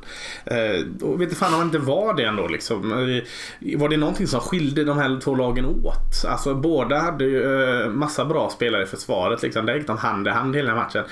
Eh, 0.45 1.07
och 1.07 1.21
vet 1.21 1.29
inte 1.29 1.35
fan 1.35 1.53
om 1.53 1.59
det 1.59 1.65
inte 1.65 1.77
var 1.77 2.13
det 2.13 2.23
ändå 2.23 2.47
liksom. 2.47 2.91
Eh, 2.91 3.77
var 3.77 3.89
det 3.89 3.97
någonting 3.97 4.27
som 4.27 4.39
skilde 4.39 4.83
de 4.83 4.97
här 4.97 5.19
två 5.19 5.35
lagen 5.35 5.65
åt? 5.65 6.25
Alltså 6.27 6.55
båda 6.55 6.99
hade 6.99 7.23
ju 7.23 7.63
eh, 7.81 7.89
massa 7.89 8.25
bra 8.25 8.49
spelare 8.49 8.83
i 8.83 8.85
försvaret 8.85 9.41
liksom. 9.41 9.65
Där 9.65 9.75
gick 9.75 9.87
de 9.87 9.97
hand 9.97 10.27
i 10.27 10.29
hand 10.29 10.55
hela 10.55 10.75
matchen. 10.75 11.03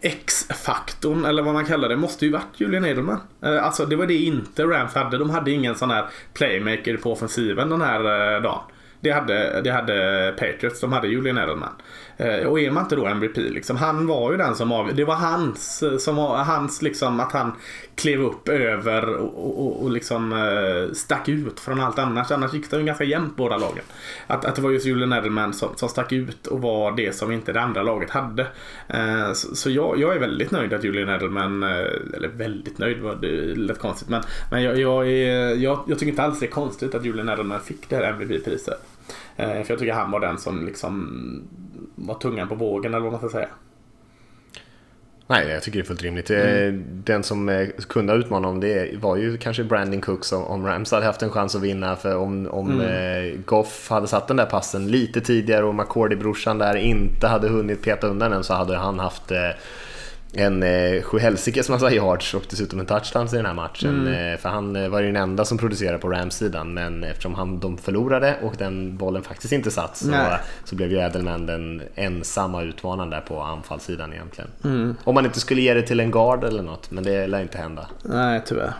X-faktorn, 0.00 1.24
eller 1.24 1.42
vad 1.42 1.54
man 1.54 1.66
kallar 1.66 1.88
det, 1.88 1.96
måste 1.96 2.26
ju 2.26 2.32
varit 2.32 2.60
Julian 2.60 2.84
Edelman. 2.84 3.20
Eh, 3.42 3.64
alltså 3.64 3.86
det 3.86 3.96
var 3.96 4.06
det 4.06 4.14
inte 4.14 4.64
Rams 4.64 4.94
hade. 4.94 5.18
De 5.18 5.30
hade 5.30 5.50
ingen 5.50 5.74
sån 5.74 5.90
här 5.90 6.06
playmaker 6.34 6.96
på 6.96 7.12
offensiven 7.12 7.70
den 7.70 7.80
här 7.80 8.34
eh, 8.34 8.42
dagen. 8.42 8.60
Det 9.00 9.10
hade, 9.10 9.60
det 9.60 9.70
hade 9.70 10.34
Patriots, 10.38 10.80
de 10.80 10.92
hade 10.92 11.08
Julian 11.08 11.38
Edelman. 11.38 11.72
Eh, 12.16 12.46
och 12.46 12.60
är 12.60 12.70
man 12.70 12.82
inte 12.82 12.96
då 12.96 13.06
MVP 13.06 13.36
liksom, 13.36 13.76
han 13.76 14.06
var 14.06 14.32
ju 14.32 14.38
den 14.38 14.54
som 14.54 14.72
av, 14.72 14.94
Det 14.94 15.04
var 15.04 15.14
hans, 15.14 15.82
eh, 15.82 15.96
som, 15.96 16.16
hans 16.18 16.82
liksom 16.82 17.20
att 17.20 17.32
han 17.32 17.52
klev 17.94 18.22
upp 18.22 18.48
över 18.48 19.14
och, 19.14 19.66
och, 19.66 19.82
och 19.82 19.90
liksom 19.90 20.32
eh, 20.32 20.94
stack 20.94 21.28
ut 21.28 21.60
från 21.60 21.80
allt 21.80 21.98
annat. 21.98 22.30
Annars 22.30 22.54
gick 22.54 22.70
det 22.70 22.76
ju 22.76 22.84
ganska 22.84 23.04
jämnt 23.04 23.36
båda 23.36 23.56
lagen. 23.56 23.84
Att, 24.26 24.44
att 24.44 24.56
det 24.56 24.62
var 24.62 24.70
just 24.70 24.86
Julian 24.86 25.12
Edelman 25.12 25.52
som, 25.52 25.68
som 25.76 25.88
stack 25.88 26.12
ut 26.12 26.46
och 26.46 26.62
var 26.62 26.92
det 26.92 27.16
som 27.16 27.32
inte 27.32 27.52
det 27.52 27.60
andra 27.60 27.82
laget 27.82 28.10
hade. 28.10 28.46
Så, 29.34 29.56
så 29.56 29.70
jag, 29.70 29.98
jag, 29.98 30.14
är 30.14 30.20
väldigt 30.20 30.50
nöjd 30.50 30.72
att 30.72 30.84
Julian 30.84 31.08
Edelman, 31.08 31.62
eller 31.62 32.28
väldigt 32.28 32.78
nöjd 32.78 33.00
var 33.00 33.14
det 33.14 33.54
lät 33.54 33.78
konstigt 33.78 34.08
men, 34.08 34.22
men 34.50 34.62
jag, 34.62 34.78
jag, 34.78 35.08
är, 35.08 35.54
jag, 35.54 35.84
jag 35.86 35.98
tycker 35.98 36.10
inte 36.10 36.22
alls 36.22 36.40
det 36.40 36.46
är 36.46 36.50
konstigt 36.50 36.94
att 36.94 37.04
Julian 37.04 37.28
Edelman 37.28 37.60
fick 37.60 37.88
det 37.88 37.96
här 37.96 38.04
MVP-priset. 38.04 38.80
För 39.36 39.66
jag 39.68 39.78
tycker 39.78 39.92
han 39.92 40.10
var 40.10 40.20
den 40.20 40.38
som 40.38 40.66
liksom 40.66 41.22
var 41.96 42.14
tungan 42.14 42.48
på 42.48 42.54
vågen 42.54 42.94
eller 42.94 43.02
vad 43.02 43.12
man 43.12 43.20
ska 43.20 43.38
säga. 43.38 43.48
Nej, 45.28 45.48
jag 45.48 45.62
tycker 45.62 45.78
det 45.78 45.82
är 45.82 45.86
fullt 45.86 46.02
rimligt. 46.02 46.30
Mm. 46.30 46.84
Den 47.04 47.22
som 47.22 47.48
eh, 47.48 47.68
kunde 47.88 48.12
ha 48.12 48.18
utmanat 48.18 48.50
om 48.50 48.60
det 48.60 49.02
var 49.02 49.16
ju 49.16 49.36
kanske 49.36 49.64
Brandon 49.64 50.00
Cooks 50.00 50.32
om 50.32 50.66
Rams 50.66 50.92
hade 50.92 51.06
haft 51.06 51.22
en 51.22 51.30
chans 51.30 51.54
att 51.54 51.62
vinna. 51.62 51.96
För 51.96 52.16
om, 52.16 52.46
om 52.46 52.70
mm. 52.70 52.86
Eh, 52.86 53.38
Goff 53.44 53.90
hade 53.90 54.06
satt 54.06 54.28
den 54.28 54.36
där 54.36 54.46
passen 54.46 54.88
lite 54.88 55.20
tidigare 55.20 55.64
och 55.64 55.74
McCordy-brorsan 55.74 56.58
där 56.58 56.76
inte 56.76 57.26
hade 57.26 57.48
hunnit 57.48 57.82
peta 57.82 58.06
undan 58.06 58.30
den 58.30 58.44
så 58.44 58.54
hade 58.54 58.76
han 58.76 58.98
haft 58.98 59.32
en 60.32 60.62
eh, 60.62 61.02
sjuhelsikes 61.02 61.68
massa 61.68 61.92
yards 61.92 62.34
och 62.34 62.42
dessutom 62.50 62.80
en 62.80 62.86
touchdown 62.86 63.26
i 63.26 63.36
den 63.36 63.46
här 63.46 63.54
matchen. 63.54 64.06
Mm. 64.06 64.32
Eh, 64.32 64.38
för 64.38 64.48
han 64.48 64.76
eh, 64.76 64.88
var 64.88 65.00
ju 65.00 65.06
den 65.06 65.16
enda 65.16 65.44
som 65.44 65.58
producerade 65.58 65.98
på 65.98 66.08
Rams-sidan 66.08 66.74
men 66.74 67.04
eftersom 67.04 67.34
han, 67.34 67.60
de 67.60 67.78
förlorade 67.78 68.36
och 68.42 68.54
den 68.58 68.96
bollen 68.96 69.22
faktiskt 69.22 69.52
inte 69.52 69.70
satt 69.70 69.96
så, 69.96 70.36
så 70.64 70.76
blev 70.76 70.92
ju 70.92 70.98
Edelman 70.98 71.46
den 71.46 71.82
ensamma 71.94 72.62
utmanaren 72.62 73.10
där 73.10 73.20
på 73.20 73.40
anfallssidan 73.40 74.12
egentligen. 74.12 74.50
Mm. 74.64 74.96
Om 75.04 75.14
man 75.14 75.26
inte 75.26 75.40
skulle 75.40 75.60
ge 75.60 75.74
det 75.74 75.82
till 75.82 76.00
en 76.00 76.10
guard 76.10 76.44
eller 76.44 76.62
något, 76.62 76.90
men 76.90 77.04
det 77.04 77.26
lär 77.26 77.42
inte 77.42 77.58
hända. 77.58 77.86
Nej, 78.02 78.42
tyvärr. 78.46 78.72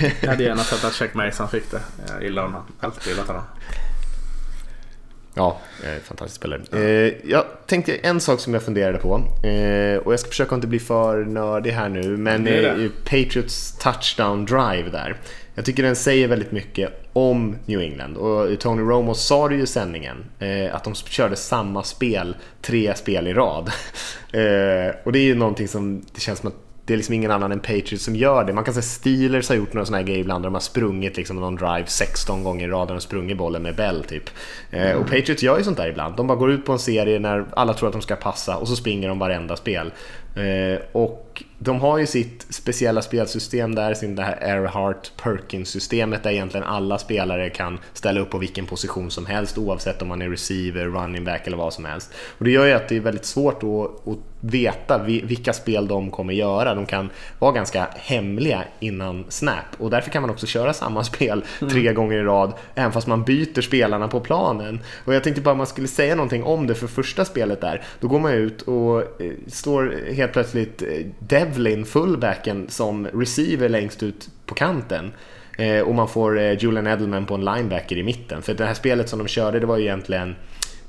Jag 0.20 0.28
hade 0.28 0.42
gärna 0.42 0.62
sett 0.62 0.84
att 0.84 0.94
Check 0.94 1.14
Mason 1.14 1.48
fick 1.48 1.70
det. 1.70 1.80
Jag 2.08 2.22
gillar 2.22 2.42
honom. 2.42 2.62
Alltid 2.80 3.12
gillat 3.12 3.26
honom. 3.26 3.42
Ja, 5.34 5.58
fantastisk 6.04 6.36
spelare. 6.36 6.60
Ja. 6.70 6.78
Eh, 6.78 7.12
jag 7.24 7.44
tänkte 7.66 7.94
en 7.94 8.20
sak 8.20 8.40
som 8.40 8.54
jag 8.54 8.62
funderade 8.62 8.98
på, 8.98 9.14
eh, 9.46 9.96
och 9.96 10.12
jag 10.12 10.20
ska 10.20 10.28
försöka 10.28 10.54
inte 10.54 10.66
bli 10.66 10.78
för 10.78 11.24
nördig 11.24 11.70
här 11.70 11.88
nu, 11.88 12.16
men 12.16 12.44
det 12.44 12.60
det. 12.60 12.88
Patriots 13.04 13.78
touchdown 13.78 14.44
drive 14.44 14.90
där. 14.90 15.16
Jag 15.54 15.64
tycker 15.64 15.82
den 15.82 15.96
säger 15.96 16.28
väldigt 16.28 16.52
mycket 16.52 16.92
om 17.12 17.56
New 17.66 17.80
England. 17.80 18.16
Och 18.16 18.60
Tony 18.60 18.82
Romo 18.82 19.14
sa 19.14 19.48
det 19.48 19.54
ju 19.54 19.62
i 19.62 19.66
sändningen, 19.66 20.16
eh, 20.38 20.74
att 20.74 20.84
de 20.84 20.94
körde 20.94 21.36
samma 21.36 21.82
spel 21.82 22.36
tre 22.62 22.94
spel 22.94 23.28
i 23.28 23.32
rad. 23.34 23.64
och 25.04 25.12
det 25.12 25.18
är 25.18 25.24
ju 25.24 25.34
någonting 25.34 25.68
som 25.68 26.04
det 26.14 26.20
känns 26.20 26.38
som 26.38 26.48
att 26.48 26.71
det 26.84 26.92
är 26.92 26.96
liksom 26.96 27.14
ingen 27.14 27.30
annan 27.30 27.52
än 27.52 27.60
Patriots 27.60 28.04
som 28.04 28.16
gör 28.16 28.44
det. 28.44 28.52
Man 28.52 28.64
kan 28.64 28.74
säga 28.74 28.82
Steelers 28.82 29.48
har 29.48 29.56
gjort 29.56 29.72
några 29.72 29.86
sådana 29.86 29.98
här 29.98 30.06
grejer 30.06 30.20
ibland 30.20 30.44
där 30.44 30.46
de 30.46 30.54
har 30.54 30.60
sprungit 30.60 31.16
liksom 31.16 31.36
någon 31.36 31.56
drive 31.56 31.84
16 31.86 32.44
gånger 32.44 32.68
i 32.68 32.70
rad 32.70 32.90
och 32.90 33.02
sprungit 33.02 33.36
bollen 33.36 33.62
med 33.62 33.76
Bell 33.76 34.04
typ. 34.04 34.30
Mm. 34.70 34.98
och 34.98 35.04
Patriots 35.04 35.42
gör 35.42 35.58
ju 35.58 35.64
sånt 35.64 35.76
där 35.76 35.88
ibland. 35.88 36.16
De 36.16 36.26
bara 36.26 36.38
går 36.38 36.50
ut 36.50 36.66
på 36.66 36.72
en 36.72 36.78
serie 36.78 37.18
när 37.18 37.44
alla 37.50 37.74
tror 37.74 37.88
att 37.88 37.92
de 37.92 38.02
ska 38.02 38.16
passa 38.16 38.56
och 38.56 38.68
så 38.68 38.76
springer 38.76 39.08
de 39.08 39.18
varenda 39.18 39.56
spel. 39.56 39.92
Eh, 40.36 40.80
och 40.92 41.31
och 41.32 41.42
de 41.58 41.80
har 41.80 41.98
ju 41.98 42.06
sitt 42.06 42.46
speciella 42.50 43.02
spelsystem 43.02 43.74
där, 43.74 43.94
sin 43.94 44.16
det 44.16 44.22
här 44.22 44.38
Earhart-Perkins-systemet 44.40 46.22
där 46.22 46.30
egentligen 46.30 46.66
alla 46.66 46.98
spelare 46.98 47.50
kan 47.50 47.78
ställa 47.92 48.20
upp 48.20 48.30
på 48.30 48.38
vilken 48.38 48.66
position 48.66 49.10
som 49.10 49.26
helst 49.26 49.58
oavsett 49.58 50.02
om 50.02 50.08
man 50.08 50.22
är 50.22 50.28
receiver, 50.28 50.84
running 50.84 51.24
back 51.24 51.46
eller 51.46 51.56
vad 51.56 51.72
som 51.72 51.84
helst. 51.84 52.14
Och 52.38 52.44
det 52.44 52.50
gör 52.50 52.66
ju 52.66 52.72
att 52.72 52.88
det 52.88 52.96
är 52.96 53.00
väldigt 53.00 53.24
svårt 53.24 53.62
att, 53.62 54.08
att 54.08 54.18
veta 54.40 54.98
vilka 54.98 55.52
spel 55.52 55.88
de 55.88 56.10
kommer 56.10 56.34
göra. 56.34 56.74
De 56.74 56.86
kan 56.86 57.10
vara 57.38 57.52
ganska 57.52 57.88
hemliga 57.96 58.64
innan 58.80 59.24
snap 59.28 59.64
och 59.78 59.90
därför 59.90 60.10
kan 60.10 60.22
man 60.22 60.30
också 60.30 60.46
köra 60.46 60.72
samma 60.72 61.04
spel 61.12 61.44
tre 61.58 61.80
mm. 61.80 61.94
gånger 61.94 62.16
i 62.16 62.22
rad 62.22 62.52
även 62.74 62.92
fast 62.92 63.06
man 63.06 63.24
byter 63.24 63.60
spelarna 63.60 64.08
på 64.08 64.20
planen. 64.20 64.80
Och 65.04 65.14
jag 65.14 65.24
tänkte 65.24 65.42
bara 65.42 65.54
man 65.54 65.66
skulle 65.66 65.88
säga 65.88 66.14
någonting 66.14 66.44
om 66.44 66.66
det 66.66 66.74
för 66.74 66.86
första 66.86 67.24
spelet 67.24 67.60
där. 67.60 67.82
Då 68.00 68.08
går 68.08 68.18
man 68.18 68.32
ut 68.32 68.62
och 68.62 69.00
eh, 69.00 69.32
står 69.46 70.12
helt 70.12 70.32
plötsligt 70.32 70.82
eh, 70.82 70.88
Devlin, 71.28 71.84
fullbacken, 71.84 72.66
som 72.68 73.06
receiver 73.06 73.68
längst 73.68 74.02
ut 74.02 74.28
på 74.46 74.54
kanten. 74.54 75.12
Eh, 75.58 75.80
och 75.80 75.94
man 75.94 76.08
får 76.08 76.38
eh, 76.38 76.52
Julian 76.58 76.86
Edelman 76.86 77.26
på 77.26 77.34
en 77.34 77.44
linebacker 77.44 77.96
i 77.96 78.02
mitten. 78.02 78.42
För 78.42 78.54
det 78.54 78.64
här 78.64 78.74
spelet 78.74 79.08
som 79.08 79.18
de 79.18 79.28
körde 79.28 79.60
det 79.60 79.66
var 79.66 79.76
ju 79.76 79.84
egentligen 79.84 80.34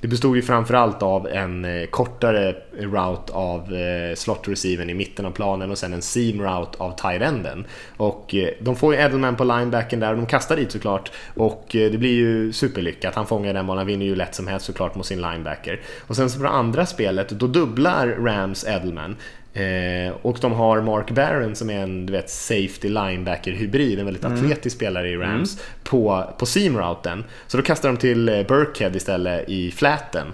det 0.04 0.08
bestod 0.08 0.36
ju 0.36 0.42
framförallt 0.42 1.04
av 1.04 1.28
en 1.28 1.66
eh, 1.66 1.86
kortare 1.86 2.56
route 2.80 3.34
av 3.34 3.74
eh, 3.74 4.16
slot 4.16 4.48
receiven 4.48 4.90
i 4.90 4.94
mitten 4.94 5.26
av 5.26 5.32
planen 5.32 5.72
och 5.72 5.78
sen 5.78 5.94
en 5.94 6.02
seam 6.02 6.42
route 6.42 6.78
av 6.78 6.92
tight 6.92 7.22
enden. 7.22 7.66
Och 7.98 8.36
eh, 8.36 8.50
de 8.60 8.76
får 8.76 8.94
ju 8.94 9.02
Edelman 9.02 9.36
på 9.36 9.44
linebacken 9.44 10.00
där 10.00 10.12
och 10.12 10.18
de 10.18 10.26
kastar 10.26 10.56
dit 10.56 10.72
såklart 10.72 11.12
och 11.36 11.76
eh, 11.76 11.92
det 11.92 11.98
blir 11.98 12.14
ju 12.14 12.54
superlyckat. 12.54 13.16
Han 13.16 13.28
fångar 13.28 13.54
den 13.54 13.68
bollen, 13.68 13.78
han 13.78 13.88
vinner 13.88 14.06
ju 14.06 14.16
lätt 14.16 14.36
som 14.36 14.48
helst 14.48 14.66
såklart 14.66 14.96
mot 14.96 15.06
sin 15.06 15.22
linebacker. 15.22 15.82
Och 16.08 16.16
sen 16.16 16.30
så 16.30 16.38
på 16.38 16.44
det 16.44 16.50
andra 16.50 16.86
spelet, 16.86 17.30
då 17.30 17.48
dubblar 17.48 18.08
Rams 18.08 18.66
Edelman 18.68 19.16
Eh, 19.54 20.14
och 20.22 20.38
de 20.42 20.52
har 20.52 20.82
Mark 20.82 21.12
Barron 21.12 21.56
som 21.56 21.70
är 21.70 21.80
en 21.80 22.06
du 22.06 22.14
vet, 22.14 22.30
safety 22.30 22.90
linebacker-hybrid, 22.90 24.00
en 24.00 24.06
väldigt 24.06 24.24
mm. 24.24 24.38
atletisk 24.38 24.76
spelare 24.76 25.10
i 25.10 25.18
Rams, 25.18 25.54
mm. 25.54 25.66
på, 25.84 26.34
på 26.38 26.46
seam-routen. 26.46 27.24
Så 27.48 27.58
då 27.58 27.64
kastar 27.64 27.90
de 27.90 27.98
till 27.98 28.30
eh, 28.30 28.48
Burkhead 28.48 28.92
istället 28.96 29.50
i 29.50 29.72
fläten. 29.72 30.28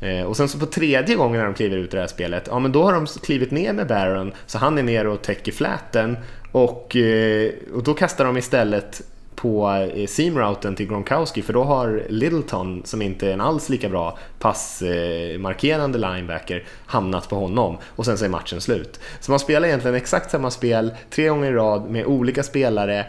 Eh, 0.00 0.22
och 0.22 0.36
sen 0.36 0.48
så 0.48 0.58
på 0.58 0.66
tredje 0.66 1.16
gången 1.16 1.38
när 1.38 1.44
de 1.44 1.54
kliver 1.54 1.76
ut 1.76 1.92
i 1.92 1.96
det 1.96 2.00
här 2.00 2.08
spelet, 2.08 2.48
ja 2.50 2.58
men 2.58 2.72
då 2.72 2.82
har 2.82 2.92
de 2.92 3.06
klivit 3.06 3.50
ner 3.50 3.72
med 3.72 3.86
Barron, 3.86 4.32
så 4.46 4.58
han 4.58 4.78
är 4.78 4.82
ner 4.82 5.06
och 5.06 5.22
täcker 5.22 5.52
fläten. 5.52 6.16
Och, 6.52 6.96
eh, 6.96 7.50
och 7.74 7.82
då 7.82 7.94
kastar 7.94 8.24
de 8.24 8.36
istället 8.36 9.02
på 9.44 9.70
eh, 9.94 10.06
seamrouten 10.06 10.76
till 10.76 10.88
Gronkowski 10.88 11.42
för 11.42 11.52
då 11.52 11.64
har 11.64 12.02
Littleton, 12.08 12.82
som 12.84 13.02
inte 13.02 13.28
är 13.28 13.32
en 13.32 13.40
alls 13.40 13.68
lika 13.68 13.88
bra 13.88 14.18
passmarkerande 14.38 15.98
linebacker, 15.98 16.64
hamnat 16.86 17.28
på 17.28 17.36
honom 17.36 17.78
och 17.86 18.04
sen 18.04 18.18
så 18.18 18.24
är 18.24 18.28
matchen 18.28 18.60
slut. 18.60 19.00
Så 19.20 19.32
man 19.32 19.38
spelar 19.38 19.68
egentligen 19.68 19.94
exakt 19.94 20.30
samma 20.30 20.50
spel 20.50 20.94
tre 21.10 21.28
gånger 21.28 21.50
i 21.50 21.54
rad 21.54 21.90
med 21.90 22.06
olika 22.06 22.42
spelare 22.42 23.06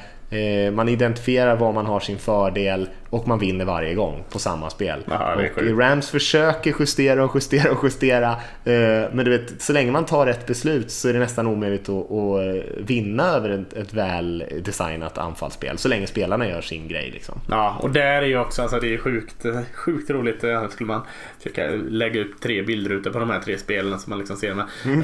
man 0.73 0.89
identifierar 0.89 1.55
var 1.55 1.73
man 1.73 1.85
har 1.85 1.99
sin 1.99 2.17
fördel 2.17 2.87
och 3.15 3.27
man 3.27 3.39
vinner 3.39 3.65
varje 3.65 3.93
gång 3.93 4.23
på 4.29 4.39
samma 4.39 4.69
spel. 4.69 5.03
Aha, 5.07 5.41
Rams 5.55 6.09
försöker 6.09 6.75
justera 6.79 7.25
och 7.25 7.35
justera 7.35 7.71
och 7.71 7.83
justera. 7.83 8.31
Eh, 8.63 9.09
men 9.13 9.17
du 9.25 9.31
vet, 9.37 9.61
så 9.61 9.73
länge 9.73 9.91
man 9.91 10.05
tar 10.05 10.25
rätt 10.25 10.47
beslut 10.47 10.91
så 10.91 11.09
är 11.09 11.13
det 11.13 11.19
nästan 11.19 11.47
omöjligt 11.47 11.89
att, 11.89 12.11
att 12.11 12.65
vinna 12.77 13.23
över 13.23 13.49
ett, 13.49 13.73
ett 13.73 13.93
väl 13.93 14.43
designat 14.61 15.17
anfallsspel. 15.17 15.77
Så 15.77 15.87
länge 15.87 16.07
spelarna 16.07 16.47
gör 16.49 16.61
sin 16.61 16.87
grej. 16.87 17.11
Liksom. 17.11 17.41
Ja, 17.49 17.77
och 17.81 17.89
där 17.89 18.21
är 18.21 18.25
ju 18.25 18.39
också 18.39 18.61
alltså, 18.61 18.79
det 18.79 18.93
är 18.93 18.97
sjukt, 18.97 19.45
sjukt 19.73 20.09
roligt. 20.09 20.43
Eh, 20.43 20.67
skulle 20.69 20.87
man 20.87 21.01
försöka 21.37 21.67
lägga 21.89 22.21
upp 22.21 22.41
tre 22.41 22.61
bilder 22.61 23.11
på 23.11 23.19
de 23.19 23.29
här 23.29 23.39
tre 23.39 23.57
spelen 23.57 23.99
som 23.99 24.09
man 24.09 24.19
liksom 24.19 24.37
ser 24.37 24.53
med. 24.53 24.65
Mm. 24.85 25.01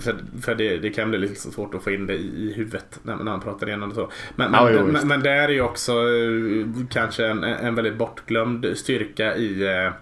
för 0.00 0.14
för 0.42 0.54
det, 0.54 0.76
det, 0.76 0.90
kan 0.90 1.10
bli 1.10 1.18
lite 1.18 1.34
svårt 1.34 1.74
att 1.74 1.82
få 1.82 1.90
in 1.90 2.06
det 2.06 2.14
i 2.14 2.52
huvudet 2.56 3.00
när, 3.02 3.16
när 3.16 3.24
man 3.24 3.40
pratar 3.40 3.66
igenom 3.66 3.88
det 3.88 3.94
så. 3.94 4.10
Men, 4.36 4.50
men, 4.50 4.74
ja, 4.74 4.84
men, 4.84 5.08
men, 5.08 5.20
det 5.20 5.30
är 5.30 5.48
ju 5.48 5.60
också 5.60 5.92
eh, 5.92 6.66
kanske 6.90 7.26
en, 7.26 7.44
en 7.44 7.74
väldigt 7.74 7.96
bortglömd 7.96 8.66
styrka 8.76 9.36
i 9.36 9.62
eh, 9.62 9.92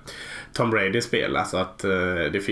Tom 0.55 0.71
Bradys 0.71 1.05
spel. 1.05 1.37
Alltså 1.37 1.57
att 1.57 1.85
eh, 1.85 1.91
det, 1.91 2.47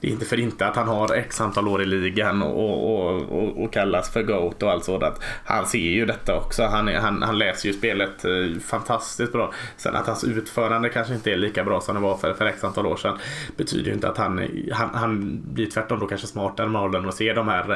det, 0.00 0.08
är 0.08 0.10
inte 0.10 0.24
för 0.24 0.40
inte 0.40 0.66
att 0.66 0.76
han 0.76 0.88
har 0.88 1.14
x 1.14 1.40
antal 1.40 1.68
år 1.68 1.82
i 1.82 1.86
ligan 1.86 2.42
och, 2.42 2.94
och, 2.94 3.22
och, 3.22 3.64
och 3.64 3.72
kallas 3.72 4.12
för 4.12 4.22
GOAT 4.22 4.62
och 4.62 4.70
allt 4.70 4.84
sådant. 4.84 5.20
Han 5.44 5.66
ser 5.66 5.78
ju 5.78 6.06
detta 6.06 6.36
också. 6.36 6.62
Han, 6.62 6.88
är, 6.88 6.98
han, 6.98 7.22
han 7.22 7.38
läser 7.38 7.68
ju 7.68 7.72
spelet 7.74 8.24
eh, 8.24 8.60
fantastiskt 8.60 9.32
bra. 9.32 9.52
Sen 9.76 9.96
att 9.96 10.06
hans 10.06 10.24
utförande 10.24 10.88
kanske 10.88 11.14
inte 11.14 11.32
är 11.32 11.36
lika 11.36 11.64
bra 11.64 11.80
som 11.80 11.94
det 11.94 12.00
var 12.00 12.16
för, 12.16 12.34
för 12.34 12.46
x 12.46 12.64
antal 12.64 12.86
år 12.86 12.96
sedan 12.96 13.18
betyder 13.56 13.86
ju 13.86 13.92
inte 13.92 14.08
att 14.08 14.18
han, 14.18 14.48
han, 14.72 14.90
han 14.94 15.42
blir 15.54 15.66
tvärtom 15.66 15.98
då 15.98 16.06
kanske 16.06 16.26
smartare 16.26 16.68
med 16.68 16.82
åldern 16.82 17.06
och 17.06 17.14
ser 17.14 17.34
de 17.34 17.48
här 17.48 17.70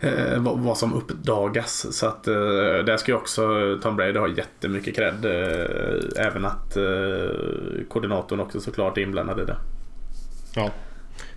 eh, 0.00 0.10
eh, 0.10 0.42
vad, 0.42 0.58
vad, 0.58 0.78
som 0.78 0.94
uppdagas. 0.94 1.96
Så 1.98 2.06
att 2.06 2.28
eh, 2.28 2.34
där 2.86 2.96
ska 2.96 3.12
ju 3.12 3.16
också 3.16 3.42
Tom 3.82 3.96
Brady 3.96 4.18
ha 4.18 4.28
jättemycket 4.28 4.96
cred. 4.96 5.24
Eh, 5.24 6.26
även 6.26 6.44
att 6.44 6.76
eh, 6.76 6.84
koordinatorn 7.88 8.40
också 8.40 8.60
såklart 8.60 8.83
såklart 8.84 8.98
inblandad 8.98 9.40
i 9.40 9.44
det. 9.44 9.56
Ja. 10.54 10.70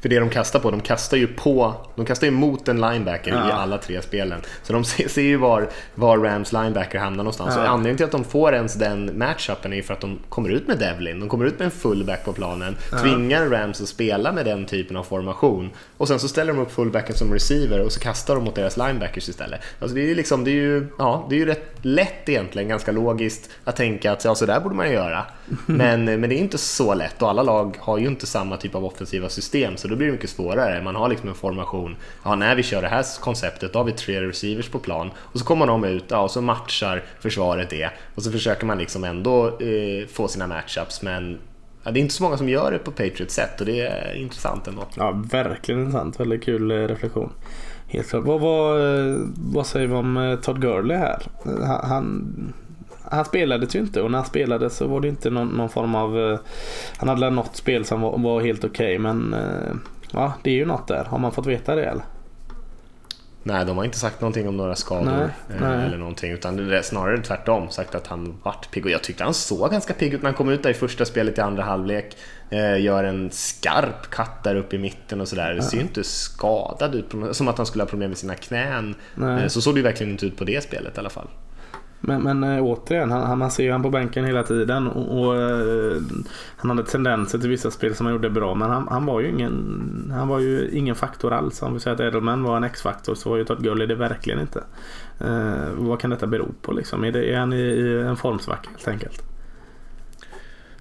För 0.02 0.10
det 0.10 0.20
de 0.20 0.30
kastar 0.30 0.60
på, 0.60 0.72
de 0.72 0.82
kastar 0.82 1.18
ju 1.18 1.28
på, 1.28 1.76
de 1.96 2.06
kastar 2.06 2.28
ju 2.28 2.32
mot 2.32 2.68
en 2.68 2.82
linebacker 2.82 3.32
Ja. 3.32 3.50
i 3.50 3.52
alla 3.52 3.78
tre 3.78 4.02
spelen. 4.02 4.42
Så 4.64 4.74
de 4.74 4.84
ser, 4.84 5.08
ser 5.08 5.22
ju 5.22 5.38
var, 5.38 5.70
var 5.96 6.18
Rams 6.18 6.54
linebacker 6.54 7.00
hamnar 7.00 7.18
någonstans. 7.24 7.54
Ja. 7.56 7.62
Och 7.62 7.70
anledningen 7.70 7.98
till 7.98 8.06
att 8.06 8.12
de 8.12 8.24
får 8.24 8.54
ens 8.56 8.74
den 8.74 9.18
matchupen 9.18 9.74
är 9.74 9.78
ju 9.78 9.84
för 9.84 9.94
att 9.94 10.02
de 10.02 10.20
kommer 10.30 10.50
ut 10.50 10.68
med 10.68 10.80
Devlin, 10.80 11.20
de 11.20 11.30
kommer 11.30 11.46
ut 11.46 11.60
med 11.60 11.66
en 11.66 11.72
fullback 11.72 12.26
på 12.26 12.34
planen, 12.34 12.76
tvingar 13.04 13.46
Rams 13.46 13.82
att 13.82 13.88
spela 13.88 14.32
med 14.32 14.46
den 14.46 14.66
typen 14.66 14.98
av 14.98 15.04
formation. 15.04 15.70
Och 15.98 16.08
sen 16.08 16.20
så 16.20 16.28
ställer 16.28 16.54
de 16.54 16.60
upp 16.62 16.72
fullbacken 16.72 17.16
som 17.16 17.34
receiver 17.34 17.82
och 17.86 17.92
så 17.92 18.00
kastar 18.00 18.36
de 18.36 18.44
mot 18.44 18.56
deras 18.56 18.78
linebackers 18.78 19.30
istället. 19.30 19.62
Alltså 19.80 19.96
det 19.96 20.02
är 20.02 20.08
ju 20.08 20.16
liksom, 20.16 20.44
det 20.44 20.52
är 20.52 20.54
ju, 20.54 20.88
ja, 20.98 21.28
det 21.30 21.36
är 21.36 21.40
ju 21.40 21.46
rätt 21.46 21.74
lätt 21.82 22.30
egentligen, 22.30 22.68
ganska 22.68 22.92
logiskt 22.92 23.50
att 23.64 23.76
tänka 23.76 24.12
att 24.12 24.26
ja, 24.26 24.36
så 24.36 24.46
där 24.46 24.60
borde 24.60 24.76
man 24.76 24.88
ju 24.88 24.94
göra. 24.94 25.26
Men, 25.66 26.06
men 26.06 26.22
det 26.22 26.36
är 26.36 26.40
inte 26.40 26.58
så 26.58 26.94
lätt 26.94 27.22
och 27.22 27.30
alla 27.30 27.44
lag 27.44 27.78
har 27.80 27.98
ju 27.98 28.08
inte 28.08 28.26
samma 28.28 28.58
typ 28.58 28.76
av 28.76 28.86
offensiva 28.86 29.30
system 29.30 29.78
så 29.78 29.87
då 29.88 29.96
blir 29.96 30.08
det 30.08 30.14
mycket 30.14 30.30
svårare. 30.30 30.84
Man 30.84 30.96
har 30.96 31.10
liksom 31.10 31.30
en 31.30 31.36
formation, 31.36 31.96
ja 32.24 32.36
när 32.36 32.56
vi 32.56 32.64
kör 32.64 32.82
det 32.82 32.88
här 32.88 33.06
konceptet 33.20 33.74
då 33.74 33.80
har 33.80 33.84
vi 33.84 33.92
tre 33.92 34.22
receivers 34.22 34.70
på 34.70 34.80
plan 34.80 35.12
och 35.18 35.40
så 35.40 35.46
kommer 35.46 35.68
de 35.68 35.84
ut 35.84 36.06
ja, 36.08 36.20
och 36.20 36.32
så 36.32 36.42
matchar 36.42 37.04
försvaret 37.20 37.70
det 37.70 37.90
och 38.16 38.24
så 38.24 38.32
försöker 38.32 38.66
man 38.66 38.78
liksom 38.78 39.04
ändå 39.04 39.48
eh, 39.48 40.08
få 40.08 40.28
sina 40.28 40.48
matchups 40.48 41.02
men 41.02 41.38
ja, 41.84 41.92
det 41.92 42.00
är 42.00 42.02
inte 42.02 42.14
så 42.14 42.24
många 42.24 42.38
som 42.38 42.50
gör 42.50 42.72
det 42.72 42.78
på 42.78 42.92
Patriots 42.92 43.36
sätt 43.36 43.60
och 43.60 43.66
det 43.66 43.80
är 43.80 44.16
intressant 44.16 44.68
ändå. 44.68 44.88
Ja, 44.96 45.12
verkligen 45.32 45.82
intressant. 45.82 46.20
Väldigt 46.20 46.44
kul 46.44 46.72
eh, 46.72 46.76
reflektion. 46.76 47.30
Helt 47.88 48.10
klart. 48.10 48.26
Vad, 48.26 48.42
vad, 48.42 49.00
eh, 49.00 49.18
vad 49.36 49.68
säger 49.68 49.88
vi 49.88 49.94
om 49.94 50.18
eh, 50.18 50.36
Todd 50.40 50.62
Gurley 50.62 50.98
här? 50.98 51.22
Han, 51.44 51.90
han, 51.90 52.54
han 53.12 53.26
spelade 53.26 53.66
ju 53.70 53.80
inte 53.80 54.02
och 54.02 54.12
när 54.12 54.18
han 54.18 54.28
spelade 54.28 54.70
så 54.70 54.88
var 54.88 55.02
det 55.02 55.08
inte 55.08 55.30
någon, 55.30 55.48
någon 55.48 55.70
form 55.70 55.96
av... 55.96 56.20
eh, 56.20 56.40
Han 56.98 57.10
hade 57.10 57.30
något 57.30 57.56
spel 57.56 57.86
som 57.86 58.02
var, 58.02 58.18
var 58.18 58.42
helt 58.42 58.64
okej 58.64 59.00
men 59.00 59.34
eh, 59.34 59.76
ja, 60.12 60.34
det 60.44 60.50
är 60.50 60.56
ju 60.56 60.66
något 60.66 60.88
där. 60.88 61.04
Har 61.04 61.20
man 61.20 61.32
fått 61.32 61.46
veta 61.46 61.76
det 61.76 61.86
eller? 61.86 62.04
Nej, 63.44 63.66
de 63.66 63.78
har 63.78 63.86
inte 63.86 63.98
sagt 63.98 64.22
någonting 64.22 64.48
om 64.48 64.58
några 64.58 64.76
skador 64.76 65.06
Nej, 65.06 65.28
eh, 65.56 65.62
nej. 65.62 65.86
eller 65.86 65.98
någonting 65.98 66.32
utan 66.32 66.58
det 66.58 66.78
är 66.78 66.82
snarare 66.82 67.18
tvärtom 67.22 67.70
sagt 67.70 67.96
att 67.96 68.08
han 68.08 68.36
vart 68.44 68.72
pigg 68.72 68.86
och 68.86 68.92
jag 68.92 69.04
tyckte 69.04 69.24
han 69.24 69.34
såg 69.34 69.72
ganska 69.72 69.94
pigg 69.94 70.14
ut 70.14 70.22
när 70.22 70.30
han 70.30 70.38
kom 70.38 70.50
ut 70.50 70.64
där 70.64 70.70
i 70.70 70.74
första 70.74 71.06
spelet 71.06 71.38
i 71.38 71.42
andra 71.42 71.64
halvlek. 71.64 72.18
Gör 72.80 73.04
en 73.04 73.32
skarp 73.32 74.10
katt 74.10 74.44
där 74.44 74.56
uppe 74.56 74.76
i 74.76 74.80
mitten 74.80 75.22
och 75.22 75.28
sådär. 75.28 75.54
Det 75.54 75.62
ser 75.62 75.78
ju 75.78 75.84
inte 75.84 76.04
skadad 76.04 76.96
ut, 76.96 77.06
som 77.32 77.48
att 77.48 77.58
han 77.58 77.66
skulle 77.66 77.84
ha 77.84 77.90
problem 77.90 78.10
med 78.10 78.18
sina 78.18 78.36
knän. 78.36 78.96
Nej. 79.16 79.50
Så 79.50 79.62
såg 79.62 79.76
det 79.76 79.78
ju 79.78 79.84
verkligen 79.84 80.12
inte 80.12 80.26
ut 80.26 80.38
på 80.38 80.44
det 80.44 80.64
spelet 80.64 80.98
i 80.98 81.00
alla 81.00 81.10
fall. 81.10 81.28
Men, 82.00 82.22
men 82.22 82.44
äh, 82.44 82.64
återigen, 82.64 83.12
han, 83.12 83.22
han, 83.22 83.38
man 83.38 83.52
ser 83.52 83.64
ju 83.64 83.72
han 83.72 83.84
på 83.84 83.90
bänken 83.90 84.26
hela 84.26 84.44
tiden 84.44 84.88
och, 84.88 85.20
och 85.20 85.36
eh, 85.36 86.02
han 86.58 86.70
hade 86.70 86.84
tendenser 86.84 87.40
till 87.40 87.50
vissa 87.50 87.72
spel 87.72 87.96
som 87.96 88.06
han 88.06 88.16
gjorde 88.16 88.30
bra 88.30 88.56
men 88.56 88.70
han, 88.70 88.88
han 88.88 89.06
var 89.06 89.20
ju 89.20 89.30
ingen 89.30 90.12
han 90.16 90.28
var 90.28 90.40
ju 90.40 90.70
ingen 90.72 90.96
faktor 90.96 91.34
alls. 91.34 91.62
Om 91.62 91.74
vi 91.74 91.80
säger 91.80 91.96
att 91.96 92.02
Edelman 92.02 92.44
var 92.44 92.58
en 92.58 92.64
X-faktor 92.64 93.16
så 93.16 93.30
var 93.30 93.38
ju 93.38 93.46
Todd 93.46 93.64
Gurley 93.64 93.88
det 93.88 93.96
verkligen 93.96 94.40
inte. 94.40 94.64
Eh, 95.20 95.70
vad 95.76 96.00
kan 96.00 96.10
detta 96.10 96.28
bero 96.28 96.48
på 96.62 96.72
liksom? 96.72 97.04
Är, 97.04 97.12
det, 97.12 97.34
är 97.34 97.38
han 97.38 97.54
i, 97.54 97.62
i 97.62 98.00
en 98.02 98.18
formsvacka 98.18 98.70
helt 98.70 98.88
enkelt? 98.88 99.24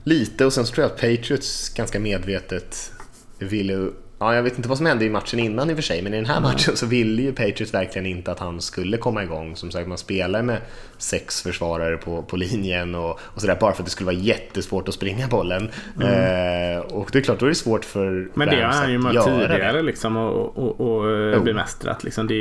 Lite 0.02 0.46
och 0.46 0.52
sen 0.52 0.66
så 0.66 0.74
tror 0.74 0.82
jag 0.82 0.92
att 0.92 1.00
Patriots 1.00 1.74
ganska 1.74 2.00
medvetet 2.00 2.92
ville 3.38 3.90
Ja, 4.18 4.34
jag 4.34 4.42
vet 4.42 4.56
inte 4.56 4.68
vad 4.68 4.78
som 4.78 4.86
hände 4.86 5.04
i 5.04 5.10
matchen 5.10 5.38
innan 5.38 5.70
i 5.70 5.72
och 5.72 5.76
för 5.76 5.82
sig, 5.82 6.02
men 6.02 6.14
i 6.14 6.16
den 6.16 6.26
här 6.26 6.40
matchen 6.40 6.76
så 6.76 6.86
ville 6.86 7.22
ju 7.22 7.32
Patriots 7.32 7.74
verkligen 7.74 8.06
inte 8.06 8.32
att 8.32 8.38
han 8.38 8.60
skulle 8.60 8.96
komma 8.96 9.22
igång. 9.22 9.56
Som 9.56 9.70
sagt, 9.70 9.88
man 9.88 9.98
spelar 9.98 10.42
med 10.42 10.60
sex 10.98 11.42
försvarare 11.42 11.96
på, 11.96 12.22
på 12.22 12.36
linjen 12.36 12.94
och, 12.94 13.20
och 13.20 13.40
sådär 13.40 13.56
bara 13.60 13.72
för 13.72 13.82
att 13.82 13.86
det 13.86 13.90
skulle 13.90 14.06
vara 14.06 14.16
jättesvårt 14.16 14.88
att 14.88 14.94
springa 14.94 15.28
bollen. 15.28 15.70
Eh, 16.00 16.78
och 16.78 17.08
det 17.12 17.18
är 17.18 17.22
klart, 17.22 17.38
då 17.40 17.46
är 17.46 17.48
det 17.48 17.54
svårt 17.54 17.84
för 17.84 18.06
Mm. 18.06 18.30
Men 18.34 18.48
det 18.48 18.62
har 18.62 18.72
han 18.72 18.92
ju 18.92 18.98
mött 18.98 19.24
tidigare 19.24 19.82
liksom 19.82 20.16
och, 20.16 20.58
och, 20.58 20.80
och 20.80 21.10
Jo. 21.34 21.42
bemästrat. 21.44 22.04
Liksom. 22.04 22.26
Det, 22.26 22.34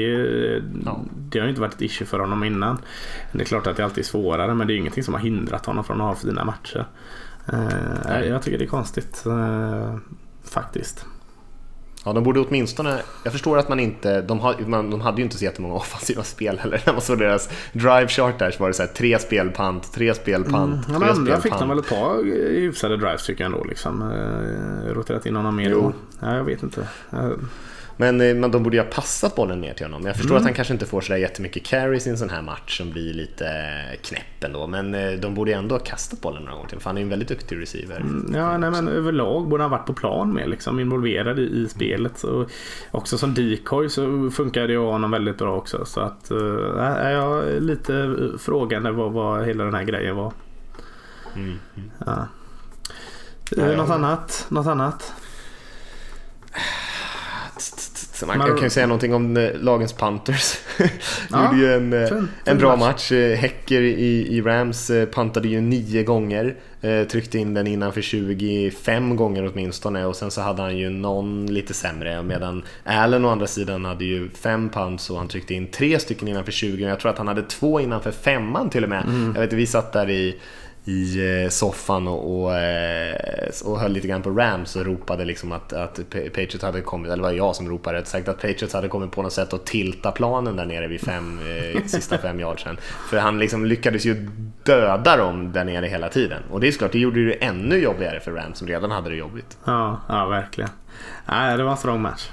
Ja. 0.85 0.99
det 1.29 1.39
har 1.39 1.45
ju 1.45 1.49
inte 1.49 1.61
varit 1.61 1.73
ett 1.73 1.81
issue 1.81 2.07
för 2.07 2.19
honom 2.19 2.43
innan. 2.43 2.77
Det 3.31 3.41
är 3.41 3.45
klart 3.45 3.67
att 3.67 3.77
det 3.77 3.83
alltid 3.83 4.03
är 4.03 4.07
svårare 4.07 4.53
men 4.53 4.67
det 4.67 4.73
är 4.73 4.77
ingenting 4.77 5.03
som 5.03 5.13
har 5.13 5.21
hindrat 5.21 5.65
honom 5.65 5.83
från 5.83 6.01
att 6.01 6.07
ha 6.07 6.15
fina 6.15 6.43
matcher. 6.43 6.85
Eh, 7.53 8.27
jag 8.29 8.41
tycker 8.41 8.57
det 8.57 8.65
är 8.65 8.67
konstigt 8.67 9.23
eh, 9.25 9.95
faktiskt. 10.43 11.05
Ja, 12.05 12.13
de 12.13 12.23
borde 12.23 12.39
åtminstone... 12.39 13.01
Jag 13.23 13.33
förstår 13.33 13.57
att 13.57 13.69
man 13.69 13.79
inte... 13.79 14.21
De, 14.21 14.39
har, 14.39 14.55
man, 14.67 14.89
de 14.89 15.01
hade 15.01 15.17
ju 15.17 15.23
inte 15.23 15.37
så 15.37 15.43
jättemånga 15.43 15.73
offensiva 15.85 16.23
spel 16.23 16.59
heller. 16.59 16.81
När 16.85 16.93
man 16.93 17.01
såg 17.01 17.19
deras 17.19 17.49
drive 17.73 18.07
chart 18.07 18.39
där 18.39 18.51
så 18.51 18.59
var 18.59 18.67
det 18.67 18.73
så 18.73 18.83
här, 18.83 18.89
tre 18.89 19.19
spel 19.19 19.49
pant, 19.49 19.93
tre 19.93 20.13
spel 20.13 20.43
pant, 20.43 20.55
Mm. 20.55 20.77
Ja, 20.77 20.85
tre 20.85 20.99
men 20.99 21.09
andra 21.09 21.41
fick 21.41 21.59
de 21.59 21.69
väl 21.69 21.79
ett 21.79 21.89
par 21.89 22.17
eh, 22.17 22.61
hyfsade 22.61 22.97
drives 22.97 23.25
tycker 23.25 23.43
jag 23.43 23.53
ändå. 23.53 23.63
Liksom. 23.63 24.01
Eh, 24.01 24.93
roterat 24.93 25.25
in 25.25 25.35
honom 25.35 25.55
mer. 25.55 25.69
Jo. 25.69 25.93
Ja, 26.19 26.35
jag 26.35 26.43
vet 26.43 26.63
inte. 26.63 26.87
Eh, 27.97 27.99
Men, 28.11 28.21
eh, 28.21 28.35
men 28.35 28.51
de 28.51 28.63
borde 28.63 28.77
ju 28.77 28.83
ha 28.83 28.89
passat 28.89 29.35
bollen 29.35 29.59
mer 29.59 29.73
till 29.73 29.85
honom. 29.85 30.05
Jag 30.05 30.15
förstår 30.15 30.31
Mm. 30.31 30.37
att 30.37 30.43
han 30.43 30.53
kanske 30.53 30.73
inte 30.73 30.85
får 30.85 31.01
sådär 31.01 31.19
jättemycket 31.19 31.65
carries 31.65 32.07
i 32.07 32.09
en 32.09 32.17
sån 32.17 32.29
här 32.29 32.41
match 32.41 32.77
som 32.77 32.91
blir 32.91 33.13
lite 33.13 33.47
knäpp 34.01 34.43
ändå. 34.43 34.67
Men 34.67 34.95
eh, 34.95 35.11
de 35.11 35.33
borde 35.35 35.51
ju 35.51 35.57
ändå 35.57 35.75
ha 35.75 35.79
kastat 35.79 36.21
bollen 36.21 36.43
några 36.43 36.55
gånger 36.55 36.69
till 36.69 36.79
för 36.79 36.89
han 36.89 36.97
är 36.97 37.01
ju 37.01 37.03
en 37.03 37.09
väldigt 37.09 37.29
duktig 37.29 37.61
receiver. 37.61 38.05
Ja, 38.33 38.57
nej, 38.57 38.71
men 38.71 38.87
överlag 38.87 39.47
borde 39.47 39.63
han 39.63 39.71
varit 39.71 39.85
på 39.85 39.93
plan 39.93 40.33
med 40.33 40.49
liksom, 40.49 40.79
involverad 40.79 41.39
i, 41.39 41.41
i 41.41 41.67
spelet. 41.69 42.17
Så, 42.17 42.45
också 42.91 43.17
som 43.17 43.33
decoy 43.33 43.89
så 43.89 44.29
funkar 44.31 44.67
det 44.67 44.73
ju 44.73 44.79
honom 44.79 45.11
väldigt 45.11 45.37
bra 45.37 45.55
också. 45.55 45.85
Så 45.85 45.99
att 45.99 46.31
uh, 46.31 46.39
jag 47.03 47.47
är 47.49 47.59
lite 47.59 47.95
eh, 47.95 48.37
frågande 48.39 48.91
vad, 48.91 49.11
vad 49.11 49.45
hela 49.45 49.63
den 49.63 49.73
här 49.73 49.83
grejen 49.83 50.15
var. 50.15 50.33
Mm. 51.35 51.59
Eh, 51.75 51.85
ja. 52.05 52.27
Något 53.75 53.89
annat? 53.89 54.45
Något 54.49 54.67
annat? 54.67 55.13
Så 58.15 58.25
man 58.25 58.37
Men- 58.37 58.47
kan 58.47 58.63
ju 58.63 58.69
säga 58.69 58.87
någonting 58.87 59.13
om 59.13 59.37
eh, 59.37 59.49
lagens 59.61 59.93
Panthers. 59.93 60.57
Ja, 61.31 61.45
Gjorde 61.51 61.57
ju 61.65 61.73
en, 61.73 61.93
eh, 61.93 62.07
fin- 62.09 62.27
en 62.45 62.57
bra 62.57 62.75
match. 62.75 62.79
match. 62.79 63.11
Eh, 63.11 63.37
Häcker 63.37 63.81
i, 63.81 64.37
i 64.37 64.41
Rams 64.41 64.89
eh, 64.89 65.05
pantade 65.05 65.47
ju 65.47 65.61
nio 65.61 66.03
gånger. 66.03 66.55
Eh, 66.81 67.03
tryckte 67.03 67.37
in 67.39 67.53
den 67.53 67.67
innanför 67.67 68.01
25 68.01 69.15
gånger 69.15 69.51
åtminstone 69.53 70.05
och 70.05 70.15
sen 70.15 70.31
så 70.31 70.41
hade 70.41 70.61
han 70.61 70.77
ju 70.77 70.89
någon 70.89 71.45
lite 71.45 71.73
sämre 71.73 72.23
medan 72.23 72.63
Allen 72.83 73.25
å 73.25 73.29
andra 73.29 73.47
sidan 73.47 73.85
hade 73.85 74.05
ju 74.05 74.29
fem 74.29 74.69
pants 74.69 75.09
och 75.09 75.17
han 75.17 75.27
tryckte 75.27 75.53
in 75.53 75.67
tre 75.67 75.99
stycken 75.99 76.27
innanför 76.27 76.51
20 76.51 76.83
jag 76.87 76.99
tror 76.99 77.11
att 77.11 77.17
han 77.17 77.27
hade 77.27 77.41
två 77.43 77.79
innanför 77.79 78.11
femman 78.11 78.69
till 78.69 78.83
och 78.83 78.89
med. 78.89 79.03
Mm. 79.03 79.31
Jag 79.35 79.41
vet 79.41 79.53
vi 79.53 79.65
satt 79.65 79.93
där 79.93 80.09
i 80.09 80.35
i 80.85 81.19
eh, 81.43 81.49
soffan 81.49 82.07
och, 82.07 82.41
och, 82.43 82.55
eh, 82.55 83.15
och 83.65 83.79
höll 83.79 83.91
lite 83.91 84.07
grann 84.07 84.21
på 84.21 84.29
Rams 84.29 84.75
och 84.75 84.85
ropade 84.85 85.25
liksom 85.25 85.51
att, 85.51 85.73
att 85.73 85.95
Pa- 86.09 86.19
Patriots 86.29 86.61
hade 86.63 86.81
kommit, 86.81 87.11
eller 87.11 87.23
var 87.23 87.31
jag 87.31 87.55
som 87.55 87.69
ropade 87.69 87.97
rätt 87.97 88.07
sagt, 88.07 88.27
att 88.27 88.41
Patriots 88.41 88.73
hade 88.73 88.87
kommit 88.87 89.11
på 89.11 89.21
något 89.21 89.33
sätt 89.33 89.53
att 89.53 89.65
tilta 89.65 90.11
planen 90.11 90.55
där 90.55 90.65
nere 90.65 90.87
vid 90.87 91.01
fem, 91.01 91.39
eh, 91.75 91.83
sista 91.85 92.17
fem 92.17 92.39
yardsen. 92.39 92.77
För 93.09 93.17
han 93.17 93.39
liksom 93.39 93.65
lyckades 93.65 94.05
ju 94.05 94.29
döda 94.63 95.17
dem 95.17 95.51
där 95.51 95.63
nere 95.65 95.85
hela 95.85 96.09
tiden. 96.09 96.41
Och 96.51 96.59
det 96.59 96.67
är 96.67 96.71
såklart, 96.71 96.91
det 96.91 96.99
gjorde 96.99 97.25
det 97.25 97.33
ännu 97.33 97.77
jobbigare 97.77 98.19
för 98.19 98.31
Rams 98.31 98.57
som 98.57 98.67
redan 98.67 98.91
hade 98.91 99.09
det 99.09 99.15
jobbigt. 99.15 99.57
Ja, 99.65 100.01
ja 100.09 100.25
verkligen. 100.25 100.69
Nej, 101.25 101.57
det 101.57 101.63
var 101.63 101.71
en 101.71 101.77
strong 101.77 102.01
match. 102.01 102.29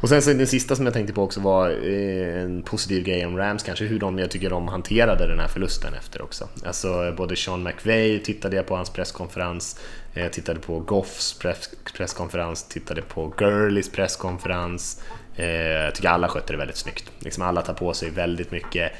Och 0.00 0.08
sen 0.08 0.22
så 0.22 0.32
den 0.32 0.46
sista 0.46 0.76
som 0.76 0.84
jag 0.84 0.94
tänkte 0.94 1.14
på 1.14 1.22
också 1.22 1.40
var 1.40 1.70
eh, 1.70 2.42
en 2.42 2.62
positiv 2.62 3.04
grej 3.04 3.26
om 3.26 3.36
Rams 3.36 3.62
kanske, 3.62 3.84
hur 3.84 3.98
de, 3.98 4.18
jag 4.18 4.30
tycker 4.30 4.50
de 4.50 4.68
hanterade 4.68 5.26
den 5.26 5.38
här 5.40 5.48
förlusten 5.48 5.94
efter 5.94 6.22
också. 6.22 6.48
Alltså 6.64 7.14
både 7.16 7.36
Sean 7.36 7.62
McVay 7.62 8.18
tittade 8.18 8.56
jag 8.56 8.66
på 8.66 8.76
hans 8.76 8.90
presskonferens, 8.90 9.80
jag 10.14 10.32
tittade 10.32 10.60
på 10.60 10.80
Goffs 10.80 11.38
press, 11.38 11.70
presskonferens, 11.96 12.68
tittade 12.68 13.02
på 13.02 13.32
Gurleys 13.36 13.92
presskonferens. 13.92 15.02
Eh, 15.36 15.46
jag 15.46 15.94
tycker 15.94 16.08
alla 16.08 16.28
skötte 16.28 16.52
det 16.52 16.56
väldigt 16.56 16.76
snyggt. 16.76 17.10
Liksom 17.18 17.42
alla 17.42 17.62
tar 17.62 17.74
på 17.74 17.94
sig 17.94 18.10
väldigt 18.10 18.50
mycket 18.50 18.92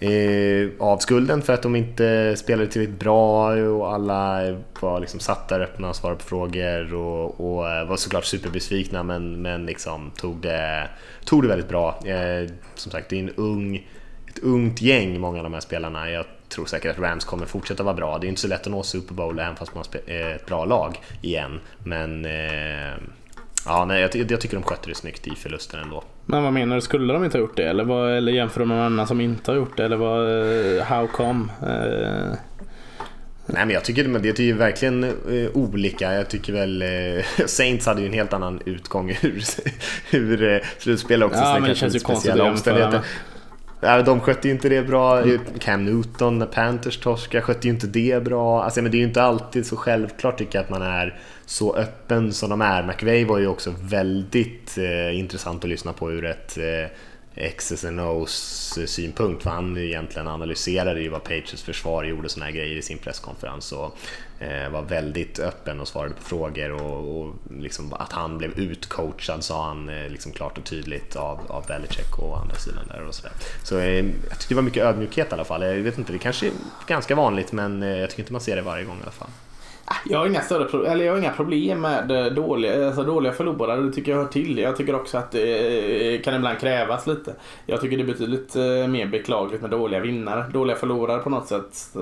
Eh, 0.00 0.68
av 0.78 0.98
skulden 0.98 1.42
för 1.42 1.52
att 1.52 1.62
de 1.62 1.76
inte 1.76 2.36
spelade 2.36 2.70
tillräckligt 2.70 2.98
bra 2.98 3.52
och 3.52 3.92
alla 3.92 4.40
var 4.80 5.00
liksom 5.00 5.20
satt 5.20 5.48
där 5.48 5.60
öppna 5.60 5.88
och 5.88 5.96
svarade 5.96 6.18
på 6.18 6.24
frågor 6.24 6.94
och, 6.94 7.40
och 7.40 7.70
eh, 7.70 7.88
var 7.88 7.96
såklart 7.96 8.24
superbesvikna 8.24 9.02
men, 9.02 9.42
men 9.42 9.66
liksom 9.66 10.10
tog, 10.16 10.36
det, 10.36 10.88
tog 11.24 11.42
det 11.42 11.48
väldigt 11.48 11.68
bra. 11.68 12.00
Eh, 12.06 12.50
som 12.74 12.92
sagt, 12.92 13.10
det 13.10 13.16
är 13.16 13.20
en 13.20 13.34
ung, 13.36 13.88
ett 14.28 14.38
ungt 14.38 14.82
gäng, 14.82 15.20
många 15.20 15.38
av 15.38 15.44
de 15.44 15.52
här 15.54 15.60
spelarna. 15.60 16.10
Jag 16.10 16.24
tror 16.48 16.66
säkert 16.66 16.90
att 16.90 16.98
Rams 16.98 17.24
kommer 17.24 17.46
fortsätta 17.46 17.82
vara 17.82 17.94
bra. 17.94 18.18
Det 18.18 18.26
är 18.26 18.28
inte 18.28 18.40
så 18.40 18.48
lätt 18.48 18.66
att 18.66 18.72
nå 18.72 18.82
Super 18.82 19.14
Bowl 19.14 19.38
även 19.38 19.56
fast 19.56 19.74
man 19.74 19.84
har 19.92 20.14
eh, 20.14 20.34
ett 20.34 20.46
bra 20.46 20.64
lag 20.64 21.00
igen. 21.22 21.60
Men 21.84 22.26
ja, 23.66 23.84
nej, 23.84 24.00
jag, 24.00 24.30
jag 24.30 24.40
tycker 24.40 24.56
de 24.56 24.62
skötte 24.62 24.88
det 24.88 24.94
snyggt 24.94 25.26
i 25.26 25.30
förlusten 25.30 25.80
ändå. 25.80 26.04
Men 26.26 26.42
vad 26.42 26.52
menar 26.52 26.74
du? 26.74 26.80
Skulle 26.80 27.12
de 27.12 27.24
inte 27.24 27.38
ha 27.38 27.42
gjort 27.42 27.56
det? 27.56 27.68
Eller, 27.68 27.84
vad, 27.84 28.16
eller 28.16 28.32
jämför 28.32 28.60
du 28.60 28.66
med 28.66 28.76
någon 28.76 28.86
annan 28.86 29.06
som 29.06 29.20
inte 29.20 29.50
har 29.50 29.56
gjort 29.56 29.76
det? 29.76 29.84
Eller 29.84 29.96
vad, 29.96 30.76
eh, 30.76 30.84
how 30.84 31.06
come? 31.06 31.48
Eh, 31.62 32.38
Nej 33.50 33.66
men 33.66 33.70
jag 33.70 33.84
tycker 33.84 34.08
men 34.08 34.22
det 34.22 34.38
är 34.38 34.42
ju 34.44 34.52
verkligen 34.52 35.04
eh, 35.04 35.50
olika. 35.54 36.14
Jag 36.14 36.28
tycker 36.28 36.52
väl 36.52 36.82
eh, 36.82 37.24
Saints 37.46 37.86
hade 37.86 38.00
ju 38.00 38.06
en 38.06 38.12
helt 38.12 38.32
annan 38.32 38.60
utgång 38.64 39.10
ur, 39.22 39.42
ur 40.10 40.52
eh, 40.52 40.58
slutspel 40.78 41.22
också. 41.22 41.38
Ja, 41.38 41.54
så 41.54 41.60
men 41.60 41.70
det 41.70 41.76
känns 41.76 41.94
ju 41.96 42.00
konstigt 42.00 42.40
omständigheter. 42.40 43.00
Ja, 43.80 44.02
de 44.02 44.20
skötte 44.20 44.48
ju 44.48 44.54
inte 44.54 44.68
det 44.68 44.82
bra. 44.82 45.22
Cam 45.58 45.84
Newton, 45.84 46.46
Panthers 46.52 46.96
torska, 46.96 47.42
skötte 47.42 47.66
ju 47.68 47.74
inte 47.74 47.86
det 47.86 48.24
bra. 48.24 48.62
Alltså, 48.62 48.82
men 48.82 48.90
det 48.90 48.96
är 48.96 49.00
ju 49.00 49.06
inte 49.06 49.22
alltid 49.22 49.66
så 49.66 49.76
självklart 49.76 50.38
tycker 50.38 50.58
jag 50.58 50.64
att 50.64 50.70
man 50.70 50.82
är 50.82 51.20
så 51.48 51.74
öppen 51.76 52.32
som 52.32 52.50
de 52.50 52.60
är. 52.60 52.82
McVeigh 52.82 53.28
var 53.28 53.38
ju 53.38 53.46
också 53.46 53.74
väldigt 53.80 54.78
eh, 54.78 55.18
intressant 55.18 55.64
att 55.64 55.70
lyssna 55.70 55.92
på 55.92 56.12
ur 56.12 56.24
ett 56.24 56.58
eh, 56.58 56.90
X's 57.34 57.88
and 57.88 58.00
O's 58.00 58.86
synpunkt 58.86 59.42
för 59.42 59.50
han 59.50 59.76
egentligen 59.76 60.28
analyserade 60.28 61.00
ju 61.00 61.08
vad 61.08 61.24
Pages 61.24 61.62
försvar 61.62 62.04
gjorde 62.04 62.28
såna 62.28 62.44
här 62.46 62.52
grejer 62.52 62.76
i 62.76 62.82
sin 62.82 62.98
presskonferens 62.98 63.72
och 63.72 63.96
eh, 64.38 64.70
var 64.70 64.82
väldigt 64.82 65.38
öppen 65.38 65.80
och 65.80 65.88
svarade 65.88 66.14
på 66.14 66.22
frågor 66.22 66.72
och, 66.72 67.20
och 67.20 67.34
liksom 67.50 67.92
att 67.92 68.12
han 68.12 68.38
blev 68.38 68.58
utcoachad 68.58 69.44
sa 69.44 69.66
han 69.66 69.88
eh, 69.88 70.08
liksom 70.08 70.32
klart 70.32 70.58
och 70.58 70.64
tydligt 70.64 71.16
av, 71.16 71.40
av 71.48 71.66
Belichick 71.66 72.18
och 72.18 72.38
andra 72.40 72.56
sidan 72.56 72.88
där 72.88 73.06
och 73.06 73.14
sådär. 73.14 73.32
Så 73.64 73.78
eh, 73.78 74.04
jag 74.04 74.38
tyckte 74.38 74.48
det 74.48 74.54
var 74.54 74.62
mycket 74.62 74.84
ödmjukhet 74.84 75.30
i 75.30 75.34
alla 75.34 75.44
fall. 75.44 75.62
Jag 75.62 75.74
vet 75.74 75.98
inte, 75.98 76.12
det 76.12 76.18
kanske 76.18 76.46
är 76.46 76.52
ganska 76.86 77.14
vanligt 77.14 77.52
men 77.52 77.82
eh, 77.82 77.88
jag 77.88 78.10
tycker 78.10 78.22
inte 78.22 78.32
man 78.32 78.40
ser 78.40 78.56
det 78.56 78.62
varje 78.62 78.84
gång 78.84 78.98
i 78.98 79.02
alla 79.02 79.10
fall. 79.10 79.30
Jag 80.04 80.18
har 80.18 80.26
inga, 80.26 80.40
större 80.40 80.88
eller 80.88 81.04
jag 81.04 81.12
har 81.12 81.18
inga 81.18 81.30
problem 81.30 81.80
med 81.80 82.10
eh, 82.10 82.32
dåliga, 82.32 82.86
alltså 82.86 83.02
dåliga 83.02 83.32
förlorare. 83.32 83.80
Det 83.80 83.92
tycker 83.92 84.12
jag 84.12 84.18
hör 84.18 84.26
till. 84.26 84.58
Jag 84.58 84.76
tycker 84.76 84.94
också 84.94 85.18
att 85.18 85.30
det 85.30 86.24
kan 86.24 86.34
ibland 86.34 86.58
krävas 86.58 87.06
lite. 87.06 87.34
Jag 87.66 87.80
tycker 87.80 87.96
det 87.96 88.02
är 88.02 88.06
betydligt 88.06 88.56
eh, 88.56 88.88
mer 88.88 89.06
beklagligt 89.06 89.62
med 89.62 89.70
dåliga 89.70 90.00
vinnare. 90.00 90.44
Dåliga 90.52 90.76
förlorare 90.76 91.18
på 91.18 91.30
något 91.30 91.46
sätt 91.46 91.96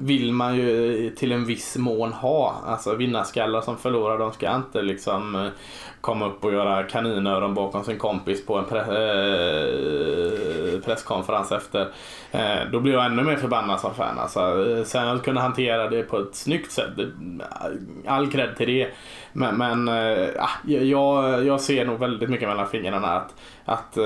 vill 0.00 0.32
man 0.32 0.56
ju 0.56 1.10
till 1.10 1.32
en 1.32 1.44
viss 1.44 1.76
mån 1.76 2.12
ha. 2.12 2.62
Alltså 2.66 2.94
vinnarskallar 2.94 3.60
som 3.60 3.76
förlorar 3.76 4.18
de 4.18 4.32
ska 4.32 4.56
inte 4.56 4.82
liksom 4.82 5.50
komma 6.06 6.26
upp 6.26 6.44
och 6.44 6.52
göra 6.52 6.82
kaninöron 6.82 7.54
bakom 7.54 7.84
sin 7.84 7.98
kompis 7.98 8.46
på 8.46 8.58
en 8.58 8.64
pre 8.64 8.80
eh, 8.80 8.86
presskonferens 10.80 11.52
efter. 11.52 11.88
Eh, 12.30 12.70
då 12.72 12.80
blir 12.80 12.92
jag 12.92 13.06
ännu 13.06 13.22
mer 13.22 13.36
förbannad 13.36 13.80
som 13.80 13.94
fan. 13.94 14.18
Alltså, 14.18 14.40
eh, 14.40 14.84
sen 14.84 15.08
att 15.08 15.22
kunna 15.22 15.40
hantera 15.40 15.90
det 15.90 16.02
på 16.02 16.18
ett 16.18 16.34
snyggt 16.34 16.72
sätt, 16.72 16.92
all 18.06 18.30
cred 18.30 18.56
till 18.56 18.66
det. 18.66 18.90
Men, 19.36 19.56
men 19.56 19.88
eh, 19.88 20.28
ah, 20.38 20.50
jag, 20.66 21.46
jag 21.46 21.60
ser 21.60 21.84
nog 21.84 21.98
väldigt 21.98 22.28
mycket 22.28 22.48
mellan 22.48 22.68
fingrarna 22.68 23.06
att, 23.06 23.34
att 23.64 23.96
eh, 23.96 24.04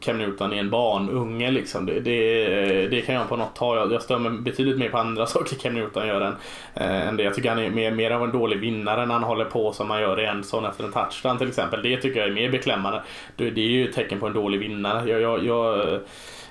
Cam 0.00 0.18
Newton 0.18 0.52
är 0.52 0.56
en 0.56 0.70
barnunge. 0.70 1.50
Liksom. 1.50 1.86
Det, 1.86 2.00
det, 2.00 2.44
eh, 2.44 2.90
det 2.90 3.00
kan 3.00 3.14
jag 3.14 3.28
på 3.28 3.36
något 3.36 3.54
ta. 3.56 3.76
Jag, 3.76 3.92
jag 3.92 4.02
stör 4.02 4.18
mig 4.18 4.32
betydligt 4.32 4.78
mer 4.78 4.88
på 4.88 4.98
andra 4.98 5.26
saker 5.26 5.56
Cam 5.56 5.74
Newton 5.74 6.06
gör 6.06 6.20
än, 6.20 6.34
än 6.74 7.16
det. 7.16 7.22
Jag 7.22 7.34
tycker 7.34 7.48
han 7.48 7.58
är 7.58 7.70
mer, 7.70 7.90
mer 7.90 8.10
av 8.10 8.24
en 8.24 8.32
dålig 8.32 8.58
vinnare 8.58 9.06
när 9.06 9.14
han 9.14 9.22
håller 9.22 9.44
på 9.44 9.72
som 9.72 9.90
han 9.90 10.00
gör 10.00 10.20
i 10.20 10.26
en 10.26 10.44
sån 10.56 10.70
efter 10.70 10.84
en 10.84 10.92
touchdown 10.92 11.38
till 11.38 11.48
exempel. 11.48 11.82
Det 11.82 11.96
tycker 11.96 12.20
jag 12.20 12.28
är 12.28 12.34
mer 12.34 12.50
beklämmande. 12.50 13.02
Det, 13.36 13.50
det 13.50 13.60
är 13.60 13.68
ju 13.68 13.88
ett 13.88 13.94
tecken 13.94 14.20
på 14.20 14.26
en 14.26 14.32
dålig 14.32 14.60
vinnare. 14.60 15.10
Jag, 15.10 15.20
jag, 15.20 15.44
jag 15.44 16.00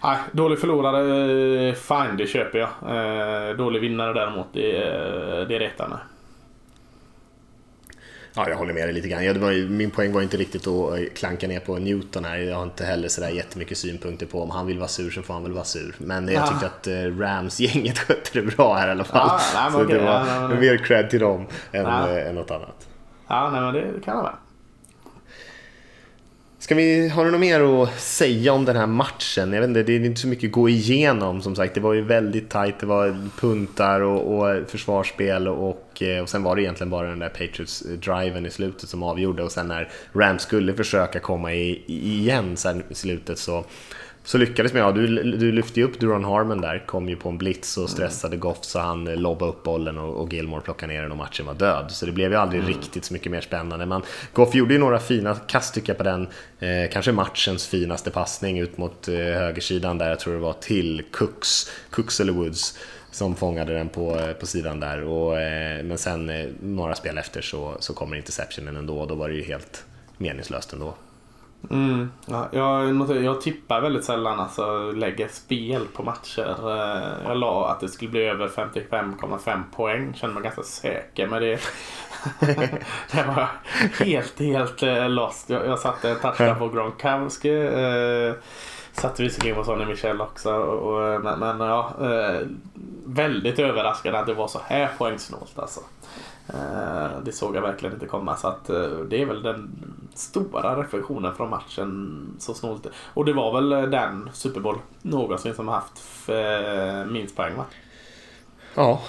Nej, 0.03 0.18
dålig 0.32 0.60
förlorare, 0.60 1.76
fine 1.76 2.18
det 2.18 2.28
köper 2.28 2.60
jag. 2.60 3.58
dålig 3.58 3.82
vinnare 3.82 4.14
däremot, 4.14 4.47
det, 4.53 4.72
det 5.49 5.60
retar 5.60 5.88
mig. 5.88 5.97
Ja, 8.36 8.49
jag 8.49 8.58
håller 8.58 8.74
med 8.74 8.88
dig 8.88 8.93
lite 8.93 9.08
grann. 9.08 9.26
Ja, 9.26 9.34
det 9.34 9.39
var 9.39 9.51
ju, 9.51 9.70
min 9.70 9.91
poäng 9.91 10.14
var 10.14 10.22
inte 10.22 10.38
riktigt 10.38 10.68
att 10.68 10.97
eh, 10.97 11.06
klanka 11.16 11.47
ner 11.47 11.60
på 11.60 11.78
Newton 11.78 12.26
här. 12.26 12.38
Jag 12.38 12.56
har 12.56 12.64
inte 12.64 12.86
heller 12.86 13.08
sådär 13.08 13.30
jättemycket 13.30 13.78
synpunkter 13.78 14.26
på 14.26 14.41
om 14.41 14.49
han 14.49 14.68
vill 14.68 14.78
vara 14.78 14.88
sur 14.88 15.12
så 15.12 15.22
får 15.22 15.34
han 15.34 15.43
väl 15.43 15.51
vara 15.51 15.64
sur. 15.64 15.95
Men 15.97 16.28
jag 16.28 16.47
tyckte 16.49 16.66
att 16.66 16.88
eh, 16.88 16.93
Rams-gänget 16.93 17.97
skötte 18.08 18.30
det 18.34 18.41
bra 18.41 18.76
här 18.76 18.88
i 18.88 18.91
alla 18.91 19.03
fall. 19.03 19.28
Ja, 19.28 19.39
nej, 19.56 19.72
så 19.72 19.84
okay, 19.84 19.97
det 19.97 20.06
var 20.06 20.26
ja, 20.28 20.47
nej, 20.47 20.60
mer 20.60 20.78
cred 20.78 21.10
till 21.10 21.20
dem 21.20 21.47
än, 21.72 21.86
ja. 21.86 22.10
Eh, 22.10 22.28
än 22.30 22.36
något 22.36 22.51
annat. 22.51 22.88
Ja, 23.28 23.49
nej, 23.51 23.61
men 23.61 23.73
det 23.73 24.01
kan 24.05 24.17
vara. 24.17 24.36
Ska 26.65 26.76
vi, 26.76 27.09
har 27.09 27.26
du 27.26 27.32
något 27.32 27.39
mer 27.39 27.84
att 27.84 27.99
säga 27.99 28.53
om 28.53 28.65
den 28.65 28.76
här 28.76 28.88
matchen? 28.88 29.53
Jag 29.53 29.61
vet 29.61 29.67
inte, 29.67 29.84
det 29.84 29.95
är 29.95 30.05
inte 30.05 30.21
så 30.21 30.28
mycket 30.28 30.47
att 30.47 30.51
gå 30.51 30.69
igenom 30.69 31.41
som 31.41 31.55
sagt. 31.55 31.73
Det 31.73 31.80
var 31.80 31.93
ju 31.93 32.01
väldigt 32.01 32.49
tajt, 32.49 32.80
det 32.80 32.86
var 32.86 33.30
puntar 33.39 34.01
och, 34.01 34.38
och 34.38 34.69
försvarsspel 34.69 35.47
och, 35.47 36.01
eh, 36.01 36.21
och 36.21 36.30
sen 36.30 36.43
var 36.43 36.55
det 36.55 36.61
egentligen 36.61 36.89
bara 36.89 37.09
den 37.09 37.19
där 37.19 37.30
Patriots-driven 37.30 38.45
i 38.45 38.49
slutet 38.49 38.89
som 38.89 39.03
avgjorde 39.03 39.43
och 39.43 39.51
sen 39.51 39.67
när 39.67 39.89
Rams 40.13 40.41
skulle 40.41 40.73
försöka 40.73 41.19
komma 41.19 41.53
i, 41.53 41.84
igen 41.88 42.57
sen 42.57 42.84
i 42.89 42.95
slutet 42.95 43.39
så 43.39 43.65
så 44.26 44.38
lyckades 44.38 44.73
man, 44.73 44.82
ja 44.82 44.91
du, 44.91 45.07
du 45.23 45.51
lyfte 45.51 45.80
ju 45.80 45.86
upp 45.86 45.99
Duron 45.99 46.23
Harmon 46.23 46.61
där, 46.61 46.84
kom 46.86 47.09
ju 47.09 47.15
på 47.15 47.30
en 47.30 47.38
blitz 47.38 47.78
och 47.78 47.89
stressade 47.89 48.38
Goff 48.38 48.57
så 48.61 48.80
han 48.80 49.05
lobbade 49.05 49.51
upp 49.51 49.63
bollen 49.63 49.97
och, 49.97 50.21
och 50.23 50.34
Gilmore 50.34 50.61
plockade 50.61 50.93
ner 50.93 51.01
den 51.01 51.11
och 51.11 51.17
matchen 51.17 51.45
var 51.45 51.53
död. 51.53 51.91
Så 51.91 52.05
det 52.05 52.11
blev 52.11 52.32
ju 52.32 52.38
aldrig 52.38 52.61
mm. 52.61 52.73
riktigt 52.73 53.05
så 53.05 53.13
mycket 53.13 53.32
mer 53.32 53.41
spännande. 53.41 53.86
Men 53.86 54.01
Goff 54.34 54.55
gjorde 54.55 54.73
ju 54.73 54.80
några 54.80 54.99
fina 54.99 55.36
kast 55.36 55.73
tycker 55.73 55.89
jag 55.89 55.97
på 55.97 56.03
den, 56.03 56.28
eh, 56.59 56.91
kanske 56.91 57.11
matchens 57.11 57.67
finaste 57.67 58.11
passning 58.11 58.59
ut 58.59 58.78
mot 58.78 59.07
eh, 59.07 59.15
högersidan 59.15 59.97
där, 59.97 60.09
jag 60.09 60.19
tror 60.19 60.34
det 60.34 60.39
var 60.39 60.53
till 60.53 61.03
Cooks, 61.11 61.71
Cooks 61.89 62.19
eller 62.19 62.34
Woods 62.34 62.78
som 63.15 63.36
fångade 63.36 63.73
den 63.73 63.89
på, 63.89 64.19
eh, 64.19 64.34
på 64.34 64.47
sidan 64.47 64.80
där. 64.80 65.03
Och, 65.03 65.39
eh, 65.39 65.84
men 65.84 65.97
sen 65.97 66.30
eh, 66.30 66.49
några 66.61 66.95
spel 66.95 67.17
efter 67.17 67.41
så, 67.41 67.78
så 67.80 67.93
kommer 67.93 68.17
interceptionen 68.17 68.76
ändå 68.76 68.99
och 68.99 69.07
då 69.07 69.15
var 69.15 69.30
det 69.30 69.36
ju 69.36 69.43
helt 69.43 69.86
meningslöst 70.17 70.73
ändå. 70.73 70.95
Mm, 71.70 72.11
ja, 72.26 72.47
jag, 72.51 73.24
jag 73.24 73.41
tippar 73.41 73.82
väldigt 73.82 74.05
sällan, 74.05 74.39
alltså 74.39 74.91
lägger 74.91 75.28
spel 75.28 75.88
på 75.93 76.03
matcher. 76.03 76.55
Eh, 76.59 77.28
jag 77.28 77.38
la 77.38 77.70
att 77.70 77.80
det 77.80 77.88
skulle 77.88 78.11
bli 78.11 78.26
över 78.26 78.47
55,5 78.47 79.63
poäng. 79.76 80.13
Kände 80.13 80.34
mig 80.34 80.43
ganska 80.43 80.63
säker 80.63 81.28
med 81.28 81.41
det. 81.41 81.59
det 83.11 83.24
var 83.28 83.47
helt, 84.05 84.39
helt 84.39 84.84
eh, 84.84 85.09
lost. 85.09 85.49
Jag, 85.49 85.68
jag 85.68 85.80
satte 85.80 86.09
en 86.09 86.20
touchdown 86.20 86.59
på 86.59 86.70
Gronkowski. 86.70 87.49
Eh, 87.49 88.34
satte 88.91 89.24
visserligen 89.24 89.55
på 89.55 89.63
Sonny 89.63 89.86
Michel 89.86 90.22
också. 90.22 90.53
Och, 90.53 91.22
men, 91.22 91.39
men 91.39 91.59
ja, 91.59 91.93
eh, 92.01 92.47
väldigt 93.05 93.59
överraskande 93.59 94.20
att 94.20 94.26
det 94.26 94.34
var 94.34 94.47
så 94.47 94.61
här 94.68 94.89
poängsnålt 94.97 95.59
alltså. 95.59 95.80
Eh, 96.47 97.19
det 97.23 97.31
såg 97.31 97.55
jag 97.55 97.61
verkligen 97.61 97.93
inte 97.93 98.05
komma. 98.05 98.37
Så 98.37 98.47
att, 98.47 98.69
eh, 98.69 98.89
det 99.09 99.21
är 99.21 99.25
väl 99.25 99.43
den 99.43 99.69
stora 100.13 100.81
reflektionen 100.81 101.35
från 101.35 101.49
matchen. 101.49 102.27
Så 102.39 102.53
snålt. 102.53 102.87
Och 103.13 103.25
det 103.25 103.33
var 103.33 103.61
väl 103.61 103.71
eh, 103.71 103.81
den 103.81 104.29
Super 104.33 104.59
Bowl 104.59 104.77
någonsin 105.01 105.53
som 105.53 105.67
haft 105.67 106.29
minst 107.07 107.35
poäng 107.35 107.55
va? 107.57 107.65
Ja. 108.75 109.01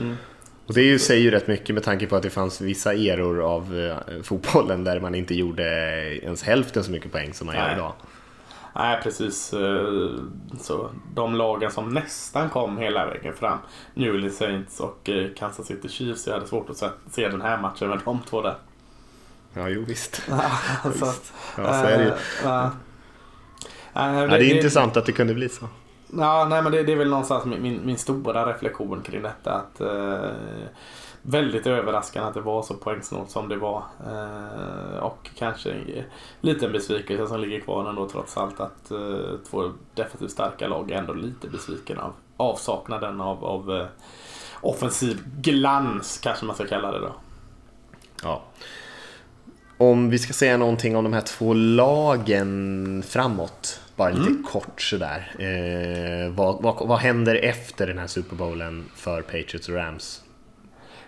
Mm. 0.00 0.16
Och 0.66 0.74
det 0.74 0.82
ju, 0.82 0.98
säger 0.98 1.22
ju 1.22 1.30
rätt 1.30 1.46
mycket 1.46 1.74
med 1.74 1.84
tanke 1.84 2.06
på 2.06 2.16
att 2.16 2.22
det 2.22 2.30
fanns 2.30 2.60
vissa 2.60 2.94
eror 2.94 3.42
av 3.42 3.94
fotbollen 4.22 4.84
där 4.84 5.00
man 5.00 5.14
inte 5.14 5.34
gjorde 5.34 5.64
ens 6.22 6.42
hälften 6.42 6.84
så 6.84 6.90
mycket 6.90 7.12
poäng 7.12 7.34
som 7.34 7.46
man 7.46 7.56
Nej. 7.56 7.64
gör 7.64 7.74
idag. 7.74 7.92
Nej, 8.76 9.00
precis. 9.02 9.52
Eh, 9.52 10.10
så 10.60 10.90
de 11.14 11.34
lagen 11.34 11.70
som 11.70 11.88
nästan 11.88 12.50
kom 12.50 12.78
hela 12.78 13.06
vägen 13.06 13.34
fram, 13.34 13.58
New 13.94 14.14
Orleans 14.14 14.36
Saints 14.36 14.80
och 14.80 15.08
eh, 15.08 15.28
Kansas 15.36 15.66
City 15.66 15.88
Chiefs, 15.88 16.26
jag 16.26 16.34
hade 16.34 16.46
svårt 16.46 16.70
att 16.70 16.94
se 17.10 17.28
den 17.28 17.42
här 17.42 17.58
matchen 17.60 17.88
med 17.88 18.00
de 18.04 18.20
två 18.30 18.42
där. 18.42 18.54
Ja, 19.54 19.68
jo 19.68 19.84
visst. 19.86 20.22
alltså, 20.82 21.04
visst. 21.04 21.32
Ja, 21.56 21.80
så 21.80 21.86
är 21.86 21.98
det 21.98 22.04
ju. 22.04 22.10
Uh, 22.48 22.66
uh, 22.66 24.20
det, 24.20 24.26
det, 24.26 24.34
är 24.34 24.38
det, 24.38 24.44
intressant 24.44 24.96
att 24.96 25.06
det 25.06 25.12
kunde 25.12 25.34
bli 25.34 25.48
så. 25.48 25.68
Ja, 26.18 26.46
nej 26.50 26.62
men 26.62 26.72
det, 26.72 26.82
det 26.82 26.92
är 26.92 26.96
väl 26.96 27.10
någonstans 27.10 27.44
min, 27.44 27.62
min, 27.62 27.80
min, 27.86 27.98
stora 27.98 28.52
reflektion 28.52 29.02
kring 29.02 29.22
detta. 29.22 29.52
Att, 29.52 29.80
uh, 29.80 30.30
väldigt 31.26 31.66
överraskande 31.66 32.28
att 32.28 32.34
det 32.34 32.40
var 32.40 32.62
så 32.62 32.74
poängsnålt 32.74 33.30
som 33.30 33.48
det 33.48 33.56
var. 33.56 33.82
Eh, 34.06 34.98
och 34.98 35.30
kanske 35.38 35.70
en 35.70 36.04
liten 36.40 36.72
besvikelse 36.72 37.26
som 37.26 37.40
ligger 37.40 37.60
kvar 37.60 37.88
ändå 37.88 38.08
trots 38.08 38.36
allt 38.36 38.60
att 38.60 38.90
eh, 38.90 39.38
två 39.50 39.72
definitivt 39.94 40.30
starka 40.30 40.68
lag 40.68 40.90
är 40.90 40.98
ändå 40.98 41.12
lite 41.12 41.48
besviken 41.48 41.98
av 41.98 42.12
avsaknaden 42.36 43.20
av, 43.20 43.44
av 43.44 43.76
eh, 43.76 43.86
offensiv 44.60 45.20
glans 45.40 46.18
kanske 46.22 46.44
man 46.44 46.54
ska 46.54 46.66
kalla 46.66 46.92
det 46.92 46.98
då. 46.98 47.14
Ja. 48.22 48.42
Om 49.78 50.10
vi 50.10 50.18
ska 50.18 50.32
säga 50.32 50.56
någonting 50.56 50.96
om 50.96 51.04
de 51.04 51.12
här 51.12 51.20
två 51.20 51.54
lagen 51.54 53.02
framåt, 53.08 53.80
bara 53.96 54.10
lite 54.10 54.28
mm. 54.28 54.42
kort 54.42 54.82
sådär. 54.82 55.34
Eh, 55.38 56.34
vad, 56.34 56.62
vad, 56.62 56.88
vad 56.88 56.98
händer 56.98 57.34
efter 57.34 57.86
den 57.86 57.98
här 57.98 58.06
Super 58.06 58.36
Bowlen 58.36 58.84
för 58.94 59.22
Patriots 59.22 59.68
och 59.68 59.74
Rams? 59.74 60.24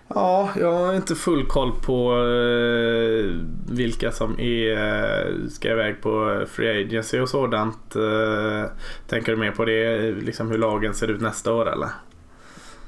Ja, 0.09 0.51
jag 0.61 0.73
har 0.73 0.95
inte 0.95 1.15
full 1.15 1.47
koll 1.47 1.73
på 1.83 2.13
eh, 2.13 3.31
vilka 3.71 4.13
som 4.13 4.41
är, 4.41 4.73
eh, 4.73 5.49
ska 5.49 5.71
iväg 5.71 6.03
på 6.03 6.45
Free 6.51 6.85
Agency 6.85 7.21
och 7.21 7.29
sådant. 7.29 7.97
Eh, 7.97 8.71
tänker 9.09 9.33
du 9.33 9.39
mer 9.39 9.51
på 9.51 9.65
det, 9.65 10.11
liksom 10.13 10.51
hur 10.51 10.59
lagen 10.59 10.95
ser 10.95 11.11
ut 11.11 11.21
nästa 11.21 11.53
år 11.53 11.73
eller? 11.73 11.89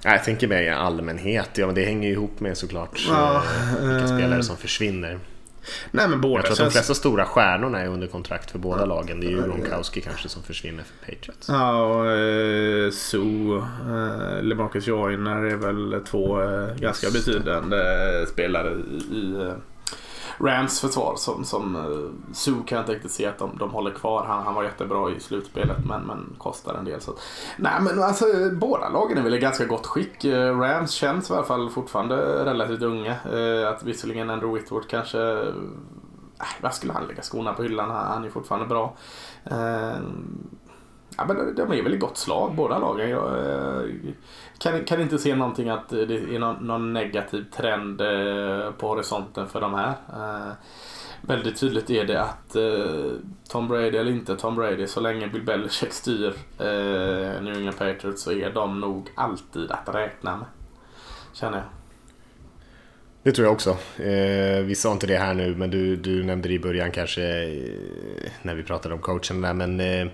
Jag 0.03 0.25
tänker 0.25 0.49
mer 0.49 0.63
i 0.63 0.69
allmänhet. 0.69 1.51
Ja, 1.55 1.67
men 1.67 1.75
det 1.75 1.85
hänger 1.85 2.09
ju 2.09 2.15
ihop 2.15 2.41
med 2.41 2.57
såklart 2.57 3.07
ja, 3.09 3.43
vilka 3.81 4.05
eh, 4.05 4.07
spelare 4.07 4.43
som 4.43 4.57
försvinner. 4.57 5.19
Nej, 5.91 6.09
men 6.09 6.21
båda 6.21 6.35
jag 6.37 6.45
tror 6.45 6.67
att 6.67 6.73
de 6.73 6.73
flesta 6.73 6.95
stora 6.95 7.25
stjärnorna 7.25 7.81
är 7.81 7.89
under 7.89 8.07
kontrakt 8.07 8.51
för 8.51 8.59
båda 8.59 8.85
lagen. 8.85 9.21
Det 9.21 9.27
är 9.27 9.31
ju 9.31 9.43
Gronkowski 9.43 10.01
kanske 10.01 10.29
som 10.29 10.43
försvinner 10.43 10.85
för 10.85 11.13
Patriots. 11.13 11.49
Ja, 11.49 11.83
och 11.83 12.11
eh, 12.11 12.91
Sue, 12.91 13.57
eh, 13.57 14.43
LeMarcus 14.43 14.87
Joyner 14.87 15.45
är 15.45 15.57
väl 15.57 16.01
två 16.05 16.43
eh, 16.43 16.77
ganska 16.77 17.11
betydande 17.11 17.77
spelare 18.27 18.71
i, 18.71 19.17
i 19.17 19.53
Rams 20.41 20.81
försvar 20.81 21.15
som, 21.17 21.45
som 21.45 21.77
uh, 21.77 22.11
Sue 22.33 22.63
kan 22.67 22.77
jag 22.77 22.83
inte 22.83 22.93
riktigt 22.93 23.13
se 23.13 23.27
att 23.27 23.39
de, 23.39 23.59
de 23.59 23.71
håller 23.71 23.91
kvar. 23.91 24.25
Han, 24.25 24.45
han 24.45 24.55
var 24.55 24.63
jättebra 24.63 25.11
i 25.11 25.21
slutspelet 25.21 25.85
men, 25.85 26.03
men 26.03 26.35
kostar 26.39 26.75
en 26.75 26.85
del. 26.85 27.01
Så. 27.01 27.13
Nej 27.57 27.81
men 27.81 28.03
alltså 28.03 28.25
båda 28.53 28.89
lagen 28.89 29.19
är 29.19 29.23
väl 29.23 29.35
i 29.35 29.39
ganska 29.39 29.65
gott 29.65 29.87
skick. 29.87 30.25
Uh, 30.25 30.61
Rams 30.61 30.91
känns 30.91 31.31
i 31.31 31.33
alla 31.33 31.43
fall 31.43 31.71
fortfarande 31.71 32.45
relativt 32.45 32.83
unga. 32.83 33.17
Uh, 33.33 33.69
att 33.69 33.83
visserligen 33.83 34.31
Andrew 34.31 34.61
Whitworth 34.61 34.89
kanske 34.89 35.21
äh, 36.41 36.47
vad 36.61 36.75
skulle 36.75 36.93
han 36.93 37.07
lägga 37.07 37.23
skorna 37.23 37.53
på 37.53 37.63
hyllan? 37.63 37.91
Han, 37.91 38.07
han 38.07 38.25
är 38.25 38.31
fortfarande 38.31 38.67
bra. 38.67 38.97
Ja, 41.17 41.25
men 41.27 41.55
de 41.55 41.73
är 41.73 41.83
väl 41.83 41.95
i 41.95 41.97
gott 41.97 42.17
slag 42.17 42.55
båda 42.55 42.79
lagen. 42.79 43.11
Jag 43.11 43.35
kan, 44.59 44.85
kan 44.85 45.01
inte 45.01 45.19
se 45.19 45.35
någonting 45.35 45.69
att 45.69 45.89
det 45.89 46.15
är 46.15 46.39
någon, 46.39 46.67
någon 46.67 46.93
negativ 46.93 47.45
trend 47.57 48.01
eh, 48.01 48.71
på 48.71 48.89
horisonten 48.89 49.49
för 49.49 49.61
de 49.61 49.75
här. 49.75 49.95
Eh, 50.13 50.53
väldigt 51.21 51.61
tydligt 51.61 51.91
är 51.91 52.05
det 52.05 52.23
att 52.23 52.57
eh, 52.57 53.13
Tom 53.49 53.69
Brady 53.69 53.99
eller 53.99 54.11
inte 54.13 54.37
Tom 54.37 54.57
Brady, 54.57 54.87
så 54.87 55.01
länge 55.01 55.29
Bill 55.29 55.43
Belichick 55.43 55.93
styr 55.93 56.33
eh, 56.59 57.43
New 57.43 57.57
England 57.57 57.79
Patriots 57.79 58.23
så 58.23 58.33
är 58.33 58.51
de 58.51 58.81
nog 58.81 59.09
alltid 59.15 59.71
att 59.71 59.95
räkna 59.95 60.37
med. 60.37 60.47
Känner 61.33 61.59
jag. 61.59 61.67
Det 63.23 63.33
tror 63.33 63.47
jag 63.47 63.53
också. 63.53 63.71
Eh, 64.03 64.63
vi 64.65 64.75
sa 64.75 64.93
inte 64.93 65.07
det 65.07 65.17
här 65.17 65.35
nu, 65.35 65.55
men 65.55 65.71
du, 65.71 65.97
du 65.97 66.25
nämnde 66.25 66.49
det 66.49 66.55
i 66.55 66.59
början 66.59 66.91
kanske 66.91 67.23
eh, 67.23 68.31
när 68.43 68.55
vi 68.55 68.63
pratade 68.63 68.95
om 68.95 69.01
coachen 69.01 69.41
där, 69.41 69.55
men 69.55 69.81
eh, 69.81 70.07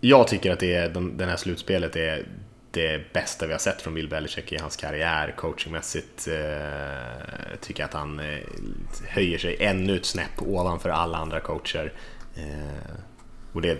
jag 0.00 0.28
tycker 0.28 0.52
att 0.52 0.60
det 0.60 0.74
är, 0.74 0.88
de, 0.88 1.16
den 1.16 1.28
här 1.28 1.36
slutspelet 1.36 1.96
är 1.96 2.26
det 2.74 3.12
bästa 3.12 3.46
vi 3.46 3.52
har 3.52 3.58
sett 3.58 3.82
från 3.82 3.94
Bill 3.94 4.08
Belichick 4.08 4.52
i 4.52 4.58
hans 4.58 4.76
karriär 4.76 5.34
coachingmässigt. 5.36 6.28
Eh, 6.28 7.56
tycker 7.60 7.84
att 7.84 7.92
han 7.94 8.20
eh, 8.20 8.38
höjer 9.08 9.38
sig 9.38 9.56
ännu 9.60 9.96
ett 9.96 10.06
snäpp 10.06 10.42
ovanför 10.42 10.88
alla 10.88 11.18
andra 11.18 11.40
coacher. 11.40 11.92
Eh, 12.36 12.94
och 13.52 13.62
det, 13.62 13.78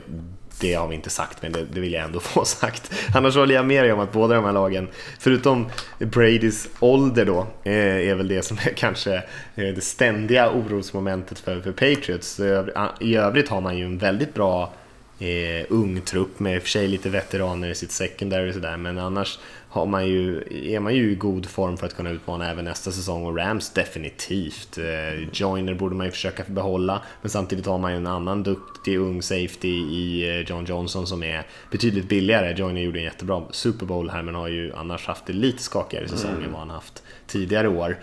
det 0.61 0.74
har 0.74 0.88
vi 0.88 0.95
inte 0.95 1.11
sagt, 1.11 1.42
men 1.42 1.53
det, 1.53 1.64
det, 1.64 1.80
vill 1.80 1.92
jag 1.92 2.05
ändå 2.05 2.20
få 2.34 2.45
sagt. 2.45 2.92
Annars 3.14 3.36
håller 3.36 3.55
jag 3.55 3.66
med 3.66 3.84
dig 3.84 3.92
om 3.92 4.01
att 4.01 4.12
båda 4.12 4.34
de 4.34 4.45
här 4.45 4.53
lagen, 4.53 4.88
förutom 5.18 5.68
Bradys 5.99 6.68
ålder 6.80 7.24
då, 7.24 7.47
eh, 7.64 8.09
är 8.09 8.14
väl 8.14 8.28
det 8.28 8.42
som 8.42 8.57
är 8.57 8.72
kanske 8.76 9.14
eh, 9.14 9.22
det 9.55 9.84
ständiga 9.84 10.51
orosmomentet 10.51 11.38
för, 11.38 11.61
för 11.61 11.72
Patriots. 11.72 12.40
I 13.01 13.16
övrigt 13.16 13.49
har 13.49 13.61
man 13.61 13.78
ju 13.78 13.84
en 13.84 13.99
väldigt 13.99 14.34
bra 14.34 14.72
eh, 15.25 15.66
ung 15.68 16.01
trupp 16.01 16.41
med 16.41 16.55
i 16.55 16.59
och 16.59 16.62
för 16.62 16.68
sig 16.68 16.89
lite 16.89 17.09
veteraner 17.09 17.68
i 17.68 17.75
sitt 17.75 17.91
secondary 17.91 18.51
och 18.51 18.55
sådär 18.55 18.77
men 18.77 18.99
annars 18.99 19.39
har 19.75 19.87
man 19.87 20.07
ju, 20.07 20.43
är 20.51 20.81
man 20.81 20.95
ju 20.95 21.12
i 21.12 21.14
god 21.14 21.47
form 21.47 21.77
för 21.77 21.87
att 21.87 21.97
kunna 21.97 22.11
utmana 22.11 22.51
även 22.51 22.64
nästa 22.64 22.93
säsong 22.93 23.27
och 23.27 23.37
Rams 23.37 23.70
definitivt. 23.70 24.79
Eh, 24.79 25.29
Joiner 25.33 25.75
borde 25.75 25.95
man 25.95 26.07
ju 26.07 26.12
försöka 26.12 26.45
behålla 26.47 27.03
men 27.22 27.31
samtidigt 27.31 27.66
har 27.66 27.79
man 27.79 27.91
ju 27.91 27.97
en 27.97 28.07
annan 28.07 28.43
duktig 28.43 28.99
ung 28.99 29.22
safety 29.22 29.68
i 29.68 30.29
eh, 30.29 30.51
John 30.51 30.64
Johnson 30.64 31.07
som 31.07 31.22
är 31.22 31.47
betydligt 31.70 32.09
billigare. 32.09 32.55
Joiner 32.57 32.81
gjorde 32.81 32.99
en 32.99 33.05
jättebra 33.05 33.43
Super 33.51 33.87
Bowl 33.87 34.11
här 34.11 34.22
men 34.22 34.35
har 34.35 34.49
ju 34.49 34.72
annars 34.75 35.07
haft 35.07 35.27
det 35.27 35.33
lite 35.33 35.62
skakigare 35.62 36.09
säsong 36.09 36.31
mm. 36.31 36.45
än 36.45 36.53
vad 36.53 36.61
han 36.61 36.70
haft 36.70 37.03
tidigare 37.27 37.68
år 37.68 37.97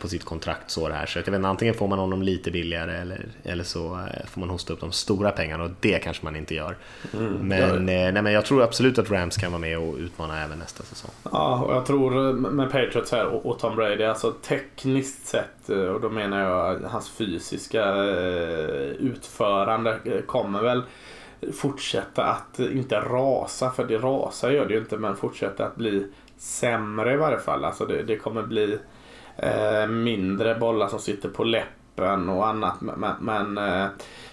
på 0.00 0.08
sitt 0.08 0.24
kontraktsår 0.24 0.90
här. 0.90 1.06
Så 1.06 1.18
jag 1.18 1.24
vet 1.24 1.34
inte, 1.34 1.48
antingen 1.48 1.74
får 1.74 1.88
man 1.88 1.98
honom 1.98 2.22
lite 2.22 2.50
billigare 2.50 2.96
eller, 2.96 3.26
eller 3.44 3.64
så 3.64 3.94
eh, 3.94 4.26
får 4.26 4.40
man 4.40 4.50
hosta 4.50 4.72
upp 4.72 4.80
de 4.80 4.92
stora 4.92 5.30
pengarna 5.30 5.64
och 5.64 5.70
det 5.80 5.98
kanske 5.98 6.24
man 6.24 6.36
inte 6.36 6.54
gör. 6.54 6.76
Mm, 7.12 7.32
men, 7.32 7.88
eh, 7.88 8.12
nej, 8.12 8.22
men 8.22 8.32
jag 8.32 8.44
tror 8.44 8.62
absolut 8.62 8.98
att 8.98 9.10
Rams 9.10 9.36
kan 9.36 9.52
vara 9.52 9.60
med 9.60 9.78
och 9.78 9.96
utmana 9.96 10.44
även 10.44 10.58
nästa 10.58 10.82
säsong. 10.82 11.10
Ja, 11.32 11.64
och 11.64 11.74
jag 11.74 11.86
tror 11.86 12.28
eh, 12.28 12.34
med 12.34 12.70
Patriots 12.70 13.12
här 13.12 13.26
och, 13.26 13.46
och 13.46 13.58
Tom 13.58 13.76
Brady, 13.76 14.04
alltså 14.04 14.30
tekniskt 14.30 15.26
sett 15.26 15.70
eh, 15.70 15.78
och 15.78 16.00
då 16.00 16.08
menar 16.08 16.40
jag 16.40 16.80
hans 16.90 17.10
fysiska 17.10 17.94
utförande 18.98 19.98
kommer 20.26 20.62
väl 20.62 20.82
fortsätta 21.52 22.24
att 22.24 22.58
inte 22.58 22.96
rasa, 22.96 23.70
för 23.70 23.84
det 23.84 23.98
rasar 23.98 24.50
gör 24.50 24.66
det 24.66 24.74
ju 24.74 24.80
inte, 24.80 24.96
men 24.96 25.16
fortsätta 25.16 25.66
att 25.66 25.76
bli 25.76 26.06
sämre 26.38 27.12
i 27.12 27.16
varje 27.16 27.38
fall. 27.38 27.64
Alltså 27.64 27.86
det, 27.86 28.02
det 28.02 28.16
kommer 28.16 28.42
bli 28.42 28.78
eh, 29.36 29.86
mindre 29.86 30.54
bollar 30.54 30.88
som 30.88 30.98
sitter 30.98 31.28
på 31.28 31.44
läppen 31.44 32.28
och 32.28 32.46
annat. 32.46 32.80
Men, 32.80 33.14
men 33.20 33.58
eh, 33.58 33.86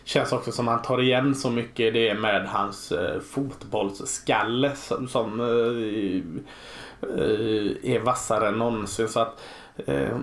känns 0.03 0.31
också 0.31 0.51
som 0.51 0.67
han 0.67 0.81
tar 0.81 1.01
igen 1.01 1.35
så 1.35 1.49
mycket 1.49 1.93
det 1.93 2.13
med 2.13 2.47
hans 2.47 2.91
eh, 2.91 3.19
fotbollsskalle 3.19 4.71
som, 4.75 5.07
som 5.07 5.39
eh, 5.39 5.47
eh, 7.09 7.93
är 7.95 7.99
vassare 7.99 8.47
än 8.47 8.57
någonsin. 8.57 9.07
Så 9.07 9.19
att, 9.19 9.41
eh, 9.85 10.17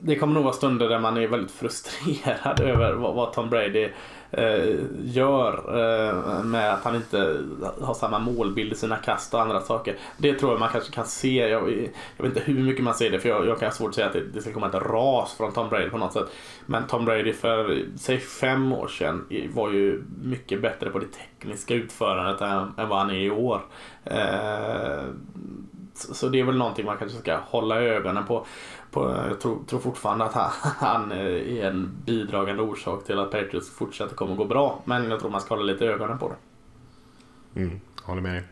det 0.00 0.16
kommer 0.16 0.34
nog 0.34 0.44
vara 0.44 0.54
stunder 0.54 0.88
där 0.88 0.98
man 0.98 1.16
är 1.16 1.28
väldigt 1.28 1.50
frustrerad 1.50 2.60
över 2.64 2.92
vad, 2.92 3.14
vad 3.14 3.32
Tom 3.32 3.50
Brady 3.50 3.88
Eh, 4.30 4.74
gör 5.04 5.52
eh, 5.78 6.44
med 6.44 6.74
att 6.74 6.84
han 6.84 6.96
inte 6.96 7.44
har 7.80 7.94
samma 7.94 8.18
målbild 8.18 8.72
i 8.72 8.76
sina 8.76 8.96
kast 8.96 9.34
och 9.34 9.40
andra 9.40 9.60
saker. 9.60 9.96
Det 10.18 10.34
tror 10.34 10.52
jag 10.52 10.60
man 10.60 10.68
kanske 10.68 10.92
kan 10.92 11.06
se. 11.06 11.48
Jag, 11.48 11.70
jag 12.16 12.24
vet 12.24 12.36
inte 12.36 12.40
hur 12.40 12.62
mycket 12.62 12.84
man 12.84 12.94
ser 12.94 13.10
det 13.10 13.18
för 13.18 13.28
jag, 13.28 13.46
jag 13.46 13.58
kan 13.58 13.68
ha 13.68 13.74
svårt 13.74 13.88
att 13.88 13.94
säga 13.94 14.06
att 14.06 14.12
det, 14.12 14.24
det 14.34 14.40
ska 14.40 14.52
komma 14.52 14.66
ett 14.66 14.74
ras 14.74 15.34
från 15.36 15.52
Tom 15.52 15.68
Brady 15.68 15.90
på 15.90 15.98
något 15.98 16.12
sätt. 16.12 16.28
Men 16.66 16.86
Tom 16.86 17.04
Brady 17.04 17.32
för 17.32 17.82
säg 17.96 18.18
fem 18.18 18.72
år 18.72 18.88
sedan 18.88 19.24
var 19.54 19.70
ju 19.70 20.04
mycket 20.22 20.62
bättre 20.62 20.90
på 20.90 20.98
det 20.98 21.06
tekniska 21.06 21.74
utförandet 21.74 22.40
än, 22.40 22.72
än 22.76 22.88
vad 22.88 22.98
han 22.98 23.10
är 23.10 23.20
i 23.20 23.30
år. 23.30 23.60
Eh, 24.04 25.04
så 25.96 26.28
det 26.28 26.40
är 26.40 26.44
väl 26.44 26.56
någonting 26.56 26.86
man 26.86 26.96
kanske 26.96 27.18
ska 27.18 27.36
hålla 27.36 27.80
ögonen 27.80 28.24
på 28.24 28.46
på, 28.96 29.26
jag 29.28 29.40
tror, 29.40 29.64
tror 29.66 29.80
fortfarande 29.80 30.24
att 30.24 30.32
han, 30.32 30.50
han, 30.62 31.12
eh, 31.12 31.58
är 31.58 31.64
en 31.64 31.90
bidragande 32.04 32.62
orsak 32.62 33.04
till 33.04 33.18
att 33.18 33.30
Patriots 33.30 33.70
fortsätter 33.70 34.14
kommer 34.14 34.34
gå 34.34 34.44
bra. 34.44 34.80
Men 34.84 35.10
jag 35.10 35.20
tror 35.20 35.30
man 35.30 35.40
ska 35.40 35.54
hålla 35.54 35.72
lite 35.72 35.86
ögonen 35.86 36.18
på 36.18 36.28
det. 36.28 37.60
Mm, 37.60 37.80
håller 38.02 38.22
med 38.22 38.34
dig. 38.34 38.44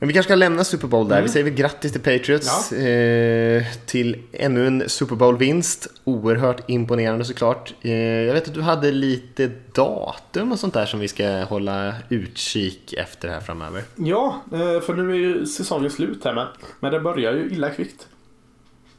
Men 0.00 0.06
vi 0.06 0.12
kanske 0.12 0.28
ska 0.28 0.34
lämna 0.34 0.64
Super 0.64 0.88
Bowl 0.88 1.08
där. 1.08 1.16
Mm. 1.16 1.26
Vi 1.26 1.32
säger 1.32 1.44
väl 1.44 1.54
grattis 1.54 1.92
till 1.92 2.00
Patriots. 2.00 2.72
Ja. 2.72 2.78
Eh, 2.78 3.64
till 3.86 4.22
ännu 4.32 4.66
en 4.66 4.88
Super 4.88 5.16
Bowl-vinst. 5.16 5.86
Oerhört 6.04 6.70
imponerande 6.70 7.24
såklart. 7.24 7.74
Eh, 7.82 7.92
jag 7.92 8.34
vet 8.34 8.48
att 8.48 8.54
du 8.54 8.62
hade 8.62 8.90
lite 8.90 9.50
datum 9.72 10.52
och 10.52 10.58
sånt 10.58 10.74
där 10.74 10.86
som 10.86 11.00
vi 11.00 11.08
ska 11.08 11.44
hålla 11.44 11.94
utkik 12.08 12.92
efter 12.92 13.28
här 13.28 13.40
framöver. 13.40 13.82
Ja, 13.96 14.42
eh, 14.52 14.80
för 14.80 14.94
nu 14.94 15.10
är 15.10 15.16
ju 15.16 15.46
säsongen 15.46 15.90
slut 15.90 16.24
här 16.24 16.34
men, 16.34 16.46
men 16.80 16.92
det 16.92 17.00
börjar 17.00 17.32
ju 17.32 17.50
illa 17.50 17.70
kvickt. 17.70 18.06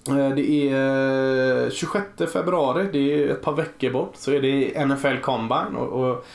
Eh, 0.08 0.30
det 0.36 0.70
är 0.70 1.70
26 1.70 2.06
eh, 2.22 2.28
februari, 2.28 2.89
det 2.91 3.24
är 3.24 3.32
ett 3.32 3.41
par 3.41 3.54
veckor 3.54 3.91
bort, 3.91 4.14
så 4.16 4.32
är 4.32 4.41
det 4.41 4.86
NFL 4.86 5.18
Combine. 5.22 5.76
Och, 5.76 6.10
och 6.10 6.26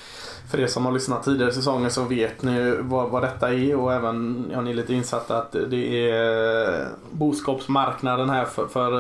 för 0.51 0.61
er 0.61 0.67
som 0.67 0.85
har 0.85 0.93
lyssnat 0.93 1.25
tidigare 1.25 1.53
säsonger 1.53 1.89
så 1.89 2.05
vet 2.05 2.43
ni 2.43 2.77
vad, 2.81 3.11
vad 3.11 3.23
detta 3.23 3.53
är 3.53 3.77
och 3.77 3.93
även 3.93 4.47
ja, 4.53 4.61
ni 4.61 4.71
är 4.71 4.75
lite 4.75 4.95
insatta 4.95 5.39
att 5.39 5.53
det 5.53 6.11
är 6.11 6.81
eh, 6.81 6.87
boskapsmarknaden 7.11 8.31
här 8.31 8.45
för, 8.45 8.67
för 8.67 8.93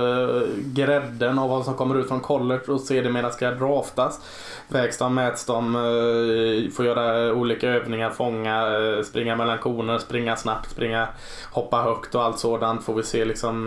eh, 0.42 0.48
grädden 0.56 1.38
av 1.38 1.50
vad 1.50 1.64
som 1.64 1.74
kommer 1.74 1.94
ut 1.94 2.08
från 2.08 2.20
college 2.20 2.62
och 2.68 2.80
sedermera 2.80 3.30
ska 3.30 3.50
draftas. 3.50 4.20
Vägs 4.68 4.98
de, 4.98 5.14
mäts 5.14 5.44
de, 5.46 5.76
eh, 5.76 6.72
får 6.72 6.86
göra 6.86 7.32
olika 7.32 7.68
övningar, 7.68 8.10
fånga, 8.10 8.64
springa 9.04 9.36
mellan 9.36 9.58
koner, 9.58 9.98
springa 9.98 10.36
snabbt, 10.36 10.70
springa, 10.70 11.08
hoppa 11.52 11.82
högt 11.82 12.14
och 12.14 12.22
allt 12.22 12.38
sådant. 12.38 12.84
Får 12.84 12.94
vi 12.94 13.02
se 13.02 13.24
liksom, 13.24 13.64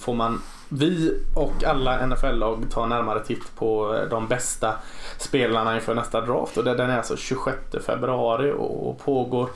får 0.00 0.14
man 0.14 0.40
vi 0.68 1.20
och 1.34 1.64
alla 1.64 2.06
NFL-lag 2.06 2.70
tar 2.70 2.86
närmare 2.86 3.24
titt 3.24 3.56
på 3.56 3.98
de 4.10 4.28
bästa 4.28 4.74
spelarna 5.22 5.74
inför 5.74 5.94
nästa 5.94 6.20
draft. 6.20 6.56
Och 6.56 6.64
den 6.64 6.90
är 6.90 6.96
alltså 6.96 7.16
26 7.16 7.58
februari 7.86 8.52
och 8.58 8.98
pågår 8.98 9.50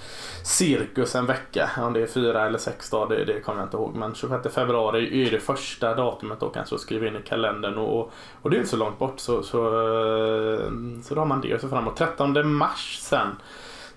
cirkus 0.45 1.15
en 1.15 1.27
vecka. 1.27 1.71
Om 1.79 1.93
det 1.93 2.03
är 2.03 2.07
fyra 2.07 2.47
eller 2.47 2.59
sex 2.59 2.91
dagar, 2.91 3.17
det, 3.17 3.25
det 3.25 3.41
kommer 3.41 3.59
jag 3.59 3.67
inte 3.67 3.77
ihåg. 3.77 3.95
Men 3.95 4.15
26 4.15 4.55
februari 4.55 5.27
är 5.27 5.31
det 5.31 5.41
första 5.41 5.95
datumet 5.95 6.41
då 6.41 6.49
kanske 6.49 6.75
att 6.75 6.81
skriva 6.81 7.07
in 7.07 7.17
i 7.17 7.23
kalendern. 7.23 7.79
Och, 7.79 8.13
och 8.43 8.51
det 8.51 8.57
är 8.57 8.59
inte 8.59 8.71
så 8.71 8.77
långt 8.77 8.99
bort 8.99 9.21
så, 9.21 9.43
så, 9.43 9.67
eh, 9.67 10.71
så 11.03 11.15
då 11.15 11.21
har 11.21 11.27
man 11.27 11.41
det 11.41 11.55
att 11.55 11.61
se 11.61 11.69
fram 11.69 11.83
emot. 11.83 11.97
13 11.97 12.53
mars 12.53 12.99
sen 13.01 13.29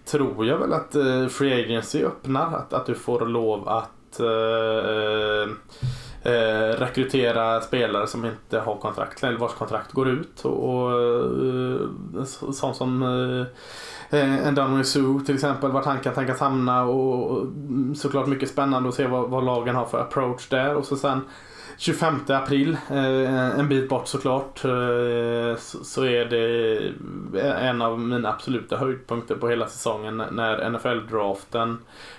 tror 0.05 0.45
jag 0.45 0.57
väl 0.57 0.73
att 0.73 0.95
eh, 0.95 1.27
Free 1.27 1.63
Agency 1.63 2.03
öppnar. 2.03 2.57
Att, 2.57 2.73
att 2.73 2.85
du 2.85 2.95
får 2.95 3.25
lov 3.25 3.69
att 3.69 4.19
uh, 4.19 5.55
eh, 6.29 6.79
rekrytera 6.79 7.61
spelare 7.61 8.07
som 8.07 8.25
inte 8.25 8.59
har 8.59 8.75
kontrakt 8.75 9.23
eller 9.23 9.37
vars 9.37 9.53
kontrakt 9.53 9.91
går 9.91 10.09
ut. 10.09 10.41
Och, 10.45 10.69
och 10.69 10.91
eh, 10.91 12.23
sånt 12.51 12.75
som 12.75 13.03
eh, 13.03 14.19
eh 14.19 14.47
en 14.47 14.55
Dunway 14.55 14.83
zoo 14.83 15.19
till 15.19 15.35
exempel, 15.35 15.71
vart 15.71 15.85
han 15.85 15.99
kan 15.99 16.13
tänkas 16.13 16.39
hamna 16.39 16.83
och, 16.83 17.31
och 17.31 17.41
mm, 17.41 17.95
såklart 17.95 18.27
mycket 18.27 18.49
spännande 18.49 18.89
att 18.89 18.95
se 18.95 19.07
vad, 19.07 19.29
vad 19.29 19.45
lagen 19.45 19.75
har 19.75 19.85
för 19.85 19.99
approach 19.99 20.49
där. 20.49 20.75
Och 20.75 20.85
så 20.85 20.95
sen 20.95 21.21
25 21.79 22.19
april, 22.27 22.77
eh, 22.89 23.59
en 23.59 23.69
bit 23.69 23.89
bort 23.89 24.07
såklart, 24.07 24.65
eh, 24.65 25.55
så 25.83 26.05
är 26.05 26.25
det 26.25 26.77
eh, 27.41 27.67
en 27.67 27.81
av 27.81 27.99
mina 27.99 28.29
absoluta 28.29 28.77
höjdpunkter 28.77 29.35
på 29.35 29.49
hela 29.49 29.67
säsongen 29.67 30.23
när 30.31 30.69
NFL-draften 30.69 31.77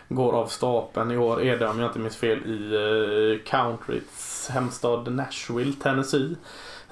går 0.09 0.33
av 0.33 0.47
stapeln. 0.47 1.11
I 1.11 1.17
år 1.17 1.43
är 1.43 1.59
det, 1.59 1.69
om 1.69 1.79
jag 1.81 1.89
inte 1.89 1.99
minns 1.99 2.17
fel, 2.17 2.39
i 2.39 3.43
countryts 3.47 4.49
hemstad 4.51 5.13
Nashville, 5.13 5.73
Tennessee. 5.73 6.37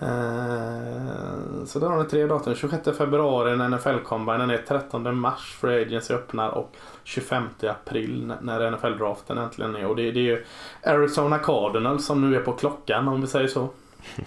Eh, 0.00 1.64
så 1.66 1.78
där 1.78 1.86
har 1.88 2.02
ni 2.02 2.08
tre 2.08 2.26
datum. 2.26 2.54
26 2.54 2.96
februari 2.98 3.56
när 3.56 3.68
NFL-combinen 3.68 4.50
är 4.50 4.58
13 4.58 5.16
mars 5.18 5.56
Free 5.60 5.82
Agency 5.82 6.14
öppnar 6.14 6.48
och 6.48 6.76
25 7.04 7.44
april 7.62 8.32
när 8.40 8.70
NFL-draften 8.70 9.38
äntligen 9.38 9.76
är. 9.76 9.86
Och 9.86 9.96
det, 9.96 10.10
det 10.12 10.20
är 10.20 10.24
ju 10.24 10.44
Arizona 10.82 11.38
Cardinals 11.38 12.06
som 12.06 12.30
nu 12.30 12.36
är 12.36 12.40
på 12.40 12.52
klockan 12.52 13.08
om 13.08 13.20
vi 13.20 13.26
säger 13.26 13.48
så. 13.48 13.68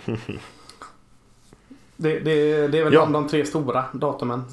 Det, 1.95 2.19
det, 2.19 2.67
det 2.67 2.79
är 2.79 2.83
väl 2.83 2.93
Ja. 2.93 2.99
de, 3.01 3.11
de 3.13 3.27
tre 3.27 3.45
stora 3.45 3.85
datumen. 3.93 4.43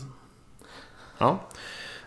Ja. 1.18 1.38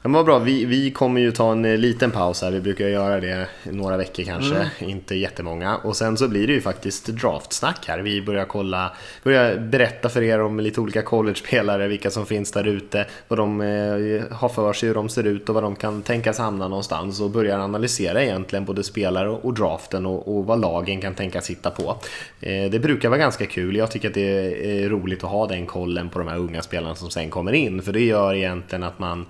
Men 0.04 0.12
vad 0.12 0.26
bra, 0.26 0.40
vi, 0.40 0.66
vi 0.66 0.92
kommer 0.92 1.22
ju 1.22 1.32
ta 1.32 1.52
en 1.52 1.66
eh, 1.66 1.78
liten 1.78 2.12
paus 2.12 2.42
här. 2.42 2.52
Vi 2.52 2.62
brukar 2.62 2.88
göra 2.88 3.20
det 3.20 3.48
några 3.64 3.98
veckor 3.98 4.24
kanske, 4.24 4.72
inte 4.80 5.16
jättemånga. 5.16 5.78
Och 5.78 5.96
sen 5.96 6.18
så 6.18 6.28
blir 6.28 6.48
det 6.48 6.54
ju 6.54 6.62
faktiskt 6.62 7.08
draftsnack 7.08 7.88
här. 7.88 8.00
Vi 8.00 8.22
börjar 8.22 8.46
kolla, 8.46 8.92
börjar 9.24 9.58
berätta 9.58 10.10
för 10.10 10.24
er 10.24 10.42
om 10.42 10.60
lite 10.60 10.82
olika 10.82 11.02
college-spelare, 11.02 11.88
vilka 11.88 12.12
som 12.12 12.26
finns 12.26 12.52
där 12.52 12.68
ute, 12.68 13.06
vad 13.28 13.40
de 13.40 13.62
eh, 13.62 14.38
har 14.38 14.50
för 14.50 14.74
sig, 14.74 14.88
hur 14.88 14.96
de 14.96 15.10
ser 15.10 15.24
ut 15.24 15.50
och 15.50 15.56
vad 15.56 15.64
de 15.64 15.76
kan 15.76 16.02
tänkas 16.02 16.38
hamna 16.38 16.68
någonstans. 16.68 17.22
Och 17.22 17.30
börjar 17.30 17.60
analysera 17.60 18.24
egentligen 18.24 18.66
både 18.66 18.84
spelare 18.84 19.30
och, 19.30 19.46
och 19.46 19.54
draften 19.54 20.06
och, 20.06 20.38
och 20.38 20.46
vad 20.46 20.62
lagen 20.62 21.02
kan 21.02 21.16
tänkas 21.16 21.50
hitta 21.50 21.72
på. 21.72 21.98
Eh, 22.40 22.72
det 22.72 22.80
brukar 22.82 23.10
vara 23.10 23.20
ganska 23.20 23.46
kul. 23.46 23.76
Jag 23.76 23.92
tycker 23.92 24.08
att 24.08 24.14
det 24.14 24.84
är 24.84 24.90
roligt 24.90 25.24
att 25.24 25.30
ha 25.30 25.48
den 25.48 25.66
kollen 25.66 26.10
på 26.10 26.20
de 26.20 26.28
här 26.28 26.38
unga 26.38 26.62
spelarna 26.62 26.96
som 26.96 27.10
sen 27.10 27.30
kommer 27.30 27.54
in. 27.54 27.82
För 27.82 27.94
det 27.94 28.04
gör 28.04 28.34
egentligen 28.34 28.84
att 28.84 29.00
man 29.00 29.26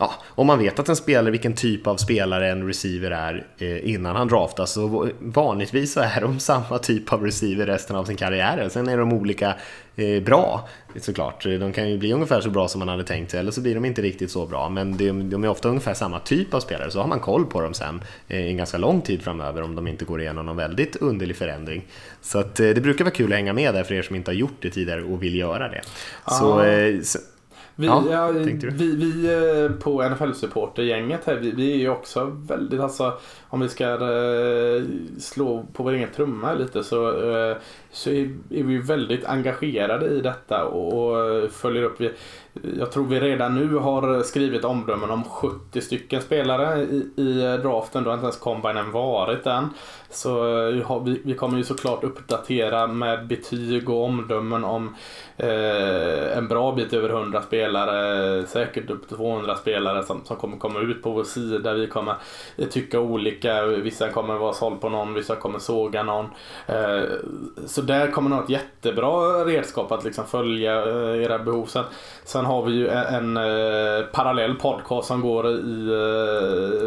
ja, 0.00 0.12
om 0.28 0.46
man 0.46 0.58
vet 0.58 0.78
att 0.78 0.88
en 0.88 0.96
spelare, 0.96 1.30
vilken 1.30 1.54
typ 1.54 1.86
av 1.86 1.96
spelare 1.96 2.50
en 2.50 2.66
receiver 2.66 3.10
är 3.10 3.46
eh, 3.58 3.90
innan 3.90 4.16
han 4.16 4.28
draftas, 4.28 4.72
så 4.72 5.08
vanligtvis 5.20 5.92
så 5.92 6.00
är 6.00 6.20
de 6.20 6.40
samma 6.40 6.78
typ 6.78 7.12
av 7.12 7.24
receiver 7.24 7.66
resten 7.66 7.96
av 7.96 8.04
sin 8.04 8.16
karriär. 8.16 8.68
Sen 8.68 8.88
är 8.88 8.98
de 8.98 9.12
olika 9.12 9.54
eh, 9.96 10.22
bra 10.22 10.68
såklart. 11.00 11.44
De 11.44 11.72
kan 11.72 11.90
ju 11.90 11.98
bli 11.98 12.12
ungefär 12.12 12.40
så 12.40 12.50
bra 12.50 12.68
som 12.68 12.78
man 12.78 12.88
hade 12.88 13.04
tänkt 13.04 13.30
sig, 13.30 13.40
eller 13.40 13.50
så 13.50 13.60
blir 13.60 13.74
de 13.74 13.84
inte 13.84 14.02
riktigt 14.02 14.30
så 14.30 14.46
bra. 14.46 14.68
Men 14.68 14.96
de, 15.30 15.44
är 15.44 15.48
ofta 15.48 15.68
ungefär 15.68 15.94
samma 15.94 16.20
typ 16.20 16.54
av 16.54 16.60
spelare, 16.60 16.90
så 16.90 17.00
har 17.00 17.08
man 17.08 17.20
koll 17.20 17.46
på 17.46 17.60
dem 17.60 17.74
sen 17.74 18.02
eh, 18.28 18.46
en 18.46 18.56
ganska 18.56 18.78
lång 18.78 19.00
tid 19.00 19.22
framöver 19.22 19.62
om 19.62 19.74
de 19.74 19.86
inte 19.86 20.04
går 20.04 20.20
igenom 20.20 20.46
någon 20.46 20.56
väldigt 20.56 20.96
underlig 20.96 21.36
förändring. 21.36 21.86
Så 22.22 22.38
att, 22.38 22.54
det 22.54 22.82
brukar 22.82 23.04
vara 23.04 23.14
kul 23.14 23.32
att 23.32 23.36
hänga 23.36 23.52
med 23.52 23.74
där 23.74 23.84
för 23.84 23.94
er 23.94 24.02
som 24.02 24.16
inte 24.16 24.30
har 24.30 24.36
gjort 24.36 24.56
det 24.60 24.70
tidigare 24.70 25.02
och 25.02 25.22
vill 25.22 25.34
göra 25.34 25.68
det. 25.68 25.80
Eh, 26.66 27.02
så 27.02 27.18
Vi, 27.76 27.86
Ja, 27.86 28.04
ja, 28.10 28.26
vi, 28.28 28.96
vi 28.96 29.26
eh, 29.26 29.70
på 29.70 30.02
NFL-supportergänget 30.02 31.18
här, 31.24 31.34
vi, 31.34 31.50
vi 31.50 31.72
är 31.72 31.76
ju 31.76 31.88
också 31.88 32.24
väldigt, 32.24 32.80
alltså 32.80 33.18
om 33.50 33.60
vi 33.60 33.68
ska 33.68 33.84
eh, 33.84 34.82
slå 35.18 35.66
på 35.72 35.82
vår 35.82 35.92
egen 35.92 36.10
trumma 36.16 36.54
lite 36.54 36.84
så, 36.84 37.08
eh, 37.08 37.56
så 37.90 38.10
är, 38.10 38.36
är 38.50 38.62
vi 38.62 38.78
väldigt 38.78 39.24
engagerade 39.24 40.06
i 40.06 40.20
detta 40.20 40.64
och, 40.64 40.92
och 40.92 41.50
följer 41.50 41.82
upp. 41.82 42.00
Vi, 42.00 42.12
jag 42.78 42.92
tror 42.92 43.06
vi 43.06 43.20
redan 43.20 43.54
nu 43.54 43.74
har 43.74 44.22
skrivit 44.22 44.64
omdömen 44.64 45.10
om 45.10 45.24
70 45.24 45.80
stycken 45.80 46.22
spelare 46.22 46.82
i, 46.82 47.08
i 47.16 47.58
draften. 47.62 48.04
Då 48.04 48.10
har 48.10 48.14
inte 48.14 48.24
ens 48.24 48.36
combinen 48.36 48.92
varit 48.92 49.46
än. 49.46 49.68
Så 50.10 50.58
eh, 50.68 51.02
vi, 51.04 51.20
vi 51.24 51.34
kommer 51.34 51.58
ju 51.58 51.64
såklart 51.64 52.04
uppdatera 52.04 52.86
med 52.86 53.26
betyg 53.26 53.90
och 53.90 54.04
omdömen 54.04 54.64
om 54.64 54.94
eh, 55.36 56.38
en 56.38 56.48
bra 56.48 56.72
bit 56.72 56.92
över 56.92 57.08
100 57.08 57.42
spelare, 57.42 58.46
säkert 58.46 58.90
upp 58.90 59.08
till 59.08 59.16
200 59.16 59.56
spelare 59.56 60.02
som, 60.02 60.24
som 60.24 60.36
kommer 60.36 60.56
komma 60.56 60.80
ut 60.80 61.02
på 61.02 61.10
vår 61.10 61.24
sida. 61.24 61.74
Vi 61.74 61.86
kommer 61.86 62.14
tycka 62.70 63.00
olika, 63.00 63.39
vissa 63.82 64.08
kommer 64.08 64.34
vara 64.34 64.52
såld 64.52 64.80
på 64.80 64.88
någon, 64.88 65.14
vissa 65.14 65.36
kommer 65.36 65.58
såga 65.58 66.02
någon. 66.02 66.26
Eh, 66.66 67.02
så 67.66 67.82
där 67.82 68.10
kommer 68.10 68.30
ni 68.30 68.36
ha 68.36 68.42
ett 68.42 68.50
jättebra 68.50 69.44
redskap 69.44 69.92
att 69.92 70.04
liksom 70.04 70.26
följa 70.26 70.84
eh, 70.86 71.22
era 71.22 71.38
behov. 71.38 71.66
Sen, 71.66 71.84
sen 72.24 72.44
har 72.44 72.62
vi 72.62 72.72
ju 72.72 72.88
en, 72.88 73.36
eh, 73.36 74.04
parallell 74.12 74.54
podcast 74.54 75.08
som 75.08 75.20
går 75.20 75.50
i 75.50 75.86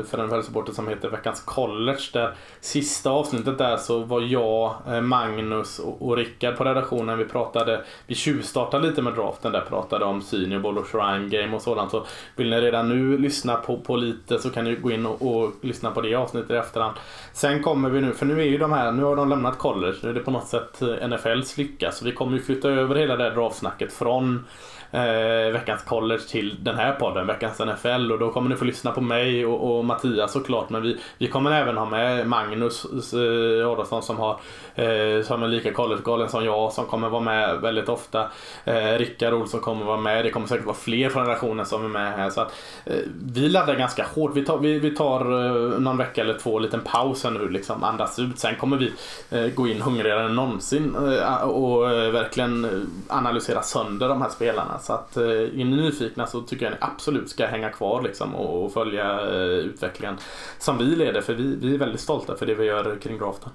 för 0.10 0.18
en 0.18 0.32
hälsopporter 0.32 0.74
som 0.74 0.88
heter 0.88 1.10
Veckans 1.10 1.42
College. 1.42 2.02
Där 2.14 2.34
sista 2.62 3.10
avsnittet 3.10 3.58
där 3.58 3.78
så 3.78 4.00
var 4.00 4.22
jag, 4.22 4.74
Magnus 5.04 5.80
och, 5.80 6.08
och 6.08 6.18
Rickard 6.18 6.58
på 6.58 6.64
redaktionen. 6.64 7.18
Vi 7.18 7.26
pratade, 7.26 7.82
vi 8.08 8.16
tjuvstartade 8.16 8.88
lite 8.88 9.02
med 9.02 9.14
draften 9.14 9.52
där, 9.52 9.62
pratade 9.62 10.06
om 10.06 10.22
Senior 10.22 10.60
Bowl 10.60 10.78
och 10.78 10.88
Shrine 10.88 11.30
Game 11.30 11.56
och 11.56 11.62
sådant. 11.62 11.92
Så 11.92 12.06
vill 12.36 12.50
ni 12.50 12.62
redan 12.62 12.90
nu 12.90 13.18
lyssna 13.18 13.56
på, 13.56 13.78
på 13.78 13.96
lite 13.96 14.40
så 14.40 14.50
kan 14.50 14.64
ni 14.64 14.76
gå 14.76 14.92
in 14.92 15.06
och, 15.06 15.22
och 15.22 15.52
lyssna 15.62 15.92
på 15.92 16.02
det 16.02 16.16
avsnittet 16.16 16.43
i 16.52 16.56
efterhand. 16.56 16.96
Sen 17.34 17.64
kommer 17.64 17.90
vi 17.90 18.02
nu, 18.02 18.14
för 18.14 18.26
nu 18.26 18.42
är 18.42 18.46
ju 18.46 18.58
de 18.58 18.72
här, 18.74 18.92
nu 18.92 19.04
har 19.04 19.16
de 19.16 19.30
lämnat 19.30 19.58
college, 19.58 19.98
nu 20.02 20.10
är 20.10 20.14
det 20.14 20.20
på 20.20 20.32
något 20.32 20.48
sätt 20.48 20.82
eh, 20.82 21.08
NFLs 21.08 21.58
lycka. 21.58 21.92
Så 21.92 22.06
vi 22.06 22.12
kommer 22.12 22.38
ju 22.38 22.44
flytta 22.44 22.70
över 22.70 22.96
hela 22.96 23.16
det 23.16 23.24
här 23.24 23.32
draftsnacket 23.32 23.94
från 23.94 24.46
eh, 24.94 25.52
veckans 25.52 25.84
college 25.84 26.24
till 26.30 26.64
den 26.64 26.76
här 26.76 26.94
podden, 26.94 27.28
veckans 27.28 27.60
NFL. 27.60 28.12
Och 28.12 28.20
då 28.20 28.32
kommer 28.32 28.50
ni 28.50 28.56
få 28.56 28.66
lyssna 28.66 28.92
på 28.92 29.02
mig 29.02 29.46
och, 29.46 29.78
och 29.78 29.86
Mattias 29.86 30.32
såklart. 30.32 30.70
Men 30.70 30.82
vi, 30.82 30.98
vi 31.18 31.28
kommer 31.28 31.52
även 31.52 31.78
ha 31.78 31.86
med 31.86 32.28
Magnus 32.28 32.86
eh, 33.14 33.72
Adolfsson 33.72 34.04
som, 34.04 34.18
har, 34.18 34.40
eh, 34.76 35.24
som 35.24 35.44
är 35.44 35.48
lika 35.48 35.74
collegegalen 35.74 36.30
som 36.30 36.46
jag 36.46 36.74
som 36.74 36.86
kommer 36.86 37.10
vara 37.10 37.22
med 37.22 37.62
väldigt 37.62 37.90
ofta. 37.90 38.28
Eh, 38.66 38.98
Rickard 38.98 39.34
Olsson 39.34 39.60
kommer 39.60 39.86
vara 39.86 39.98
med. 39.98 40.26
Det 40.26 40.32
kommer 40.32 40.48
säkert 40.48 40.66
vara 40.66 40.76
fler 40.76 41.10
från 41.10 41.26
redaktionen 41.26 41.66
som 41.66 41.86
är 41.86 41.90
med 41.90 42.14
här. 42.14 42.30
Så 42.30 42.42
att, 42.42 42.54
eh, 42.86 42.96
vi 43.34 43.50
laddar 43.50 43.76
ganska 43.76 44.06
hårt. 44.16 44.32
Vi 44.36 44.46
tar, 44.46 44.58
vi, 44.58 44.80
vi 44.80 44.96
tar 44.96 45.46
eh, 45.46 45.80
någon 45.80 45.98
vecka 45.98 46.22
eller 46.22 46.34
två, 46.34 46.58
en 46.58 46.64
liten 46.64 46.82
paus 46.82 47.24
här 47.24 47.32
nu, 47.32 47.50
liksom 47.50 47.84
andas 47.84 48.20
ut. 48.20 48.40
Sen 48.40 48.56
kommer 48.56 48.78
vi 48.78 48.94
eh, 49.30 49.54
gå 49.54 49.68
in 49.68 49.82
hungrigare 49.82 50.26
än 50.26 50.36
någonsin 50.36 50.96
eh, 50.96 51.44
och 51.44 51.92
eh, 51.92 52.12
verkligen 52.12 52.66
eh, 52.66 53.16
analysera 53.18 53.62
sönder 53.62 54.08
de 54.08 54.22
här 54.22 54.30
spelarna. 54.30 54.80
Så 54.84 54.94
att 54.94 55.18
eh, 55.18 55.24
är 55.24 55.52
ni 55.54 55.64
nyfikna 55.64 56.28
så 56.28 56.42
tycker 56.42 56.66
jag 56.66 56.72
ni 56.72 56.78
absolut 56.82 57.30
ska 57.30 57.46
hänga 57.46 57.70
kvar 57.70 58.02
liksom 58.02 58.36
och, 58.36 58.66
och 58.66 58.74
följa 58.74 59.22
eh, 59.22 59.42
utvecklingen 59.44 60.18
som 60.60 60.78
vi 60.78 60.84
leder. 60.84 61.22
För 61.22 61.34
vi, 61.34 61.56
vi 61.56 61.74
är 61.74 61.78
väldigt 61.78 62.02
stolta 62.02 62.36
för 62.36 62.46
det 62.46 62.56
vi 62.56 62.66
gör 62.66 62.98
kring 63.02 63.18
draften. 63.18 63.52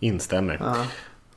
Instämmer. 0.00 0.58
Ja. 0.60 0.86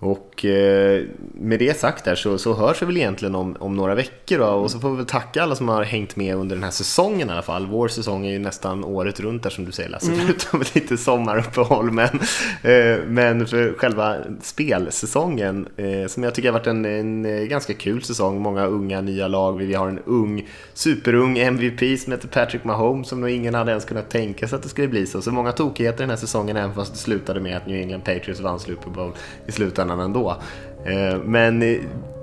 Och 0.04 0.46
eh, 0.46 1.04
med 1.34 1.60
det 1.60 1.80
sagt 1.80 2.06
där 2.06 2.16
så, 2.16 2.38
så 2.38 2.54
hörs 2.54 2.82
vi 2.82 2.86
väl 2.86 2.98
egentligen 2.98 3.36
om, 3.36 3.56
om 3.60 3.76
några 3.76 3.96
veckor 3.96 4.38
då, 4.38 4.46
och 4.46 4.72
så 4.72 4.80
får 4.80 4.90
vi 4.90 4.98
väl 4.98 5.06
tacka 5.06 5.44
alla 5.44 5.56
som 5.56 5.70
har 5.70 5.84
hängt 5.84 6.16
med 6.16 6.36
under 6.36 6.56
den 6.56 6.64
här 6.64 6.72
säsongen 6.72 7.30
i 7.30 7.32
alla 7.32 7.42
fall. 7.42 7.68
Vår 7.68 7.88
säsong 7.88 8.26
är 8.26 8.32
ju 8.32 8.40
nästan 8.40 8.84
året 8.84 9.20
runt 9.20 9.44
där 9.44 9.50
som 9.50 9.66
du 9.66 9.72
säger 9.72 9.90
Lasse, 9.90 10.12
förutom 10.12 10.60
lite 10.74 10.98
sommaruppehåll. 10.98 11.92
Men, 11.92 12.20
eh, 12.64 13.00
men 13.08 13.48
för 13.48 13.74
själva 13.74 14.16
spelsäsongen 14.42 15.68
eh, 15.78 16.08
som 16.08 16.24
jag 16.24 16.36
tycker 16.36 16.52
har 16.52 16.60
varit 16.60 16.68
en, 16.68 16.86
en 16.86 17.50
ganska 17.50 17.74
kul 17.74 18.04
säsong. 18.04 18.42
Många 18.42 18.66
unga 18.66 19.02
nya 19.02 19.28
lag. 19.28 19.58
Vi 19.58 19.74
har 19.74 19.88
en 19.88 20.00
ung, 20.06 20.50
superung 20.74 21.38
MVP 21.38 22.00
som 22.00 22.12
heter 22.12 22.28
Patrick 22.28 22.64
Mahomes 22.64 23.08
som 23.08 23.22
nog 23.22 23.30
ingen 23.30 23.54
hade 23.54 23.72
ens 23.72 23.86
kunnat 23.86 24.10
tänka 24.10 24.48
sig 24.48 24.56
att 24.56 24.64
det 24.64 24.70
skulle 24.70 24.88
bli 24.88 25.06
så. 25.06 25.22
Så 25.22 25.32
många 25.32 25.52
tokigheter 25.52 26.00
den 26.00 26.10
här 26.10 26.18
säsongen 26.18 26.58
även 26.58 26.74
fast 26.74 26.94
det 26.94 27.00
slutade 27.00 27.40
med 27.40 27.58
att 27.58 27.68
New 27.68 27.82
England 27.82 28.02
Patriots 28.02 28.42
vann 28.42 28.60
Super 28.60 28.90
Bowl 28.90 29.12
i 29.48 29.52
slutändan 29.52 29.91
ändå. 30.00 30.36
Eh, 30.86 31.18
Men 31.26 31.62
eh, 31.62 31.78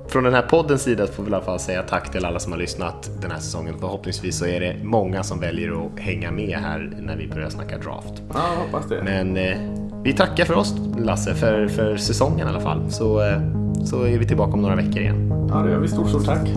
från 0.08 0.24
den 0.24 0.34
här 0.34 0.42
poddens 0.42 0.82
sida 0.82 1.06
får 1.06 1.22
vi 1.22 1.30
i 1.30 1.34
alla 1.34 1.44
fall 1.44 1.58
säga 1.58 1.82
tack 1.82 2.12
till 2.12 2.24
alla 2.24 2.38
som 2.38 2.52
har 2.52 2.58
lyssnat 2.58 3.10
den 3.20 3.30
här 3.30 3.38
säsongen. 3.38 3.74
Förhoppningsvis 3.80 4.38
så 4.38 4.46
är 4.46 4.60
det 4.60 4.76
många 4.82 5.22
som 5.22 5.40
väljer 5.40 5.86
att 5.86 6.00
hänga 6.00 6.30
med 6.30 6.58
här 6.58 6.92
när 7.00 7.16
vi 7.16 7.28
börjar 7.28 7.50
snacka 7.50 7.78
draft. 7.78 8.22
Ja, 8.34 8.40
hoppas 8.66 8.88
det. 8.88 9.02
Men 9.04 9.36
eh, 9.36 9.56
vi 10.02 10.12
tackar 10.12 10.44
för 10.44 10.54
oss 10.54 10.74
Lasse, 10.98 11.34
för, 11.34 11.68
för 11.68 11.96
säsongen 11.96 12.46
i 12.46 12.50
alla 12.50 12.60
fall. 12.60 12.90
Så, 12.90 13.20
eh, 13.20 13.40
så 13.84 14.02
är 14.02 14.18
vi 14.18 14.26
tillbaka 14.26 14.52
om 14.52 14.62
några 14.62 14.76
veckor 14.76 14.98
igen. 14.98 15.48
Ja, 15.50 15.56
det 15.56 15.70
gör 15.70 15.78
vi. 15.78 15.88
Stort, 15.88 16.08
stort 16.08 16.24
tack. 16.24 16.48